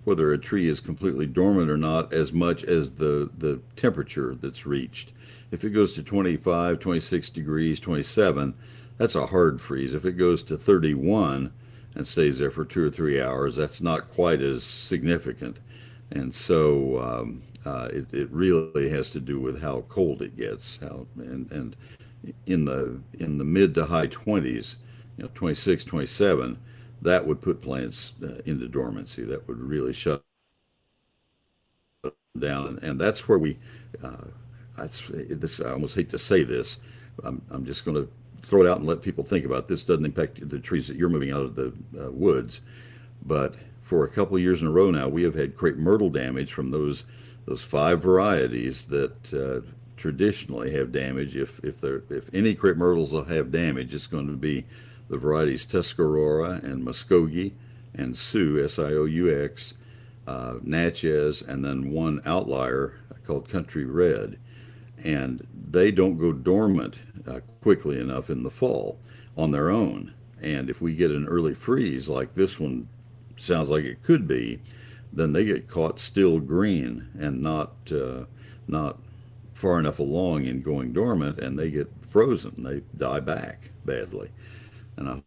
whether 0.04 0.32
a 0.32 0.38
tree 0.38 0.68
is 0.68 0.80
completely 0.80 1.26
dormant 1.26 1.70
or 1.70 1.78
not 1.78 2.14
as 2.14 2.32
much 2.32 2.64
as 2.64 2.94
the, 2.94 3.30
the 3.36 3.60
temperature 3.76 4.36
that's 4.36 4.66
reached. 4.66 5.12
If 5.52 5.64
it 5.64 5.72
goes 5.72 5.94
to 5.94 6.04
25, 6.04 6.80
26 6.80 7.30
degrees, 7.30 7.80
27, 7.80 8.54
that's 8.98 9.16
a 9.16 9.28
hard 9.28 9.62
freeze. 9.62 9.94
If 9.94 10.06
it 10.06 10.14
goes 10.14 10.44
to 10.44 10.58
31 10.58 11.52
and 11.96 12.08
stays 12.08 12.40
there 12.40 12.52
for 12.52 12.66
two 12.66 12.86
or 12.86 12.90
three 12.90 13.22
hours, 13.22 13.56
that's 13.56 13.82
not 13.82 14.12
quite 14.12 14.42
as 14.42 14.64
significant. 14.64 15.60
And 16.12 16.34
so 16.34 17.02
um, 17.02 17.44
uh, 17.66 17.90
it, 17.92 18.14
it 18.14 18.30
really 18.32 18.90
has 18.90 19.10
to 19.12 19.20
do 19.20 19.40
with 19.40 19.62
how 19.62 19.82
cold 19.90 20.22
it 20.22 20.38
gets. 20.38 20.78
How 20.78 21.08
and, 21.18 21.52
and 21.52 21.76
in 22.46 22.66
the 22.66 23.00
in 23.20 23.38
the 23.38 23.44
mid 23.44 23.74
to 23.76 23.86
high 23.86 24.08
20s, 24.08 24.76
you 25.18 25.24
know, 25.24 25.30
26, 25.34 25.84
27, 25.84 26.58
that 27.02 27.26
would 27.26 27.42
put 27.42 27.62
plants 27.62 28.14
uh, 28.24 28.42
into 28.46 28.68
dormancy. 28.68 29.24
That 29.24 29.48
would 29.48 29.60
really 29.60 29.94
shut 29.94 30.24
down, 32.38 32.80
and 32.82 33.00
that's 33.00 33.28
where 33.28 33.38
we 33.38 33.58
uh, 34.04 34.26
I, 34.78 34.88
this, 35.30 35.60
I 35.60 35.72
almost 35.72 35.96
hate 35.96 36.10
to 36.10 36.20
say 36.20 36.44
this. 36.44 36.80
I'm, 37.24 37.42
I'm 37.50 37.66
just 37.66 37.86
going 37.86 37.96
to 37.96 38.12
throw 38.42 38.62
it 38.62 38.68
out 38.68 38.78
and 38.78 38.88
let 38.88 39.02
people 39.02 39.24
think 39.24 39.46
about 39.46 39.60
it. 39.60 39.68
this. 39.68 39.84
Doesn't 39.84 40.06
impact 40.06 40.48
the 40.48 40.60
trees 40.60 40.88
that 40.88 40.98
you're 40.98 41.10
moving 41.10 41.32
out 41.32 41.42
of 41.42 41.56
the 41.56 41.74
uh, 42.00 42.12
woods, 42.12 42.62
but 43.24 43.56
for 43.82 44.04
a 44.04 44.10
couple 44.10 44.38
years 44.40 44.62
in 44.62 44.68
a 44.68 44.72
row 44.72 44.92
now, 44.92 45.08
we 45.08 45.24
have 45.24 45.36
had 45.36 45.56
crepe 45.56 45.78
myrtle 45.78 46.10
damage 46.10 46.52
from 46.52 46.72
those 46.72 47.06
those 47.46 47.64
five 47.64 48.02
varieties 48.02 48.86
that 48.86 49.34
uh, 49.34 49.62
traditionally 49.96 50.72
have 50.72 50.92
damage. 50.92 51.36
If 51.36 51.64
if 51.64 51.80
there 51.80 52.04
if 52.10 52.34
any 52.34 52.56
crepe 52.56 52.78
myrtles 52.78 53.14
will 53.14 53.26
have 53.26 53.52
damage, 53.52 53.94
it's 53.94 54.08
going 54.08 54.28
to 54.28 54.34
be 54.34 54.66
the 55.08 55.18
varieties 55.18 55.66
Tuscarora 55.66 56.64
and 56.64 56.84
Muskogee 56.84 57.54
and 57.94 58.18
Sioux 58.18 58.64
S 58.64 58.80
I 58.80 58.92
O 58.94 59.06
U 59.06 59.44
X, 59.44 59.76
uh, 60.28 60.56
Natchez, 60.64 61.42
and 61.42 61.64
then 61.64 61.92
one 61.92 62.22
outlier 62.26 62.96
called 63.26 63.50
Country 63.50 63.86
Red 63.86 64.38
and 65.06 65.48
they 65.72 65.92
don't 65.92 66.18
go 66.18 66.34
dormant 66.34 66.98
uh, 67.28 67.40
quickly 67.62 68.00
enough 68.00 68.30
in 68.30 68.44
the 68.44 68.50
fall 68.50 69.00
on 69.38 69.52
their 69.52 69.70
own. 69.70 70.14
And 70.42 70.70
if 70.70 70.82
we 70.82 70.96
get 70.96 71.12
an 71.12 71.28
early 71.28 71.54
freeze 71.54 72.10
like 72.10 72.34
this 72.34 72.60
one 72.60 72.90
sounds 73.38 73.70
like 73.70 73.84
it 73.84 74.04
could 74.04 74.28
be, 74.28 74.62
then 75.14 75.32
they 75.32 75.46
get 75.46 75.68
caught 75.68 76.00
still 76.00 76.40
green 76.40 77.10
and 77.18 77.42
not 77.42 77.72
uh, 77.92 78.26
not 78.68 79.00
far 79.54 79.80
enough 79.80 80.00
along 80.00 80.46
in 80.46 80.62
going 80.62 80.92
dormant, 80.92 81.40
and 81.40 81.58
they 81.58 81.70
get 81.70 81.90
frozen. 82.10 82.64
They 82.64 82.82
die 82.98 83.22
back 83.22 83.72
badly, 83.86 84.32
and 84.98 85.08
I 85.08 85.22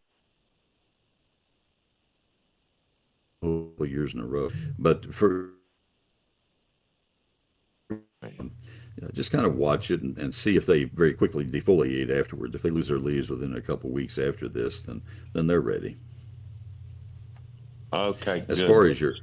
years 3.86 4.12
in 4.12 4.20
a 4.20 4.26
row. 4.26 4.50
But 4.78 5.14
for 5.14 5.50
just 9.12 9.30
kind 9.30 9.46
of 9.46 9.56
watch 9.56 9.90
it 9.90 10.02
and, 10.02 10.16
and, 10.18 10.34
see 10.34 10.56
if 10.56 10.66
they 10.66 10.84
very 10.84 11.14
quickly 11.14 11.44
defoliate 11.44 12.16
afterwards. 12.16 12.54
If 12.54 12.62
they 12.62 12.70
lose 12.70 12.88
their 12.88 12.98
leaves 12.98 13.30
within 13.30 13.56
a 13.56 13.60
couple 13.60 13.90
weeks 13.90 14.18
after 14.18 14.48
this, 14.48 14.82
then 14.82 15.02
then 15.32 15.46
they're 15.46 15.60
ready. 15.60 15.96
Okay. 17.92 18.44
As 18.48 18.60
good. 18.60 18.68
far 18.68 18.86
as 18.86 19.00
your 19.00 19.14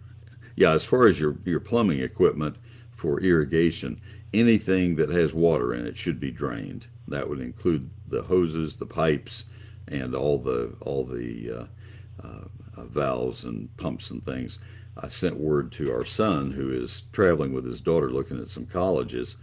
yeah, 0.56 0.72
as 0.72 0.86
far 0.86 1.08
as 1.08 1.20
your 1.20 1.38
your 1.46 1.60
plumbing 1.60 2.00
equipment 2.00 2.58
for 2.92 3.20
irrigation, 3.20 4.00
anything 4.34 4.96
that 4.96 5.10
has 5.10 5.34
water 5.34 5.74
in 5.74 5.86
it 5.86 5.98
should 5.98 6.20
be 6.20 6.32
drained. 6.32 6.88
That 7.08 7.30
would 7.30 7.40
include 7.40 7.90
the 8.08 8.24
hoses, 8.24 8.76
the 8.76 8.86
pipes, 8.86 9.46
and 9.88 10.16
all 10.16 10.38
the 10.38 10.76
all 10.82 11.06
the 11.06 11.52
uh, 11.52 12.26
uh, 12.26 12.86
valves 12.86 13.44
and 13.44 13.76
pumps 13.78 14.12
and 14.12 14.24
things. 14.24 14.60
I 14.98 15.10
sent 15.10 15.38
word 15.38 15.74
to 15.74 15.92
our 15.92 16.06
son, 16.06 16.52
who 16.52 16.72
is 16.72 17.04
traveling 17.12 17.54
with 17.54 17.66
his 17.66 17.82
daughter, 17.82 18.10
looking 18.10 18.40
at 18.40 18.48
some 18.48 18.66
colleges 18.66 19.36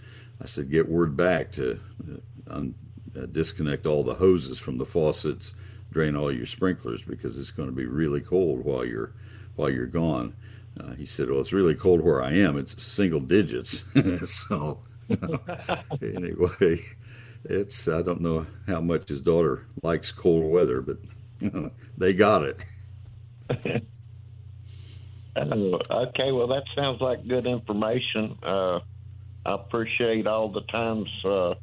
I 0.43 0.47
said, 0.47 0.70
get 0.70 0.88
word 0.88 1.16
back 1.16 1.53
to 1.53 1.78
uh, 2.11 2.53
un, 2.53 2.74
uh, 3.16 3.26
disconnect 3.26 3.86
all 3.86 4.03
the 4.03 4.14
hoses 4.14 4.59
from 4.59 4.76
the 4.76 4.84
faucets, 4.84 5.55
drain 5.93 6.16
all 6.16 6.32
your 6.32 6.47
sprinklers 6.47 7.03
because 7.03 7.38
it's 7.38 7.53
going 7.53 7.68
to 7.68 7.74
be 7.74 7.86
really 7.86 8.20
cold 8.20 8.64
while 8.64 8.84
you're 8.84 9.12
while 9.55 9.70
you're 9.70 9.86
gone. 9.86 10.34
Uh, 10.80 10.95
he 10.95 11.07
said, 11.07 11.30
well, 11.30 11.40
it's 11.40 11.53
really 11.53 11.74
cold 11.74 12.01
where 12.01 12.22
I 12.22 12.32
am. 12.32 12.59
It's 12.59 12.82
single 12.82 13.20
digits. 13.20 13.84
so 14.24 14.80
anyway, 16.03 16.80
it's 17.45 17.86
I 17.86 18.03
don't 18.03 18.20
know 18.20 18.47
how 18.66 18.80
much 18.80 19.09
his 19.09 19.20
daughter 19.20 19.66
likes 19.82 20.11
cold 20.11 20.51
weather, 20.51 20.80
but 20.80 20.99
they 21.97 22.14
got 22.14 22.43
it. 22.43 22.64
oh, 25.36 25.80
okay, 25.90 26.32
well 26.32 26.49
that 26.49 26.64
sounds 26.74 27.01
like 27.01 27.28
good 27.28 27.47
information. 27.47 28.36
Uh, 28.43 28.80
I 29.45 29.55
appreciate 29.55 30.26
all 30.26 30.51
the 30.51 30.61
times 30.62 31.09
uh, 31.24 31.55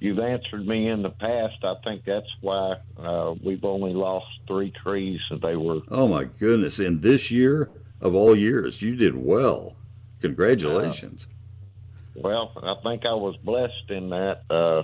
you've 0.00 0.18
answered 0.18 0.66
me 0.66 0.88
in 0.88 1.02
the 1.02 1.10
past. 1.10 1.62
I 1.62 1.74
think 1.84 2.04
that's 2.04 2.30
why 2.40 2.76
uh, 2.98 3.34
we've 3.42 3.64
only 3.64 3.92
lost 3.92 4.26
three 4.46 4.72
trees, 4.82 5.20
and 5.30 5.40
they 5.40 5.56
were. 5.56 5.80
Oh 5.88 6.08
my 6.08 6.24
goodness! 6.24 6.78
And 6.78 7.02
this 7.02 7.30
year 7.30 7.70
of 8.00 8.14
all 8.14 8.36
years, 8.36 8.82
you 8.82 8.96
did 8.96 9.14
well. 9.16 9.76
Congratulations. 10.20 11.26
Uh, 11.30 12.20
well, 12.22 12.52
I 12.62 12.74
think 12.82 13.06
I 13.06 13.14
was 13.14 13.36
blessed 13.38 13.90
in 13.90 14.10
that, 14.10 14.42
uh, 14.50 14.82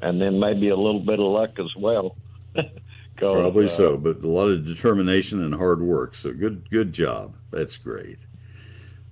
and 0.00 0.20
then 0.20 0.38
maybe 0.38 0.68
a 0.68 0.76
little 0.76 1.00
bit 1.00 1.18
of 1.18 1.26
luck 1.26 1.58
as 1.58 1.74
well. 1.76 2.16
Probably 3.16 3.66
uh, 3.66 3.68
so, 3.68 3.96
but 3.96 4.22
a 4.22 4.28
lot 4.28 4.48
of 4.48 4.66
determination 4.66 5.44
and 5.44 5.54
hard 5.54 5.82
work. 5.82 6.14
So 6.14 6.32
good, 6.32 6.68
good 6.70 6.92
job. 6.92 7.36
That's 7.50 7.76
great. 7.76 8.18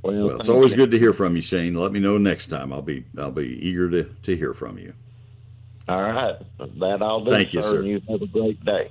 Well, 0.03 0.29
well 0.29 0.41
it's 0.41 0.49
always 0.49 0.73
you. 0.73 0.79
good 0.79 0.91
to 0.93 0.99
hear 0.99 1.13
from 1.13 1.37
you, 1.37 1.43
Shane. 1.43 1.75
Let 1.75 1.93
me 1.93 2.01
know 2.01 2.19
next 2.19 2.47
time. 2.47 2.73
I'll 2.73 2.83
be 2.83 3.05
I'll 3.19 3.31
be 3.31 3.59
eager 3.67 3.91
to, 3.91 4.05
to 4.05 4.37
hear 4.37 4.55
from 4.55 4.79
you. 4.79 4.95
All 5.89 6.03
right, 6.03 6.37
that 6.59 7.03
I'll 7.03 7.25
do. 7.25 7.31
Thank 7.31 7.53
you, 7.53 7.63
sir. 7.63 7.83
You 7.83 8.01
have 8.09 8.23
a 8.23 8.27
great 8.27 8.65
day. 8.65 8.91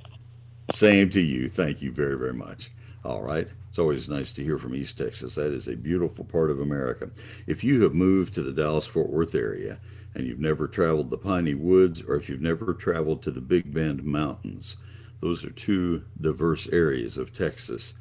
Same 0.72 1.10
to 1.12 1.22
you. 1.22 1.50
Thank 1.50 1.82
you 1.82 1.92
very 1.92 2.18
very 2.18 2.34
much. 2.34 2.72
All 3.04 3.22
right. 3.22 3.48
It's 3.70 3.80
always 3.80 4.10
nice 4.10 4.32
to 4.34 4.44
hear 4.44 4.58
from 4.58 4.74
East 4.74 4.98
Texas. 4.98 5.36
That 5.36 5.54
is 5.54 5.68
a 5.68 5.76
beautiful 5.76 6.26
part 6.26 6.50
of 6.50 6.60
America. 6.60 7.12
If 7.46 7.64
you 7.64 7.84
have 7.84 7.94
moved 7.94 8.34
to 8.34 8.42
the 8.42 8.52
Dallas 8.52 8.88
Fort 8.88 9.10
Worth 9.10 9.36
area 9.36 9.78
and 10.16 10.26
you've 10.26 10.40
never 10.40 10.68
traveled 10.68 11.12
the 11.12 11.18
Piney 11.18 11.54
Woods, 11.54 12.02
or 12.02 12.16
if 12.16 12.30
you've 12.30 12.42
never 12.42 12.74
traveled 12.74 13.22
to 13.24 13.32
the 13.32 13.42
Big 13.42 13.72
Bend 13.72 14.04
Mountains, 14.04 14.76
those 15.22 15.46
are 15.46 15.52
two 15.52 16.04
diverse 16.20 16.68
areas 16.70 17.16
of 17.16 17.32
Texas 17.32 17.94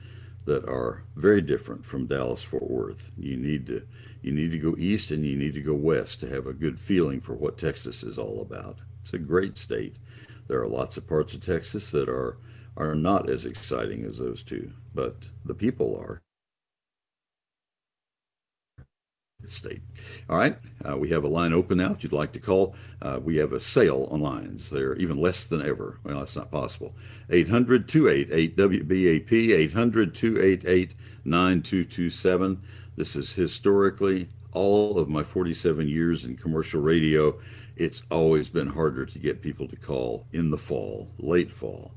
that 0.49 0.66
are 0.66 1.05
very 1.14 1.42
different 1.42 1.84
from 1.84 2.07
Dallas 2.07 2.42
Fort 2.42 2.70
Worth. 2.70 3.11
You 3.18 3.36
need 3.36 3.66
to 3.66 3.82
you 4.22 4.32
need 4.32 4.51
to 4.51 4.59
go 4.59 4.74
east 4.78 5.11
and 5.11 5.24
you 5.24 5.36
need 5.36 5.55
to 5.55 5.61
go 5.61 5.74
west 5.74 6.20
to 6.20 6.28
have 6.28 6.46
a 6.46 6.55
good 6.55 6.80
feeling 6.80 7.20
for 7.20 7.34
what 7.34 7.59
Texas 7.59 8.03
is 8.03 8.18
all 8.18 8.40
about. 8.40 8.78
It's 9.01 9.12
a 9.12 9.18
great 9.18 9.59
state. 9.59 9.96
There 10.49 10.61
are 10.61 10.66
lots 10.66 10.96
of 10.96 11.07
parts 11.07 11.34
of 11.34 11.44
Texas 11.44 11.90
that 11.92 12.09
are 12.09 12.38
are 12.78 12.94
not 12.94 13.28
as 13.28 13.44
exciting 13.44 14.05
as 14.05 14.18
those 14.18 14.42
two, 14.42 14.72
but 14.94 15.16
the 15.44 15.55
people 15.55 15.96
are 15.96 16.22
state. 19.47 19.80
All 20.28 20.36
right, 20.36 20.59
uh, 20.89 20.97
we 20.97 21.11
have 21.11 21.24
a 21.24 21.28
line 21.28 21.53
open 21.53 21.78
now. 21.78 21.93
If 21.93 22.03
you'd 22.03 22.12
like 22.12 22.32
to 22.32 22.41
call, 22.41 22.74
uh, 23.01 23.20
we 23.22 23.36
have 23.36 23.53
a 23.53 23.61
sale 23.61 24.09
on 24.11 24.20
lines. 24.20 24.70
They're 24.70 24.97
even 24.97 25.16
less 25.16 25.45
than 25.47 25.62
ever. 25.62 25.99
Well, 26.03 26.18
that's 26.18 26.36
not 26.36 26.51
possible. 26.51 26.95
800 27.30 27.89
288 27.89 28.57
WBAP, 28.57 29.32
800 29.32 30.14
288 30.14 30.95
9227. 31.24 32.61
This 32.97 33.14
is 33.14 33.34
historically 33.34 34.28
all 34.53 34.99
of 34.99 35.09
my 35.09 35.22
47 35.22 35.89
years 35.89 36.24
in 36.24 36.36
commercial 36.36 36.80
radio. 36.80 37.39
It's 37.76 38.03
always 38.11 38.49
been 38.49 38.68
harder 38.68 39.07
to 39.07 39.18
get 39.20 39.41
people 39.41 39.68
to 39.68 39.76
call 39.76 40.26
in 40.32 40.51
the 40.51 40.59
fall, 40.59 41.11
late 41.18 41.53
fall. 41.53 41.93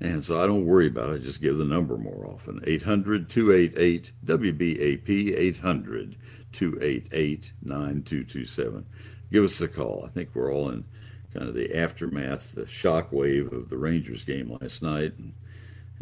And 0.00 0.24
so 0.24 0.42
I 0.42 0.48
don't 0.48 0.66
worry 0.66 0.88
about 0.88 1.10
it. 1.10 1.14
I 1.14 1.18
just 1.18 1.40
give 1.40 1.58
the 1.58 1.64
number 1.64 1.96
more 1.96 2.26
often. 2.26 2.60
800 2.66 3.28
288 3.28 4.10
WBAP, 4.24 5.36
800 5.38 6.16
288 6.52 7.52
9227. 7.62 8.86
Give 9.30 9.44
us 9.44 9.60
a 9.60 9.68
call. 9.68 10.04
I 10.06 10.10
think 10.10 10.30
we're 10.34 10.52
all 10.52 10.70
in 10.70 10.84
kind 11.32 11.48
of 11.48 11.54
the 11.54 11.74
aftermath, 11.74 12.52
the 12.52 12.66
shock 12.66 13.12
wave 13.12 13.52
of 13.52 13.68
the 13.68 13.78
Rangers 13.78 14.24
game 14.24 14.56
last 14.60 14.82
night. 14.82 15.14
And, 15.18 15.34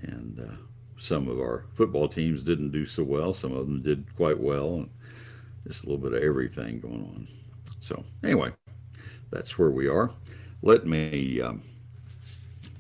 and 0.03 0.41
uh, 0.41 0.55
some 0.99 1.29
of 1.29 1.39
our 1.39 1.67
football 1.75 2.09
teams 2.09 2.43
didn't 2.43 2.71
do 2.71 2.85
so 2.85 3.05
well. 3.05 3.33
Some 3.33 3.53
of 3.53 3.67
them 3.67 3.83
did 3.83 4.15
quite 4.17 4.39
well. 4.39 4.75
And 4.75 4.91
just 5.67 5.85
a 5.85 5.87
little 5.87 6.03
bit 6.03 6.15
of 6.15 6.23
everything 6.23 6.81
going 6.81 7.03
on. 7.03 7.29
So, 7.81 8.05
anyway, 8.25 8.53
that's 9.31 9.59
where 9.59 9.71
we 9.71 9.89
are. 9.89 10.11
Let 10.63 10.87
me 10.87 11.41
um, 11.41 11.63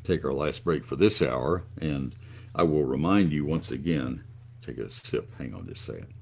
take 0.02 0.24
our 0.24 0.32
last 0.32 0.64
break 0.64 0.84
for 0.84 0.96
this 0.96 1.22
hour. 1.22 1.64
And 1.80 2.14
I 2.54 2.64
will 2.64 2.84
remind 2.84 3.32
you 3.32 3.44
once 3.44 3.70
again 3.70 4.24
take 4.66 4.78
a 4.78 4.90
sip. 4.90 5.32
Hang 5.38 5.54
on 5.54 5.66
just 5.66 5.88
a 5.88 5.92
second 5.92 6.14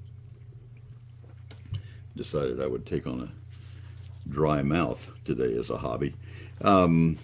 decided 2.19 2.61
I 2.61 2.67
would 2.67 2.85
take 2.85 3.07
on 3.07 3.21
a 3.21 4.29
dry 4.29 4.61
mouth 4.61 5.09
today 5.23 5.57
as 5.57 5.69
a 5.69 5.77
hobby. 5.77 6.13
Um, 6.61 7.17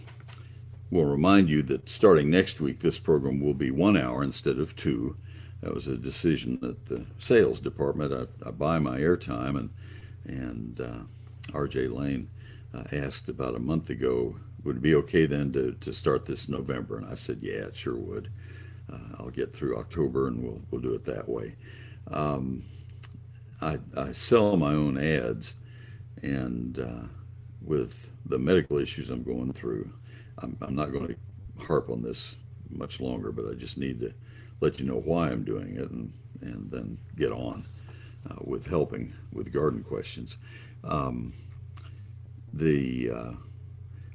we'll 0.89 1.03
remind 1.03 1.49
you 1.49 1.61
that 1.63 1.89
starting 1.89 2.29
next 2.29 2.61
week, 2.61 2.79
this 2.79 2.97
program 2.97 3.41
will 3.41 3.53
be 3.53 3.71
one 3.71 3.97
hour 3.97 4.23
instead 4.23 4.57
of 4.57 4.73
two. 4.77 5.17
That 5.59 5.73
was 5.73 5.89
a 5.89 5.97
decision 5.97 6.59
that 6.61 6.85
the 6.85 7.05
sales 7.19 7.59
department. 7.59 8.13
I, 8.13 8.47
I 8.47 8.51
buy 8.51 8.79
my 8.79 8.99
airtime, 8.99 9.59
and 9.59 9.69
and 10.23 10.79
uh, 10.79 11.53
R.J. 11.53 11.89
Lane 11.89 12.29
uh, 12.73 12.83
asked 12.93 13.27
about 13.27 13.55
a 13.55 13.59
month 13.59 13.89
ago, 13.89 14.37
would 14.63 14.77
it 14.77 14.81
be 14.81 14.95
okay 14.95 15.25
then 15.25 15.51
to, 15.51 15.73
to 15.81 15.93
start 15.93 16.25
this 16.25 16.47
November? 16.47 16.97
And 16.97 17.07
I 17.07 17.15
said, 17.15 17.39
yeah, 17.41 17.65
it 17.67 17.75
sure 17.75 17.97
would. 17.97 18.31
Uh, 18.91 19.17
I'll 19.19 19.29
get 19.29 19.53
through 19.53 19.77
October, 19.77 20.27
and 20.29 20.41
we'll 20.41 20.61
we'll 20.71 20.81
do 20.81 20.93
it 20.93 21.03
that 21.03 21.27
way. 21.27 21.55
Um, 22.09 22.63
I, 23.61 23.79
I 23.95 24.11
sell 24.11 24.57
my 24.57 24.73
own 24.73 24.97
ads, 24.97 25.53
and 26.21 26.79
uh, 26.79 27.07
with 27.61 28.09
the 28.25 28.37
medical 28.37 28.77
issues 28.77 29.09
I'm 29.09 29.23
going 29.23 29.53
through, 29.53 29.91
I'm, 30.39 30.57
I'm 30.61 30.75
not 30.75 30.91
going 30.91 31.07
to 31.07 31.63
harp 31.63 31.89
on 31.89 32.01
this 32.01 32.35
much 32.69 32.99
longer, 32.99 33.31
but 33.31 33.49
I 33.49 33.53
just 33.53 33.77
need 33.77 33.99
to 34.01 34.13
let 34.61 34.79
you 34.79 34.85
know 34.85 34.99
why 34.99 35.29
I'm 35.29 35.43
doing 35.43 35.75
it 35.75 35.89
and, 35.91 36.13
and 36.41 36.71
then 36.71 36.97
get 37.15 37.31
on 37.31 37.65
uh, 38.29 38.35
with 38.41 38.67
helping 38.67 39.13
with 39.31 39.53
garden 39.53 39.83
questions. 39.83 40.37
Um, 40.83 41.33
the 42.53 43.11
uh, 43.11 43.31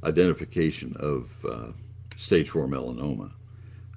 identification 0.05 0.97
of 0.99 1.45
uh, 1.45 1.73
stage 2.17 2.51
four 2.51 2.67
melanoma. 2.67 3.33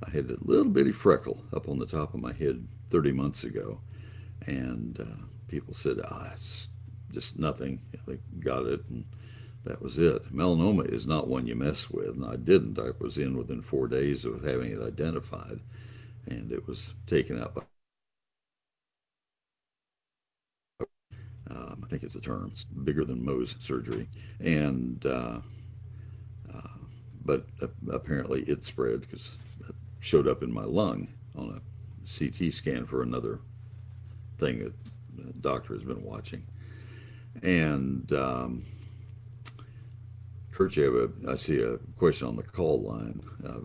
I 0.06 0.10
had 0.10 0.30
a 0.30 0.38
little 0.42 0.70
bitty 0.72 0.92
freckle 0.92 1.44
up 1.54 1.70
on 1.70 1.80
the 1.80 1.86
top 1.86 2.14
of 2.14 2.22
my 2.22 2.34
head 2.34 2.68
30 2.90 3.14
months 3.14 3.44
ago, 3.44 3.80
and 4.46 5.00
uh, 5.00 5.26
people 5.54 5.76
said, 5.76 6.00
ah, 6.04 6.32
it's 6.34 6.68
just 7.12 7.38
nothing. 7.38 7.80
They 8.08 8.18
got 8.40 8.66
it, 8.66 8.82
and 8.90 9.06
that 9.66 9.84
was 9.84 10.00
it. 10.00 10.34
Melanoma 10.34 10.92
is 10.92 11.06
not 11.06 11.28
one 11.28 11.46
you 11.46 11.54
mess 11.54 11.92
with, 11.92 12.10
and 12.10 12.26
I 12.26 12.38
didn't. 12.38 12.80
I 12.80 12.90
was 12.98 13.20
in 13.20 13.38
within 13.38 13.62
four 13.62 13.88
days 13.88 14.26
of 14.26 14.44
having 14.44 14.72
it 14.72 14.82
identified, 14.82 15.60
and 16.26 16.52
it 16.52 16.68
was 16.68 16.96
taken 17.06 17.40
out 17.40 17.54
by. 17.54 17.62
Um, 21.52 21.84
I 21.84 21.88
think 21.88 22.02
it's 22.02 22.16
the 22.16 22.20
term. 22.20 22.50
It's 22.52 22.64
bigger 22.64 23.06
than 23.06 23.24
Mohs 23.24 23.62
surgery, 23.62 24.10
and 24.40 25.06
uh, 25.06 25.38
uh, 26.52 26.78
but 27.24 27.46
apparently 27.92 28.42
it 28.42 28.64
spread 28.64 29.02
because 29.02 29.38
it 29.70 29.76
showed 30.00 30.28
up 30.28 30.42
in 30.42 30.52
my 30.52 30.64
lung 30.64 31.10
on 31.36 31.62
a 31.62 32.10
CT 32.10 32.52
scan 32.52 32.88
for 32.88 33.04
another 33.04 33.40
thing 34.40 34.60
that 34.60 34.74
doctor 35.42 35.74
has 35.74 35.84
been 35.84 36.04
watching. 36.04 36.44
And 37.42 38.12
um, 38.14 38.66
Kurt, 40.52 40.76
you 40.76 41.14
a, 41.26 41.32
I 41.32 41.36
see 41.36 41.62
a 41.62 41.78
question 41.98 42.28
on 42.28 42.36
the 42.36 42.44
call 42.44 42.82
line 42.82 43.22
uh, 43.46 43.60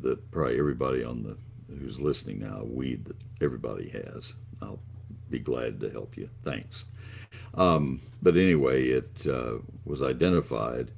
that 0.00 0.30
probably 0.30 0.58
everybody 0.58 1.04
on 1.04 1.22
the 1.22 1.36
who's 1.78 2.00
listening 2.00 2.40
now, 2.40 2.62
weed 2.64 3.04
that 3.06 3.16
everybody 3.40 3.88
has. 3.90 4.34
I'll 4.60 4.80
be 5.30 5.38
glad 5.38 5.80
to 5.80 5.90
help 5.90 6.16
you. 6.16 6.28
Thanks. 6.42 6.84
Um, 7.54 8.00
but 8.22 8.36
anyway, 8.36 8.88
it 8.88 9.26
uh, 9.26 9.58
was 9.84 10.02
identified, 10.02 10.90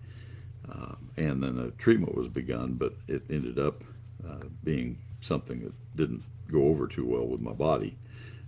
uh, 0.68 0.94
and 1.16 1.42
then 1.42 1.58
a 1.58 1.70
treatment 1.72 2.16
was 2.16 2.28
begun, 2.28 2.74
but 2.74 2.94
it 3.06 3.22
ended 3.30 3.58
up 3.58 3.84
uh, 4.28 4.46
being 4.62 4.98
something 5.20 5.60
that 5.60 5.74
didn't 5.96 6.22
go 6.50 6.68
over 6.68 6.86
too 6.86 7.06
well 7.06 7.26
with 7.26 7.40
my 7.40 7.52
body, 7.52 7.96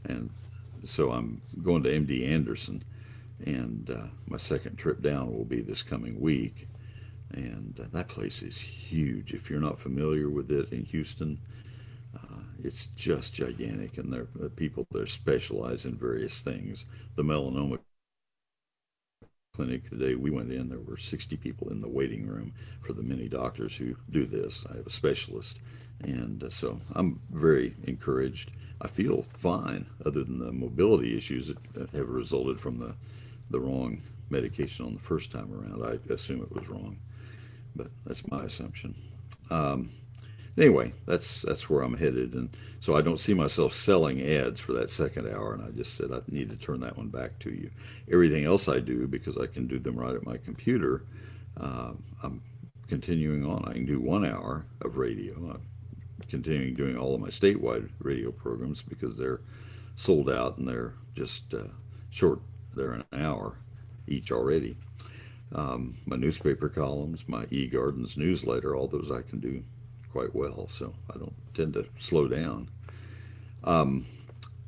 and 0.05 0.31
so 0.89 1.11
I'm 1.13 1.43
going 1.63 1.83
to 1.85 1.91
MD 1.91 2.29
Anderson, 2.29 2.83
and 3.45 3.91
uh, 3.91 4.07
my 4.27 4.37
second 4.37 4.77
trip 4.77 5.03
down 5.03 5.37
will 5.37 5.45
be 5.45 5.61
this 5.61 5.83
coming 5.83 6.21
week. 6.21 6.69
And 7.33 7.79
uh, 7.81 7.87
that 7.93 8.09
place 8.09 8.43
is 8.43 8.59
huge. 8.59 9.35
If 9.35 9.51
you're 9.51 9.61
not 9.61 9.81
familiar 9.81 10.31
with 10.31 10.51
it 10.51 10.73
in 10.73 10.85
Houston, 10.85 11.41
uh, 12.15 12.43
it's 12.63 12.87
just 12.97 13.35
gigantic, 13.35 13.99
and 13.99 14.13
there 14.13 14.29
are 14.41 14.49
people 14.49 14.87
that 14.93 15.09
specialize 15.09 15.85
in 15.85 15.97
various 15.97 16.41
things. 16.41 16.85
The 17.17 17.25
melanoma 17.25 17.79
clinic 19.57 19.89
today 19.89 20.15
we 20.15 20.31
went 20.31 20.53
in 20.53 20.69
there 20.69 20.79
were 20.79 20.99
60 20.99 21.35
people 21.39 21.71
in 21.71 21.81
the 21.81 21.89
waiting 21.89 22.27
room 22.27 22.53
for 22.83 22.93
the 22.93 23.03
many 23.03 23.27
doctors 23.27 23.79
who 23.79 23.97
do 24.11 24.27
this 24.27 24.67
i 24.71 24.77
have 24.77 24.87
a 24.87 24.91
specialist 24.91 25.61
and 26.05 26.45
uh, 26.45 26.51
so 26.51 26.79
i'm 26.95 27.19
very 27.31 27.75
encouraged 27.85 28.51
I 28.81 28.89
feel 28.89 29.25
fine, 29.35 29.87
other 30.05 30.23
than 30.23 30.39
the 30.39 30.53
mobility 30.53 31.17
issues 31.17 31.51
that 31.75 31.91
have 31.91 32.09
resulted 32.09 32.61
from 32.61 32.79
the, 32.79 32.95
the 33.51 33.61
wrong 33.61 34.03
medication 34.29 34.85
on 34.87 34.95
the 34.95 35.01
first 35.01 35.31
time 35.31 35.53
around. 35.53 35.83
I 35.85 36.13
assume 36.13 36.43
it 36.43 36.53
was 36.53 36.69
wrong, 36.69 36.99
but 37.75 37.89
that's 38.05 38.29
my 38.29 38.45
assumption. 38.45 38.95
Um, 39.51 39.91
anyway, 40.59 40.93
that's 41.07 41.43
that's 41.43 41.71
where 41.71 41.83
I'm 41.83 41.97
headed, 41.97 42.35
and 42.35 42.51
so 42.81 42.95
I 42.95 43.03
don't 43.03 43.21
see 43.21 43.35
myself 43.35 43.73
selling 43.73 44.21
ads 44.21 44.61
for 44.61 44.73
that 44.75 44.91
second 44.91 45.29
hour. 45.29 45.55
And 45.55 45.65
I 45.65 45.71
just 45.71 45.95
said 45.95 46.13
I 46.13 46.21
need 46.29 46.51
to 46.51 46.57
turn 46.57 46.81
that 46.81 46.97
one 46.97 47.09
back 47.09 47.39
to 47.41 47.51
you. 47.51 47.71
Everything 48.13 48.45
else 48.45 48.69
I 48.69 48.81
do 48.81 49.07
because 49.07 49.39
I 49.39 49.47
can 49.47 49.67
do 49.67 49.79
them 49.79 49.97
right 49.97 50.15
at 50.15 50.27
my 50.27 50.37
computer. 50.37 51.05
Uh, 51.59 51.93
I'm 52.23 52.43
continuing 52.89 53.45
on. 53.45 53.65
I 53.67 53.73
can 53.73 53.87
do 53.87 54.01
one 54.01 54.25
hour 54.25 54.67
of 54.83 54.97
radio. 54.97 55.35
I'm 55.35 55.63
continuing 56.29 56.75
doing 56.75 56.97
all 56.97 57.15
of 57.15 57.21
my 57.21 57.29
statewide 57.29 57.91
radio 57.99 58.31
programs 58.31 58.83
because 58.83 59.17
they're 59.17 59.41
sold 59.97 60.31
out 60.31 60.59
and 60.59 60.69
they're 60.69 60.95
just 61.15 61.53
uh, 61.55 61.69
short. 62.11 62.41
They're 62.75 62.93
an 62.93 63.05
hour 63.13 63.59
each 64.07 64.31
already. 64.31 64.77
Um, 65.55 65.99
my 66.07 66.17
newspaper 66.17 66.69
columns, 66.69 67.25
my 67.29 67.47
eGardens 67.47 68.17
newsletter, 68.17 68.75
all 68.75 68.89
those 68.89 69.11
I 69.11 69.23
can 69.23 69.39
do 69.41 69.63
quite 70.13 70.35
well, 70.35 70.69
so 70.69 70.95
I 71.15 71.19
don't 71.19 71.35
tend 71.55 71.75
to 71.75 71.87
slow 71.99 72.27
down. 72.29 72.69
Um, 73.65 74.07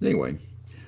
anyway, 0.03 0.38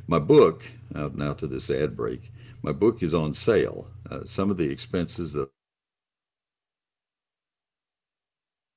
my 0.06 0.18
book, 0.18 0.64
out 0.94 1.16
now 1.16 1.34
to 1.34 1.46
this 1.46 1.70
ad 1.70 1.96
break, 1.96 2.32
my 2.62 2.72
book 2.72 3.02
is 3.02 3.14
on 3.14 3.34
sale. 3.34 3.88
Uh, 4.10 4.20
some 4.26 4.50
of 4.50 4.56
the 4.56 4.70
expenses 4.70 5.32
that 5.32 5.48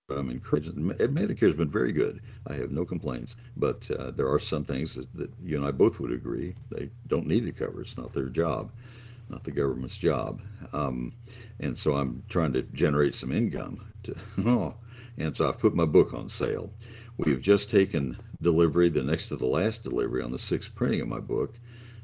I'm 0.10 0.30
encouraging. 0.30 0.74
Medicare 0.74 1.48
has 1.48 1.56
been 1.56 1.70
very 1.70 1.94
good. 1.94 2.22
I 2.46 2.56
have 2.56 2.72
no 2.72 2.84
complaints, 2.84 3.38
but 3.56 3.90
uh, 3.90 4.12
there 4.12 4.30
are 4.30 4.40
some 4.40 4.66
things 4.66 4.96
that, 4.96 5.14
that, 5.16 5.32
you 5.42 5.56
and 5.56 5.66
I 5.66 5.72
both 5.72 5.98
would 6.02 6.12
agree 6.12 6.56
they 6.70 6.90
don't 7.08 7.26
need 7.26 7.46
to 7.46 7.54
cover. 7.54 7.80
It's 7.82 7.98
not 7.98 8.12
their 8.12 8.28
job, 8.28 8.72
not 9.30 9.46
the 9.46 9.52
government's 9.52 9.98
job. 9.98 10.42
Um, 10.74 11.14
and 11.58 11.78
so 11.78 11.96
I'm 11.96 12.24
trying 12.28 12.52
to 12.52 12.64
generate 12.64 13.16
some 13.16 13.32
income. 13.32 13.94
To, 14.04 14.16
oh, 14.46 14.76
and 15.18 15.38
so 15.38 15.48
I've 15.48 15.60
put 15.60 15.74
my 15.74 15.86
book 15.86 16.14
on 16.14 16.28
sale. 16.28 16.72
We've 17.16 17.42
just 17.42 17.72
taken 17.72 18.18
delivery, 18.42 18.90
the 18.90 19.04
next 19.04 19.30
to 19.30 19.38
the 19.38 19.46
last 19.46 19.84
delivery 19.84 20.22
on 20.22 20.32
the 20.32 20.38
sixth 20.38 20.76
printing 20.76 21.00
of 21.00 21.08
my 21.08 21.22
book, 21.22 21.60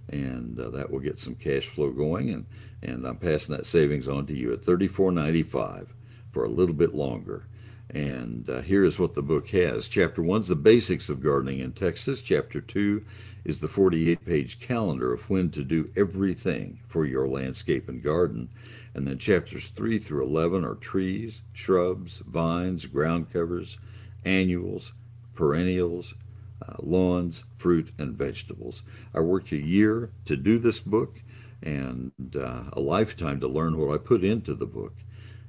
and 0.07 0.57
uh, 0.57 0.69
that 0.69 0.89
will 0.89 0.99
get 0.99 1.19
some 1.19 1.35
cash 1.35 1.65
flow 1.65 1.91
going. 1.91 2.29
And, 2.29 2.45
and 2.81 3.05
I'm 3.05 3.17
passing 3.17 3.57
that 3.57 3.65
savings 3.65 4.07
on 4.07 4.25
to 4.27 4.33
you 4.33 4.53
at 4.53 4.61
$34.95 4.61 5.89
for 6.31 6.45
a 6.45 6.49
little 6.49 6.75
bit 6.75 6.95
longer. 6.95 7.48
And 7.89 8.47
uh, 8.49 8.61
here 8.61 8.85
is 8.85 8.99
what 8.99 9.15
the 9.15 9.23
book 9.23 9.49
has. 9.49 9.87
Chapter 9.87 10.21
one 10.21 10.41
is 10.41 10.47
the 10.47 10.55
basics 10.55 11.09
of 11.09 11.23
gardening 11.23 11.59
in 11.59 11.71
Texas. 11.71 12.21
Chapter 12.21 12.61
two 12.61 13.03
is 13.43 13.59
the 13.59 13.67
48 13.67 14.25
page 14.25 14.59
calendar 14.59 15.13
of 15.13 15.29
when 15.29 15.49
to 15.51 15.63
do 15.63 15.89
everything 15.95 16.79
for 16.87 17.05
your 17.05 17.27
landscape 17.27 17.89
and 17.89 18.03
garden. 18.03 18.49
And 18.93 19.07
then 19.07 19.17
chapters 19.17 19.67
3 19.69 19.99
through 19.99 20.23
11 20.23 20.65
are 20.65 20.75
trees, 20.75 21.41
shrubs, 21.53 22.19
vines, 22.19 22.85
ground 22.85 23.31
covers, 23.31 23.77
annuals, 24.25 24.93
perennials, 25.35 26.15
uh, 26.61 26.73
lawns, 26.79 27.43
fruit, 27.57 27.91
and 27.97 28.17
vegetables. 28.17 28.83
I 29.13 29.21
worked 29.21 29.51
a 29.51 29.57
year 29.57 30.11
to 30.25 30.35
do 30.35 30.59
this 30.59 30.79
book 30.79 31.21
and 31.61 32.11
uh, 32.35 32.63
a 32.73 32.79
lifetime 32.79 33.39
to 33.39 33.47
learn 33.47 33.77
what 33.77 33.93
I 33.93 33.97
put 33.97 34.23
into 34.23 34.53
the 34.53 34.65
book. 34.65 34.95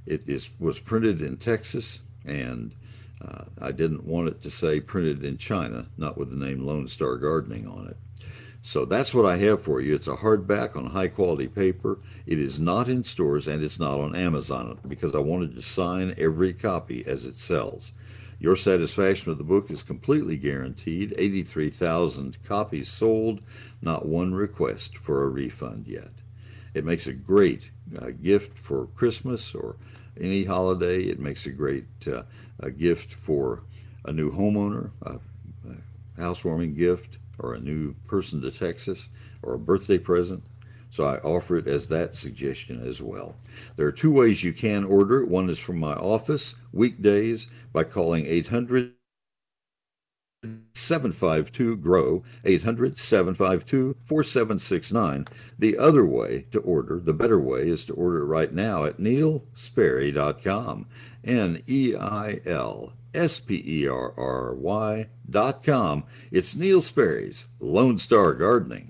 It 0.07 0.22
is, 0.26 0.51
was 0.59 0.78
printed 0.78 1.20
in 1.20 1.36
Texas, 1.36 2.01
and 2.30 2.74
uh, 3.22 3.44
I 3.60 3.72
didn't 3.72 4.04
want 4.04 4.28
it 4.28 4.40
to 4.42 4.50
say 4.50 4.80
printed 4.80 5.24
in 5.24 5.36
China, 5.36 5.86
not 5.98 6.16
with 6.16 6.30
the 6.30 6.36
name 6.36 6.64
Lone 6.64 6.88
Star 6.88 7.16
Gardening 7.16 7.66
on 7.66 7.88
it. 7.88 7.96
So 8.62 8.84
that's 8.84 9.14
what 9.14 9.26
I 9.26 9.36
have 9.38 9.62
for 9.62 9.80
you. 9.80 9.94
It's 9.94 10.08
a 10.08 10.16
hardback 10.16 10.76
on 10.76 10.86
high 10.90 11.08
quality 11.08 11.48
paper. 11.48 11.98
It 12.26 12.38
is 12.38 12.58
not 12.58 12.88
in 12.88 13.02
stores 13.02 13.48
and 13.48 13.62
it's 13.62 13.78
not 13.78 14.00
on 14.00 14.14
Amazon 14.14 14.78
because 14.86 15.14
I 15.14 15.18
wanted 15.18 15.54
to 15.54 15.62
sign 15.62 16.14
every 16.18 16.52
copy 16.52 17.04
as 17.06 17.24
it 17.24 17.36
sells. 17.36 17.92
Your 18.38 18.56
satisfaction 18.56 19.30
with 19.30 19.38
the 19.38 19.44
book 19.44 19.70
is 19.70 19.82
completely 19.82 20.36
guaranteed. 20.36 21.14
83,000 21.16 22.42
copies 22.42 22.88
sold, 22.88 23.40
not 23.82 24.06
one 24.06 24.34
request 24.34 24.96
for 24.96 25.22
a 25.22 25.28
refund 25.28 25.86
yet. 25.86 26.12
It 26.72 26.84
makes 26.84 27.06
a 27.06 27.12
great 27.12 27.70
uh, 27.98 28.10
gift 28.22 28.56
for 28.56 28.86
Christmas 28.94 29.54
or 29.54 29.76
any 30.20 30.44
holiday. 30.44 31.02
It 31.02 31.18
makes 31.18 31.46
a 31.46 31.50
great 31.50 31.86
uh, 32.06 32.22
a 32.60 32.70
gift 32.70 33.12
for 33.12 33.62
a 34.04 34.12
new 34.12 34.30
homeowner, 34.30 34.90
a, 35.02 35.18
a 35.68 36.20
housewarming 36.20 36.74
gift 36.74 37.18
or 37.38 37.54
a 37.54 37.60
new 37.60 37.94
person 38.06 38.40
to 38.42 38.50
Texas 38.50 39.08
or 39.42 39.54
a 39.54 39.58
birthday 39.58 39.98
present. 39.98 40.44
So 40.90 41.04
I 41.04 41.18
offer 41.18 41.56
it 41.56 41.68
as 41.68 41.88
that 41.88 42.16
suggestion 42.16 42.86
as 42.86 43.00
well. 43.00 43.36
There 43.76 43.86
are 43.86 43.92
two 43.92 44.10
ways 44.10 44.42
you 44.42 44.52
can 44.52 44.84
order 44.84 45.22
it. 45.22 45.28
One 45.28 45.48
is 45.48 45.58
from 45.58 45.78
my 45.78 45.94
office, 45.94 46.54
weekdays, 46.72 47.46
by 47.72 47.84
calling 47.84 48.26
800 48.26 48.92
752 50.72 51.76
GROW, 51.76 52.22
800 52.45 52.97
752 52.97 53.97
4769. 54.07 55.26
The 55.59 55.76
other 55.76 56.07
way 56.07 56.47
to 56.51 56.61
order, 56.61 56.99
the 56.99 57.12
better 57.12 57.38
way, 57.38 57.68
is 57.68 57.84
to 57.86 57.93
order 57.93 58.24
right 58.24 58.53
now 58.53 58.84
at 58.84 58.99
neilsperry.com. 58.99 60.86
N 61.22 61.62
E 61.68 61.95
I 61.95 62.41
L 62.47 62.95
S 63.12 63.41
P 63.41 63.62
E 63.66 63.86
R 63.86 64.14
R 64.16 64.55
Y 64.55 65.09
dot 65.28 65.62
com. 65.62 66.05
It's 66.30 66.57
Neil 66.57 66.80
Sperry's 66.80 67.47
Lone 67.59 67.99
Star 67.99 68.32
Gardening. 68.32 68.89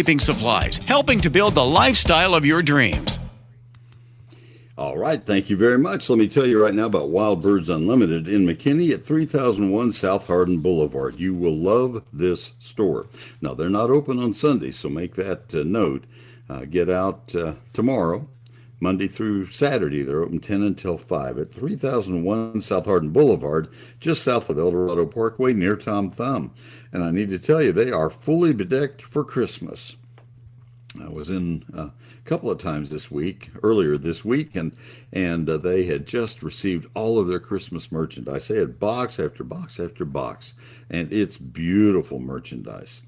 landscaping 0.00 0.20
supplies, 0.20 0.78
helping 0.86 1.20
to 1.20 1.30
build 1.30 1.54
the 1.54 1.64
lifestyle 1.64 2.34
of 2.34 2.46
your 2.46 2.62
dreams. 2.62 3.18
All 4.78 4.96
right, 4.96 5.22
thank 5.22 5.50
you 5.50 5.58
very 5.58 5.76
much. 5.76 6.08
Let 6.08 6.18
me 6.18 6.26
tell 6.26 6.46
you 6.46 6.62
right 6.62 6.74
now 6.74 6.86
about 6.86 7.10
Wild 7.10 7.42
Birds 7.42 7.68
Unlimited 7.68 8.26
in 8.26 8.46
McKinney 8.46 8.94
at 8.94 9.04
3001 9.04 9.92
South 9.92 10.26
Hardin 10.26 10.60
Boulevard. 10.60 11.20
You 11.20 11.34
will 11.34 11.54
love 11.54 12.02
this 12.14 12.52
store. 12.60 13.08
Now, 13.42 13.52
they're 13.52 13.68
not 13.68 13.90
open 13.90 14.18
on 14.18 14.32
Sunday, 14.32 14.70
so 14.72 14.88
make 14.88 15.16
that 15.16 15.54
uh, 15.54 15.64
note. 15.64 16.04
Uh, 16.48 16.64
get 16.64 16.88
out 16.88 17.34
uh, 17.36 17.54
tomorrow, 17.74 18.26
Monday 18.80 19.06
through 19.06 19.46
Saturday. 19.50 20.02
They're 20.02 20.22
open 20.22 20.40
10 20.40 20.62
until 20.62 20.98
5 20.98 21.38
at 21.38 21.52
3001 21.52 22.62
South 22.62 22.86
Hardin 22.86 23.10
Boulevard, 23.10 23.68
just 24.00 24.24
south 24.24 24.48
of 24.48 24.58
Eldorado 24.58 25.06
Parkway 25.06 25.52
near 25.52 25.76
Tom 25.76 26.10
Thumb. 26.10 26.52
And 26.92 27.04
I 27.04 27.10
need 27.10 27.28
to 27.28 27.38
tell 27.38 27.62
you, 27.62 27.72
they 27.72 27.92
are 27.92 28.10
fully 28.10 28.52
bedecked 28.52 29.02
for 29.02 29.22
Christmas. 29.22 29.96
I 31.00 31.08
was 31.08 31.30
in 31.30 31.64
uh, 31.76 31.82
a 31.82 31.92
couple 32.24 32.50
of 32.50 32.58
times 32.58 32.90
this 32.90 33.10
week, 33.10 33.50
earlier 33.62 33.96
this 33.96 34.24
week, 34.24 34.56
and 34.56 34.72
and 35.12 35.48
uh, 35.48 35.56
they 35.56 35.84
had 35.84 36.04
just 36.04 36.42
received 36.42 36.90
all 36.94 37.18
of 37.18 37.28
their 37.28 37.38
Christmas 37.38 37.92
merchandise. 37.92 38.48
They 38.48 38.58
had 38.58 38.80
box 38.80 39.20
after 39.20 39.44
box 39.44 39.78
after 39.78 40.04
box, 40.04 40.54
and 40.90 41.12
it's 41.12 41.38
beautiful 41.38 42.18
merchandise. 42.18 43.02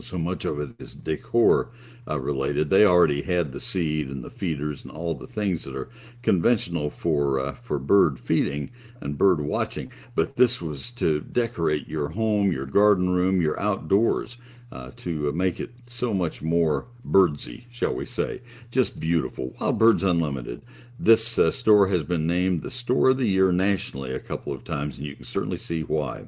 So 0.00 0.18
much 0.18 0.44
of 0.44 0.60
it 0.60 0.70
is 0.78 0.94
decor 0.94 1.70
uh, 2.08 2.20
related. 2.20 2.70
They 2.70 2.84
already 2.84 3.22
had 3.22 3.52
the 3.52 3.60
seed 3.60 4.08
and 4.08 4.22
the 4.22 4.30
feeders 4.30 4.84
and 4.84 4.92
all 4.92 5.14
the 5.14 5.26
things 5.26 5.64
that 5.64 5.74
are 5.76 5.88
conventional 6.22 6.90
for 6.90 7.40
uh, 7.40 7.54
for 7.54 7.78
bird 7.78 8.18
feeding 8.18 8.70
and 9.00 9.18
bird 9.18 9.40
watching. 9.40 9.92
But 10.14 10.36
this 10.36 10.62
was 10.62 10.90
to 10.92 11.20
decorate 11.20 11.88
your 11.88 12.10
home, 12.10 12.52
your 12.52 12.66
garden 12.66 13.10
room, 13.10 13.40
your 13.40 13.58
outdoors 13.58 14.38
uh, 14.72 14.90
to 14.96 15.32
make 15.32 15.60
it 15.60 15.70
so 15.86 16.12
much 16.12 16.42
more 16.42 16.86
birdsy, 17.04 17.66
shall 17.70 17.94
we 17.94 18.04
say. 18.06 18.42
Just 18.70 18.98
beautiful. 19.00 19.54
Wild 19.60 19.78
Birds 19.78 20.04
Unlimited. 20.04 20.62
This 20.98 21.38
uh, 21.38 21.50
store 21.50 21.88
has 21.88 22.04
been 22.04 22.26
named 22.26 22.62
the 22.62 22.70
Store 22.70 23.10
of 23.10 23.18
the 23.18 23.28
Year 23.28 23.52
nationally 23.52 24.14
a 24.14 24.20
couple 24.20 24.52
of 24.52 24.64
times, 24.64 24.96
and 24.96 25.06
you 25.06 25.14
can 25.14 25.26
certainly 25.26 25.58
see 25.58 25.82
why. 25.82 26.26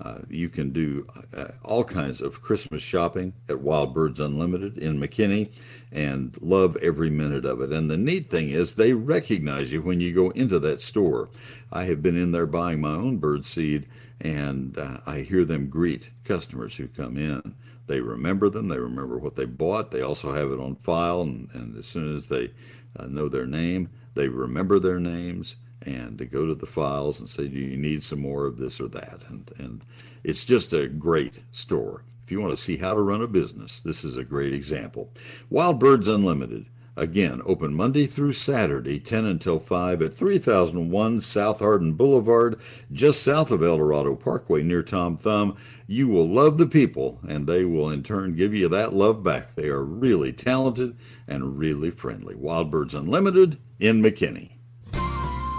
Uh, 0.00 0.18
you 0.28 0.48
can 0.48 0.70
do 0.70 1.06
uh, 1.36 1.48
all 1.64 1.84
kinds 1.84 2.20
of 2.20 2.42
Christmas 2.42 2.82
shopping 2.82 3.32
at 3.48 3.60
Wild 3.60 3.94
Birds 3.94 4.18
Unlimited 4.18 4.76
in 4.78 4.98
McKinney 4.98 5.52
and 5.92 6.36
love 6.40 6.76
every 6.78 7.10
minute 7.10 7.44
of 7.44 7.60
it. 7.60 7.72
And 7.72 7.90
the 7.90 7.96
neat 7.96 8.28
thing 8.28 8.50
is, 8.50 8.74
they 8.74 8.92
recognize 8.92 9.72
you 9.72 9.82
when 9.82 10.00
you 10.00 10.12
go 10.12 10.30
into 10.30 10.58
that 10.60 10.80
store. 10.80 11.30
I 11.72 11.84
have 11.84 12.02
been 12.02 12.16
in 12.16 12.32
there 12.32 12.46
buying 12.46 12.80
my 12.80 12.94
own 12.94 13.18
bird 13.18 13.46
seed, 13.46 13.86
and 14.20 14.76
uh, 14.78 14.98
I 15.06 15.20
hear 15.20 15.44
them 15.44 15.68
greet 15.68 16.10
customers 16.24 16.76
who 16.76 16.88
come 16.88 17.16
in. 17.16 17.54
They 17.86 18.00
remember 18.00 18.48
them, 18.48 18.68
they 18.68 18.78
remember 18.78 19.16
what 19.18 19.36
they 19.36 19.46
bought, 19.46 19.90
they 19.90 20.02
also 20.02 20.32
have 20.32 20.50
it 20.50 20.60
on 20.60 20.76
file, 20.76 21.22
and, 21.22 21.48
and 21.54 21.76
as 21.76 21.86
soon 21.86 22.14
as 22.14 22.26
they 22.26 22.50
uh, 22.96 23.06
know 23.06 23.28
their 23.28 23.46
name, 23.46 23.88
they 24.18 24.28
remember 24.28 24.78
their 24.78 24.98
names 24.98 25.56
and 25.82 26.18
to 26.18 26.26
go 26.26 26.44
to 26.44 26.54
the 26.54 26.66
files 26.66 27.20
and 27.20 27.28
say, 27.28 27.46
do 27.46 27.56
you 27.56 27.76
need 27.76 28.02
some 28.02 28.20
more 28.20 28.46
of 28.46 28.58
this 28.58 28.80
or 28.80 28.88
that? 28.88 29.20
And, 29.28 29.50
and 29.58 29.84
it's 30.24 30.44
just 30.44 30.72
a 30.72 30.88
great 30.88 31.34
store. 31.52 32.02
If 32.24 32.32
you 32.32 32.40
want 32.40 32.54
to 32.54 32.62
see 32.62 32.76
how 32.76 32.94
to 32.94 33.00
run 33.00 33.22
a 33.22 33.28
business, 33.28 33.78
this 33.80 34.02
is 34.02 34.16
a 34.16 34.24
great 34.24 34.52
example. 34.52 35.10
Wild 35.48 35.78
Birds 35.78 36.08
Unlimited, 36.08 36.66
again, 36.98 37.40
open 37.44 37.74
Monday 37.74 38.06
through 38.06 38.32
Saturday, 38.32 38.98
10 38.98 39.24
until 39.24 39.58
5 39.58 40.02
at 40.02 40.14
3001 40.14 41.20
South 41.20 41.60
Hardin 41.60 41.92
Boulevard, 41.92 42.58
just 42.92 43.22
south 43.22 43.50
of 43.50 43.62
Eldorado 43.62 44.14
Parkway 44.14 44.62
near 44.62 44.82
Tom 44.82 45.16
Thumb. 45.16 45.56
You 45.86 46.08
will 46.08 46.28
love 46.28 46.58
the 46.58 46.66
people, 46.66 47.20
and 47.26 47.46
they 47.46 47.64
will 47.64 47.90
in 47.90 48.02
turn 48.02 48.34
give 48.34 48.54
you 48.54 48.68
that 48.68 48.92
love 48.92 49.22
back. 49.22 49.54
They 49.54 49.68
are 49.68 49.82
really 49.82 50.32
talented 50.32 50.96
and 51.26 51.58
really 51.58 51.90
friendly. 51.90 52.34
Wild 52.34 52.70
Birds 52.70 52.94
Unlimited 52.94 53.58
in 53.78 54.02
McKinney. 54.02 54.52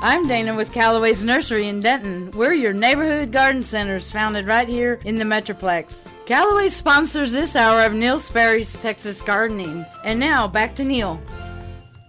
I'm 0.02 0.28
Dana 0.28 0.56
with 0.56 0.72
Callaway's 0.72 1.26
Nursery 1.26 1.68
in 1.68 1.82
Denton. 1.82 2.32
We're 2.32 2.54
your 2.54 2.72
neighborhood 2.72 3.34
garden 3.34 3.64
centers 3.64 4.10
founded 4.10 4.48
right 4.48 4.68
here 4.68 5.00
in 5.04 5.18
the 5.18 5.26
Metroplex. 5.26 6.10
Callaway 6.30 6.68
sponsors 6.68 7.32
this 7.32 7.56
hour 7.56 7.82
of 7.82 7.94
Neil 7.94 8.20
Sperry's 8.20 8.76
Texas 8.76 9.20
Gardening. 9.20 9.84
And 10.06 10.20
now, 10.20 10.48
back 10.48 10.76
to 10.76 10.84
Neil. 10.84 11.20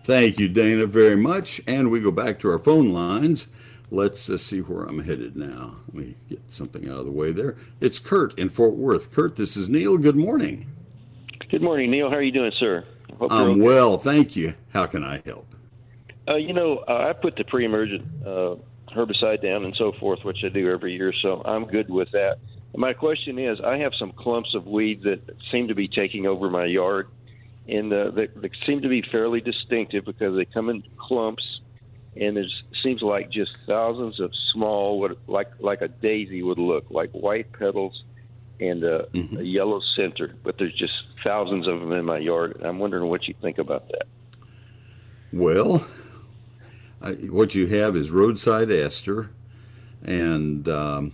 Thank 0.05 0.39
you, 0.39 0.47
Dana, 0.47 0.85
very 0.85 1.17
much. 1.17 1.63
And 1.67 1.91
we 1.91 2.01
go 2.01 2.11
back 2.11 2.39
to 2.41 2.51
our 2.51 2.59
phone 2.59 2.91
lines. 2.91 3.47
Let's 3.91 4.29
uh, 4.29 4.37
see 4.37 4.61
where 4.61 4.85
I'm 4.85 5.03
headed 5.05 5.37
now. 5.37 5.77
Let 5.87 5.95
me 5.95 6.17
get 6.29 6.43
something 6.51 6.87
out 6.87 6.99
of 6.99 7.07
the 7.07 7.11
way 7.11 7.33
there. 7.33 7.57
It's 7.81 7.99
Kurt 7.99 8.39
in 8.39 8.51
Fort 8.51 8.75
Worth. 8.75 9.11
Kurt, 9.11 9.37
this 9.37 9.57
is 9.57 9.71
Neil. 9.71 9.97
Good 9.97 10.17
morning. 10.17 10.67
Good 11.51 11.63
morning, 11.63 11.91
Neil. 11.91 12.11
How 12.11 12.17
are 12.17 12.23
you 12.23 12.31
doing, 12.31 12.53
sir? 12.61 12.85
Hope 13.19 13.33
I'm 13.33 13.53
okay. 13.53 13.61
well, 13.63 13.97
thank 13.97 14.37
you. 14.37 14.53
How 14.75 14.85
can 14.85 15.03
I 15.03 15.23
help? 15.25 15.47
Uh, 16.29 16.37
you 16.37 16.53
know, 16.53 16.85
uh, 16.87 17.07
I 17.09 17.15
put 17.15 17.37
the 17.37 17.45
pre-emergent 17.45 18.03
uh, 18.27 18.57
herbicide 18.95 19.43
down 19.43 19.65
and 19.65 19.75
so 19.77 19.93
forth, 19.93 20.19
which 20.25 20.45
I 20.45 20.51
do 20.51 20.71
every 20.71 20.93
year, 20.93 21.11
so 21.23 21.41
I'm 21.43 21.65
good 21.65 21.89
with 21.89 22.11
that. 22.11 22.37
My 22.77 22.93
question 22.93 23.39
is, 23.39 23.61
I 23.61 23.79
have 23.79 23.93
some 23.99 24.13
clumps 24.13 24.55
of 24.55 24.67
weeds 24.67 25.05
that 25.05 25.21
seem 25.51 25.69
to 25.69 25.75
be 25.75 25.89
taking 25.89 26.27
over 26.27 26.49
my 26.49 26.67
yard, 26.67 27.09
and 27.69 27.93
uh, 27.93 28.11
they, 28.11 28.27
they 28.27 28.51
seem 28.67 28.83
to 28.83 28.89
be 28.89 29.03
fairly 29.03 29.41
distinctive 29.41 30.05
because 30.05 30.37
they 30.37 30.45
come 30.45 30.69
in 30.71 30.85
clumps, 30.97 31.61
and 32.17 32.39
it 32.39 32.47
seems 32.83 33.03
like 33.03 33.31
just 33.31 33.51
thousands 33.67 34.21
of 34.21 34.31
small, 34.53 35.01
what 35.01 35.19
like 35.27 35.51
like 35.59 35.83
a 35.83 35.89
daisy 35.89 36.43
would 36.43 36.59
look, 36.59 36.87
like 36.91 37.11
white 37.11 37.53
petals 37.53 38.05
and 38.61 38.85
a, 38.85 39.07
mm-hmm. 39.15 39.39
a 39.39 39.43
yellow 39.43 39.81
center. 39.97 40.35
But 40.45 40.59
there's 40.59 40.75
just 40.75 40.93
thousands 41.25 41.67
of 41.67 41.81
them 41.81 41.93
in 41.93 42.05
my 42.05 42.19
yard. 42.19 42.61
I'm 42.65 42.79
wondering 42.79 43.09
what 43.09 43.27
you 43.27 43.35
think 43.41 43.59
about 43.59 43.89
that. 43.89 44.07
Well, 45.33 45.87
what 47.01 47.55
you 47.55 47.67
have 47.69 47.97
is 47.97 48.11
roadside 48.11 48.71
aster, 48.71 49.31
and 50.05 50.69
um, 50.69 51.13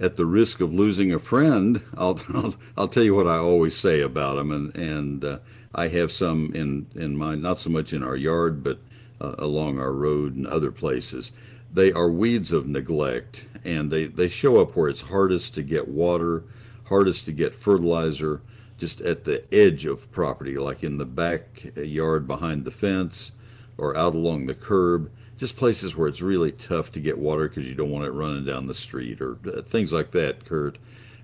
at 0.00 0.16
the 0.16 0.26
risk 0.26 0.60
of 0.60 0.72
losing 0.72 1.12
a 1.12 1.18
friend, 1.18 1.82
I'll, 1.96 2.20
I'll, 2.34 2.54
I'll 2.76 2.88
tell 2.88 3.02
you 3.02 3.14
what 3.14 3.26
I 3.26 3.38
always 3.38 3.76
say 3.76 4.00
about 4.00 4.36
them, 4.36 4.50
and 4.52 4.74
and 4.76 5.24
uh, 5.24 5.38
I 5.74 5.88
have 5.88 6.12
some 6.12 6.52
in 6.54 6.86
in 6.94 7.16
mind, 7.16 7.42
not 7.42 7.58
so 7.58 7.70
much 7.70 7.92
in 7.92 8.02
our 8.02 8.16
yard, 8.16 8.62
but 8.62 8.78
uh, 9.20 9.34
along 9.38 9.78
our 9.78 9.92
road 9.92 10.36
and 10.36 10.46
other 10.46 10.70
places. 10.70 11.32
They 11.72 11.92
are 11.92 12.08
weeds 12.08 12.52
of 12.52 12.66
neglect, 12.66 13.46
and 13.64 13.90
they 13.90 14.06
they 14.06 14.28
show 14.28 14.58
up 14.58 14.76
where 14.76 14.88
it's 14.88 15.02
hardest 15.02 15.54
to 15.54 15.62
get 15.62 15.88
water, 15.88 16.44
hardest 16.84 17.24
to 17.26 17.32
get 17.32 17.54
fertilizer, 17.54 18.40
just 18.78 19.00
at 19.00 19.24
the 19.24 19.42
edge 19.52 19.84
of 19.84 20.10
property, 20.10 20.56
like 20.56 20.82
in 20.82 20.98
the 20.98 21.04
backyard 21.04 22.26
behind 22.26 22.64
the 22.64 22.70
fence 22.70 23.32
or 23.76 23.96
out 23.96 24.14
along 24.14 24.46
the 24.46 24.54
curb 24.54 25.10
just 25.38 25.56
places 25.56 25.96
where 25.96 26.08
it's 26.08 26.20
really 26.20 26.50
tough 26.50 26.90
to 26.92 27.00
get 27.00 27.16
water 27.16 27.48
because 27.48 27.68
you 27.68 27.74
don't 27.74 27.90
want 27.90 28.04
it 28.04 28.10
running 28.10 28.44
down 28.44 28.66
the 28.66 28.74
street 28.74 29.20
or 29.20 29.38
uh, 29.46 29.62
things 29.62 29.92
like 29.92 30.10
that, 30.10 30.44
Kurt. 30.44 30.78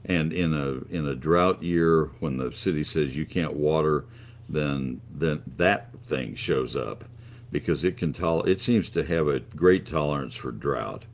And 0.05 0.33
in 0.33 0.55
a 0.55 0.95
in 0.95 1.07
a 1.07 1.15
drought 1.15 1.63
year, 1.63 2.11
when 2.21 2.37
the 2.37 2.53
city 2.53 2.85
says 2.85 3.17
you 3.17 3.27
can't 3.27 3.55
water, 3.55 4.05
then 4.49 5.01
then 5.11 5.43
that 5.57 5.89
thing 6.07 6.37
shows 6.37 6.77
up 6.77 7.05
because 7.51 7.83
it 7.85 7.97
can 7.97 8.13
tol- 8.13 8.45
it 8.45 8.61
seems 8.61 8.89
to 8.91 9.05
have 9.05 9.27
a 9.27 9.41
great 9.41 9.87
tolerance 9.87 10.37
for 10.37 10.53
drought. 10.53 11.05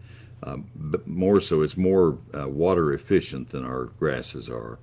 Um, 0.42 0.70
but 0.74 1.06
more 1.06 1.40
so, 1.40 1.62
it's 1.62 1.76
more 1.76 2.18
uh, 2.36 2.48
water 2.48 2.92
efficient 2.92 3.50
than 3.50 3.64
our 3.64 3.84
grasses 3.84 4.48
are. 4.48 4.78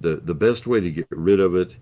the 0.00 0.16
The 0.16 0.34
best 0.34 0.66
way 0.66 0.80
to 0.80 0.90
get 0.90 1.06
rid 1.10 1.40
of 1.40 1.54
it 1.54 1.76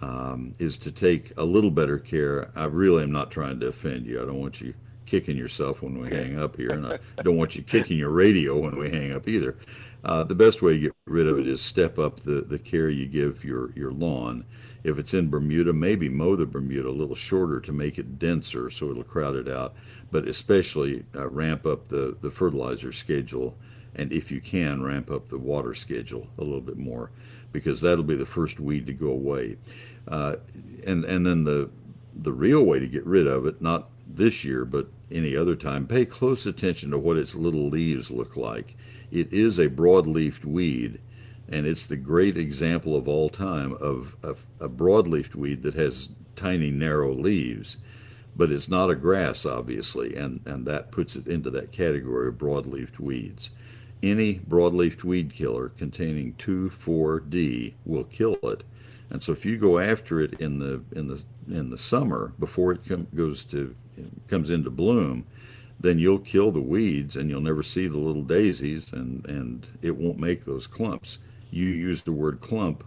um, 0.00 0.54
is 0.58 0.76
to 0.78 0.90
take 0.90 1.32
a 1.36 1.44
little 1.44 1.70
better 1.70 1.98
care. 1.98 2.50
I 2.56 2.64
really 2.64 3.04
am 3.04 3.12
not 3.12 3.30
trying 3.30 3.60
to 3.60 3.68
offend 3.68 4.06
you. 4.06 4.20
I 4.20 4.24
don't 4.24 4.40
want 4.40 4.60
you 4.60 4.74
kicking 5.12 5.36
yourself 5.36 5.82
when 5.82 5.98
we 5.98 6.08
hang 6.08 6.38
up 6.38 6.56
here, 6.56 6.70
and 6.70 6.86
I 6.86 6.98
don't 7.22 7.36
want 7.36 7.54
you 7.54 7.62
kicking 7.62 7.98
your 7.98 8.08
radio 8.08 8.58
when 8.58 8.78
we 8.78 8.88
hang 8.88 9.12
up 9.12 9.28
either. 9.28 9.58
Uh, 10.02 10.24
the 10.24 10.34
best 10.34 10.62
way 10.62 10.72
to 10.72 10.78
get 10.78 10.92
rid 11.04 11.26
of 11.26 11.38
it 11.38 11.46
is 11.46 11.60
step 11.60 11.98
up 11.98 12.20
the, 12.20 12.40
the 12.40 12.58
care 12.58 12.88
you 12.88 13.06
give 13.06 13.44
your, 13.44 13.72
your 13.72 13.92
lawn. 13.92 14.46
If 14.82 14.98
it's 14.98 15.12
in 15.12 15.28
Bermuda, 15.28 15.74
maybe 15.74 16.08
mow 16.08 16.34
the 16.34 16.46
Bermuda 16.46 16.88
a 16.88 16.90
little 16.90 17.14
shorter 17.14 17.60
to 17.60 17.72
make 17.72 17.98
it 17.98 18.18
denser 18.18 18.70
so 18.70 18.90
it'll 18.90 19.04
crowd 19.04 19.36
it 19.36 19.48
out, 19.48 19.74
but 20.10 20.26
especially 20.26 21.04
uh, 21.14 21.28
ramp 21.28 21.66
up 21.66 21.88
the, 21.88 22.16
the 22.22 22.30
fertilizer 22.30 22.90
schedule, 22.90 23.54
and 23.94 24.14
if 24.14 24.30
you 24.30 24.40
can, 24.40 24.82
ramp 24.82 25.10
up 25.10 25.28
the 25.28 25.36
water 25.36 25.74
schedule 25.74 26.28
a 26.38 26.42
little 26.42 26.62
bit 26.62 26.78
more 26.78 27.10
because 27.52 27.82
that'll 27.82 28.02
be 28.02 28.16
the 28.16 28.24
first 28.24 28.58
weed 28.58 28.86
to 28.86 28.94
go 28.94 29.08
away. 29.08 29.58
Uh, 30.08 30.36
and, 30.86 31.04
and 31.04 31.26
then 31.26 31.44
the, 31.44 31.68
the 32.14 32.32
real 32.32 32.62
way 32.62 32.78
to 32.78 32.88
get 32.88 33.04
rid 33.04 33.26
of 33.26 33.44
it, 33.44 33.60
not 33.60 33.90
this 34.06 34.42
year, 34.42 34.64
but 34.64 34.88
any 35.12 35.36
other 35.36 35.54
time, 35.54 35.86
pay 35.86 36.04
close 36.04 36.46
attention 36.46 36.90
to 36.90 36.98
what 36.98 37.16
its 37.16 37.34
little 37.34 37.68
leaves 37.68 38.10
look 38.10 38.36
like. 38.36 38.76
It 39.10 39.32
is 39.32 39.58
a 39.58 39.68
broad-leafed 39.68 40.44
weed, 40.44 41.00
and 41.48 41.66
it's 41.66 41.86
the 41.86 41.96
great 41.96 42.36
example 42.38 42.96
of 42.96 43.06
all 43.06 43.28
time 43.28 43.74
of, 43.74 44.16
of 44.22 44.46
a 44.58 44.68
broad-leafed 44.68 45.34
weed 45.34 45.62
that 45.62 45.74
has 45.74 46.08
tiny, 46.34 46.70
narrow 46.70 47.12
leaves. 47.12 47.76
But 48.34 48.50
it's 48.50 48.68
not 48.68 48.90
a 48.90 48.94
grass, 48.94 49.44
obviously, 49.44 50.16
and, 50.16 50.40
and 50.46 50.66
that 50.66 50.90
puts 50.90 51.16
it 51.16 51.26
into 51.26 51.50
that 51.50 51.70
category 51.70 52.28
of 52.28 52.38
broad-leafed 52.38 52.98
weeds. 52.98 53.50
Any 54.02 54.38
broad-leafed 54.38 55.04
weed 55.04 55.32
killer 55.32 55.68
containing 55.68 56.32
2,4-D 56.34 57.74
will 57.84 58.04
kill 58.04 58.38
it. 58.42 58.64
And 59.12 59.22
so 59.22 59.32
if 59.32 59.44
you 59.44 59.58
go 59.58 59.78
after 59.78 60.22
it 60.22 60.40
in 60.40 60.58
the 60.58 60.82
in 60.98 61.06
the 61.06 61.22
in 61.46 61.68
the 61.68 61.76
summer 61.76 62.32
before 62.38 62.72
it 62.72 62.80
com- 62.88 63.08
goes 63.14 63.44
to 63.44 63.76
comes 64.28 64.50
into 64.50 64.70
bloom, 64.70 65.26
then 65.78 65.98
you'll 65.98 66.18
kill 66.18 66.50
the 66.50 66.60
weeds 66.60 67.16
and 67.16 67.28
you'll 67.28 67.40
never 67.40 67.62
see 67.62 67.88
the 67.88 67.98
little 67.98 68.22
daisies 68.22 68.92
and, 68.92 69.26
and 69.26 69.66
it 69.82 69.96
won't 69.96 70.18
make 70.18 70.44
those 70.44 70.66
clumps. 70.66 71.18
You 71.50 71.66
used 71.66 72.04
the 72.04 72.12
word 72.12 72.40
clump 72.40 72.84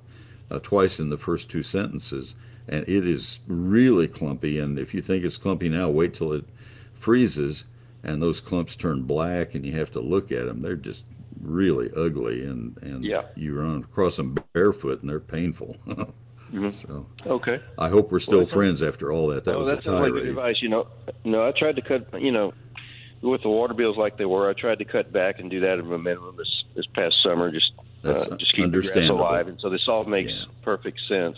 uh, 0.49 0.59
twice 0.59 0.99
in 0.99 1.09
the 1.09 1.17
first 1.17 1.49
two 1.49 1.63
sentences, 1.63 2.35
and 2.67 2.87
it 2.87 3.05
is 3.05 3.39
really 3.47 4.07
clumpy. 4.07 4.59
And 4.59 4.79
if 4.79 4.93
you 4.93 5.01
think 5.01 5.23
it's 5.23 5.37
clumpy 5.37 5.69
now, 5.69 5.89
wait 5.89 6.13
till 6.13 6.33
it 6.33 6.45
freezes 6.93 7.65
and 8.03 8.21
those 8.21 8.39
clumps 8.39 8.75
turn 8.75 9.03
black 9.03 9.55
and 9.55 9.65
you 9.65 9.73
have 9.77 9.91
to 9.91 9.99
look 9.99 10.31
at 10.31 10.45
them. 10.45 10.61
They're 10.61 10.75
just 10.75 11.03
really 11.41 11.91
ugly 11.95 12.45
and, 12.45 12.77
and 12.81 13.03
yeah. 13.03 13.23
you 13.35 13.59
run 13.59 13.83
across 13.83 14.15
them 14.17 14.37
barefoot 14.53 15.01
and 15.01 15.09
they're 15.09 15.19
painful. 15.19 15.75
Mm-hmm. 16.53 16.69
So 16.69 17.05
okay, 17.25 17.59
I 17.77 17.89
hope 17.89 18.11
we're 18.11 18.19
still 18.19 18.39
well, 18.39 18.47
friends 18.47 18.81
after 18.81 19.11
all 19.11 19.27
that. 19.27 19.45
That 19.45 19.51
well, 19.51 19.61
was 19.61 19.69
that's 19.69 19.87
a 19.87 19.91
tirade. 19.91 20.13
Like 20.13 20.23
advice. 20.25 20.55
You 20.61 20.69
know, 20.69 20.87
no, 21.23 21.47
I 21.47 21.51
tried 21.51 21.75
to 21.77 21.81
cut. 21.81 22.21
You 22.21 22.31
know, 22.31 22.53
with 23.21 23.41
the 23.41 23.49
water 23.49 23.73
bills 23.73 23.97
like 23.97 24.17
they 24.17 24.25
were, 24.25 24.49
I 24.49 24.53
tried 24.53 24.79
to 24.79 24.85
cut 24.85 25.11
back 25.11 25.39
and 25.39 25.49
do 25.49 25.59
that 25.61 25.73
at 25.73 25.79
a 25.79 25.83
minimum 25.83 26.35
this 26.37 26.63
this 26.75 26.85
past 26.93 27.15
summer. 27.23 27.51
Just 27.51 27.71
uh, 28.03 28.35
just 28.37 28.55
keep 28.55 28.71
the 28.71 28.81
grass 28.81 29.09
alive, 29.09 29.47
and 29.47 29.59
so 29.59 29.69
this 29.69 29.87
all 29.87 30.03
makes 30.05 30.31
yeah. 30.31 30.45
perfect 30.63 30.99
sense. 31.07 31.37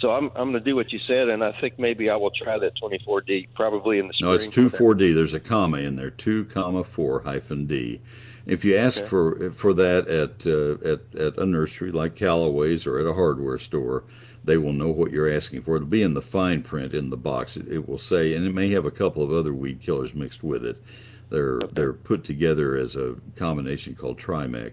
So 0.00 0.10
I'm 0.10 0.30
I'm 0.34 0.50
going 0.50 0.52
to 0.54 0.60
do 0.60 0.74
what 0.74 0.92
you 0.92 0.98
said, 1.06 1.28
and 1.28 1.44
I 1.44 1.52
think 1.60 1.78
maybe 1.78 2.08
I 2.10 2.16
will 2.16 2.30
try 2.30 2.58
that 2.58 2.72
24D 2.82 3.48
probably 3.54 3.98
in 3.98 4.08
the 4.08 4.14
spring. 4.14 4.30
No, 4.30 4.34
it's 4.34 4.46
two 4.46 4.68
four 4.70 4.94
D. 4.94 5.12
There's 5.12 5.34
a 5.34 5.40
comma 5.40 5.78
in 5.78 5.96
there, 5.96 6.10
two 6.10 6.46
comma 6.46 6.84
four 6.84 7.20
hyphen 7.22 7.66
D, 7.66 8.00
If 8.46 8.64
you 8.64 8.76
ask 8.76 9.00
Okay. 9.00 9.08
for 9.08 9.50
for 9.52 9.74
that 9.74 10.08
at, 10.08 10.46
uh, 10.46 10.90
at 10.90 11.20
at 11.20 11.38
a 11.38 11.46
nursery 11.46 11.92
like 11.92 12.16
Callaway's 12.16 12.86
or 12.86 12.98
at 12.98 13.06
a 13.06 13.12
hardware 13.12 13.58
store, 13.58 14.04
they 14.44 14.56
will 14.56 14.72
know 14.72 14.88
what 14.88 15.10
you're 15.10 15.30
asking 15.30 15.62
for. 15.62 15.76
It'll 15.76 15.88
be 15.88 16.02
in 16.02 16.14
the 16.14 16.22
fine 16.22 16.62
print 16.62 16.94
in 16.94 17.10
the 17.10 17.16
box. 17.16 17.56
It, 17.56 17.68
it 17.68 17.88
will 17.88 17.98
say, 17.98 18.34
and 18.34 18.46
it 18.46 18.54
may 18.54 18.70
have 18.70 18.84
a 18.84 18.90
couple 18.90 19.22
of 19.22 19.32
other 19.32 19.52
weed 19.52 19.80
killers 19.80 20.14
mixed 20.14 20.42
with 20.42 20.64
it. 20.64 20.82
They're 21.28 21.60
they're 21.72 21.92
put 21.92 22.24
together 22.24 22.76
as 22.76 22.96
a 22.96 23.16
combination 23.36 23.94
called 23.94 24.18
Trimec. 24.18 24.72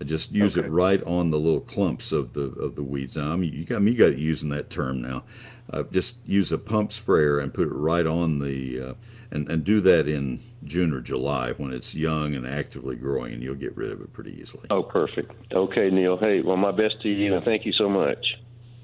I 0.00 0.04
just 0.04 0.32
use 0.32 0.56
it 0.56 0.66
right 0.70 1.02
on 1.04 1.30
the 1.30 1.38
little 1.38 1.60
clumps 1.60 2.10
of 2.10 2.32
the 2.32 2.44
of 2.52 2.74
the 2.74 2.82
weeds. 2.82 3.16
Now, 3.16 3.32
I 3.32 3.36
mean, 3.36 3.52
you 3.52 3.64
got 3.64 3.82
me 3.82 3.94
got 3.94 4.16
using 4.16 4.48
that 4.48 4.70
term 4.70 5.02
now. 5.02 5.24
Uh, 5.70 5.82
just 5.84 6.16
use 6.26 6.50
a 6.50 6.58
pump 6.58 6.90
sprayer 6.92 7.38
and 7.38 7.52
put 7.52 7.68
it 7.68 7.74
right 7.74 8.06
on 8.06 8.38
the 8.38 8.80
uh, 8.80 8.94
and 9.30 9.50
and 9.50 9.62
do 9.62 9.80
that 9.82 10.08
in 10.08 10.42
June 10.64 10.94
or 10.94 11.02
July 11.02 11.52
when 11.52 11.70
it's 11.72 11.94
young 11.94 12.34
and 12.34 12.46
actively 12.46 12.96
growing, 12.96 13.34
and 13.34 13.42
you'll 13.42 13.54
get 13.54 13.76
rid 13.76 13.90
of 13.90 14.00
it 14.00 14.12
pretty 14.12 14.38
easily. 14.40 14.66
Oh, 14.70 14.82
perfect. 14.82 15.32
Okay, 15.52 15.90
Neil. 15.90 16.16
Hey, 16.16 16.40
well, 16.40 16.56
my 16.56 16.72
best 16.72 17.00
to 17.02 17.08
you, 17.08 17.34
and 17.34 17.44
thank 17.44 17.66
you 17.66 17.72
so 17.72 17.88
much. 17.88 18.24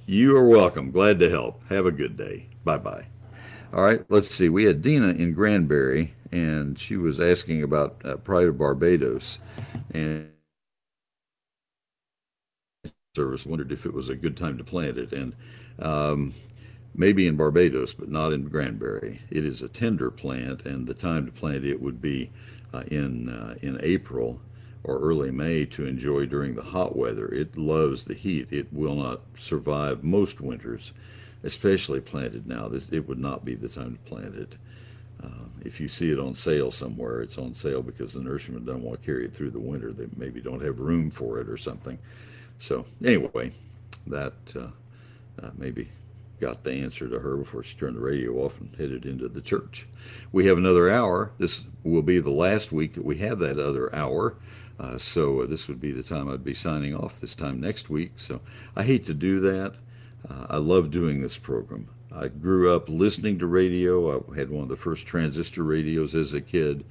You 0.09 0.36
are 0.36 0.46
welcome. 0.46 0.92
Glad 0.92 1.18
to 1.18 1.28
help. 1.28 1.61
Have 1.68 1.84
a 1.84 1.90
good 1.90 2.16
day. 2.16 2.46
Bye 2.64 2.78
bye. 2.78 3.07
All 3.72 3.82
right, 3.82 4.04
let's 4.09 4.32
see. 4.32 4.48
We 4.48 4.64
had 4.64 4.80
Dina 4.80 5.09
in 5.09 5.32
Granbury, 5.32 6.14
and 6.30 6.78
she 6.78 6.96
was 6.96 7.18
asking 7.18 7.64
about 7.64 8.00
uh, 8.04 8.16
Pride 8.16 8.46
of 8.46 8.57
Barbados, 8.57 9.40
and 9.92 10.30
service 13.16 13.46
wondered 13.46 13.72
if 13.72 13.84
it 13.84 13.92
was 13.92 14.09
a 14.09 14.14
good 14.14 14.36
time 14.36 14.57
to 14.59 14.64
plant 14.64 14.96
it, 14.96 15.12
and 15.12 15.34
um, 15.80 16.32
maybe 16.94 17.26
in 17.26 17.36
Barbados, 17.36 17.92
but 17.92 18.09
not 18.09 18.32
in 18.32 18.48
Granbury. 18.48 19.22
It 19.28 19.44
is 19.44 19.61
a 19.61 19.68
tender 19.68 20.12
plant, 20.12 20.64
and 20.64 20.86
the 20.86 20.94
time 20.94 21.26
to 21.26 21.32
plant 21.32 21.64
it 21.64 21.82
would 21.82 22.00
be 22.00 22.30
uh, 22.72 22.84
in 22.92 23.28
uh, 23.28 23.57
in 23.61 23.80
April 23.82 24.40
or 24.87 25.01
early 25.01 25.32
May 25.32 25.64
to 25.66 25.84
enjoy 25.84 26.26
during 26.26 26.55
the 26.55 26.62
hot 26.62 26.97
weather. 26.97 27.26
It 27.26 27.59
loves 27.59 28.05
the 28.05 28.14
heat. 28.14 28.47
It 28.53 28.72
will 28.72 28.95
not 28.95 29.20
survive 29.37 30.05
most 30.05 30.41
winters, 30.41 30.93
especially 31.43 32.01
planted 32.01 32.47
now. 32.47 32.68
This 32.68 32.89
it 32.91 33.09
would 33.09 33.18
not 33.18 33.45
be 33.45 33.57
the 33.57 33.68
time 33.68 33.99
to 33.99 34.11
plant 34.11 34.37
it. 34.37 34.55
Uh, 35.22 35.49
if 35.64 35.80
you 35.80 35.89
see 35.89 36.12
it 36.12 36.20
on 36.20 36.37
sale 36.37 36.70
somewhere, 36.70 37.20
it's 37.20 37.37
on 37.37 37.53
sale 37.53 37.82
because 37.82 38.12
the 38.14 38.20
nurseryman 38.20 38.64
doesn't 38.64 38.84
want 38.84 39.01
to 39.01 39.07
carry 39.07 39.24
it 39.24 39.34
through 39.34 39.51
the 39.51 39.59
winter. 39.59 39.93
They 39.93 40.07
maybe 40.16 40.41
don't 40.41 40.62
have 40.62 40.78
room 40.78 41.11
for 41.11 41.41
it 41.41 41.49
or 41.49 41.57
something. 41.57 41.99
So 42.61 42.87
anyway, 43.05 43.53
that 44.07 44.34
uh, 44.55 44.68
uh, 45.43 45.51
maybe 45.59 45.89
got 46.41 46.62
the 46.62 46.72
answer 46.74 47.09
to 47.09 47.18
her 47.18 47.37
before 47.37 47.64
she 47.64 47.76
turned 47.76 47.97
the 47.97 48.01
radio 48.01 48.34
off 48.34 48.61
and 48.61 48.72
headed 48.78 49.05
into 49.05 49.26
the 49.26 49.41
church. 49.41 49.89
We 50.30 50.47
have 50.47 50.59
another 50.59 50.89
hour. 50.89 51.32
This 51.39 51.64
will 51.82 52.03
be 52.03 52.20
the 52.20 52.30
last 52.30 52.70
week 52.70 52.93
that 52.93 53.05
we 53.05 53.16
have 53.16 53.41
that 53.41 53.59
other 53.59 53.93
hour. 53.93 54.37
Uh, 54.79 54.99
so 54.99 55.41
uh, 55.41 55.47
this 55.47 55.68
would 55.68 55.81
be 55.81 55.93
the 55.93 56.03
time 56.03 56.29
I'd 56.29 56.45
be 56.45 56.55
signing 56.55 56.95
off 56.95 57.20
this 57.20 57.35
time 57.35 57.61
next 57.61 57.89
week. 57.89 58.12
So 58.16 58.41
I 58.74 58.83
hate 58.83 59.05
to 59.07 59.14
do 59.14 59.41
that. 59.41 59.74
Uh, 60.29 60.47
I 60.51 60.57
love 60.59 60.91
doing 60.91 61.22
this 61.22 61.39
program. 61.39 61.89
I 62.12 62.29
grew 62.29 62.74
up 62.74 62.89
listening 62.89 63.39
to 63.39 63.47
radio. 63.47 64.22
I 64.33 64.37
had 64.37 64.51
one 64.51 64.62
of 64.62 64.68
the 64.68 64.77
first 64.77 65.07
transistor 65.07 65.62
radios 65.62 66.14
as 66.14 66.35
a 66.35 66.41
kid 66.41 66.85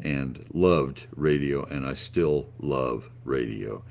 and 0.00 0.44
loved 0.52 1.06
radio, 1.14 1.64
and 1.64 1.86
I 1.86 1.94
still 1.94 2.48
love 2.58 3.10
radio. 3.24 3.82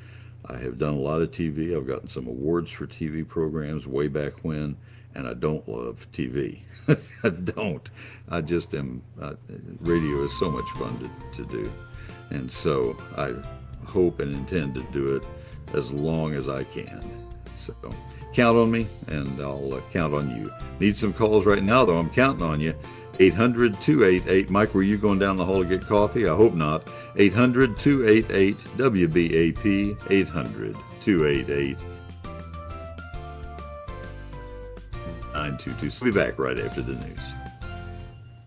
I 0.46 0.58
have 0.58 0.78
done 0.78 0.94
a 0.94 1.00
lot 1.00 1.22
of 1.22 1.32
TV. 1.32 1.76
I've 1.76 1.88
gotten 1.88 2.08
some 2.08 2.28
awards 2.28 2.70
for 2.70 2.86
TV 2.86 3.28
programs 3.28 3.88
way 3.88 4.08
back 4.08 4.44
when, 4.44 4.78
and 5.16 5.28
I 5.28 5.34
don't 5.34 5.68
love 5.68 6.08
TV. 6.12 6.62
I 7.24 7.30
don't. 7.30 7.90
I 8.30 8.42
just 8.42 8.76
am. 8.76 9.02
Uh, 9.20 9.34
radio 9.80 10.24
is 10.24 10.38
so 10.38 10.52
much 10.52 10.70
fun 10.72 10.98
to, 11.00 11.44
to 11.44 11.50
do, 11.52 11.72
and 12.30 12.52
so 12.52 12.98
I 13.18 13.34
hope 13.86 14.20
and 14.20 14.34
intend 14.34 14.76
to 14.76 14.84
do 14.92 15.16
it 15.16 15.24
as 15.74 15.92
long 15.92 16.34
as 16.34 16.50
I 16.50 16.64
can. 16.66 17.02
So 17.56 17.74
count 18.34 18.58
on 18.58 18.72
me, 18.72 18.88
and 19.08 19.40
I'll 19.40 19.74
uh, 19.74 19.82
count 19.92 20.14
on 20.14 20.30
you. 20.36 20.52
Need 20.80 20.96
some 20.96 21.14
calls 21.14 21.46
right 21.46 21.64
now, 21.64 21.86
though. 21.86 21.98
I'm 21.98 22.10
counting 22.10 22.44
on 22.44 22.60
you. 22.60 22.76
800 23.20 23.80
288. 23.80 24.50
Mike, 24.50 24.74
were 24.74 24.84
you 24.84 24.98
going 24.98 25.20
down 25.20 25.38
the 25.38 25.46
hall 25.46 25.64
to 25.64 25.70
get 25.70 25.82
coffee? 25.82 26.28
I 26.28 26.36
hope 26.36 26.54
not. 26.54 26.90
800 27.16 27.78
288 27.78 28.58
WBAP. 28.58 30.12
800 30.12 30.76
288 31.02 31.78
922. 35.34 36.06
We'll 36.06 36.14
be 36.14 36.20
back 36.20 36.40
right 36.40 36.60
after 36.60 36.82
the 36.82 36.94
news. 36.94 37.45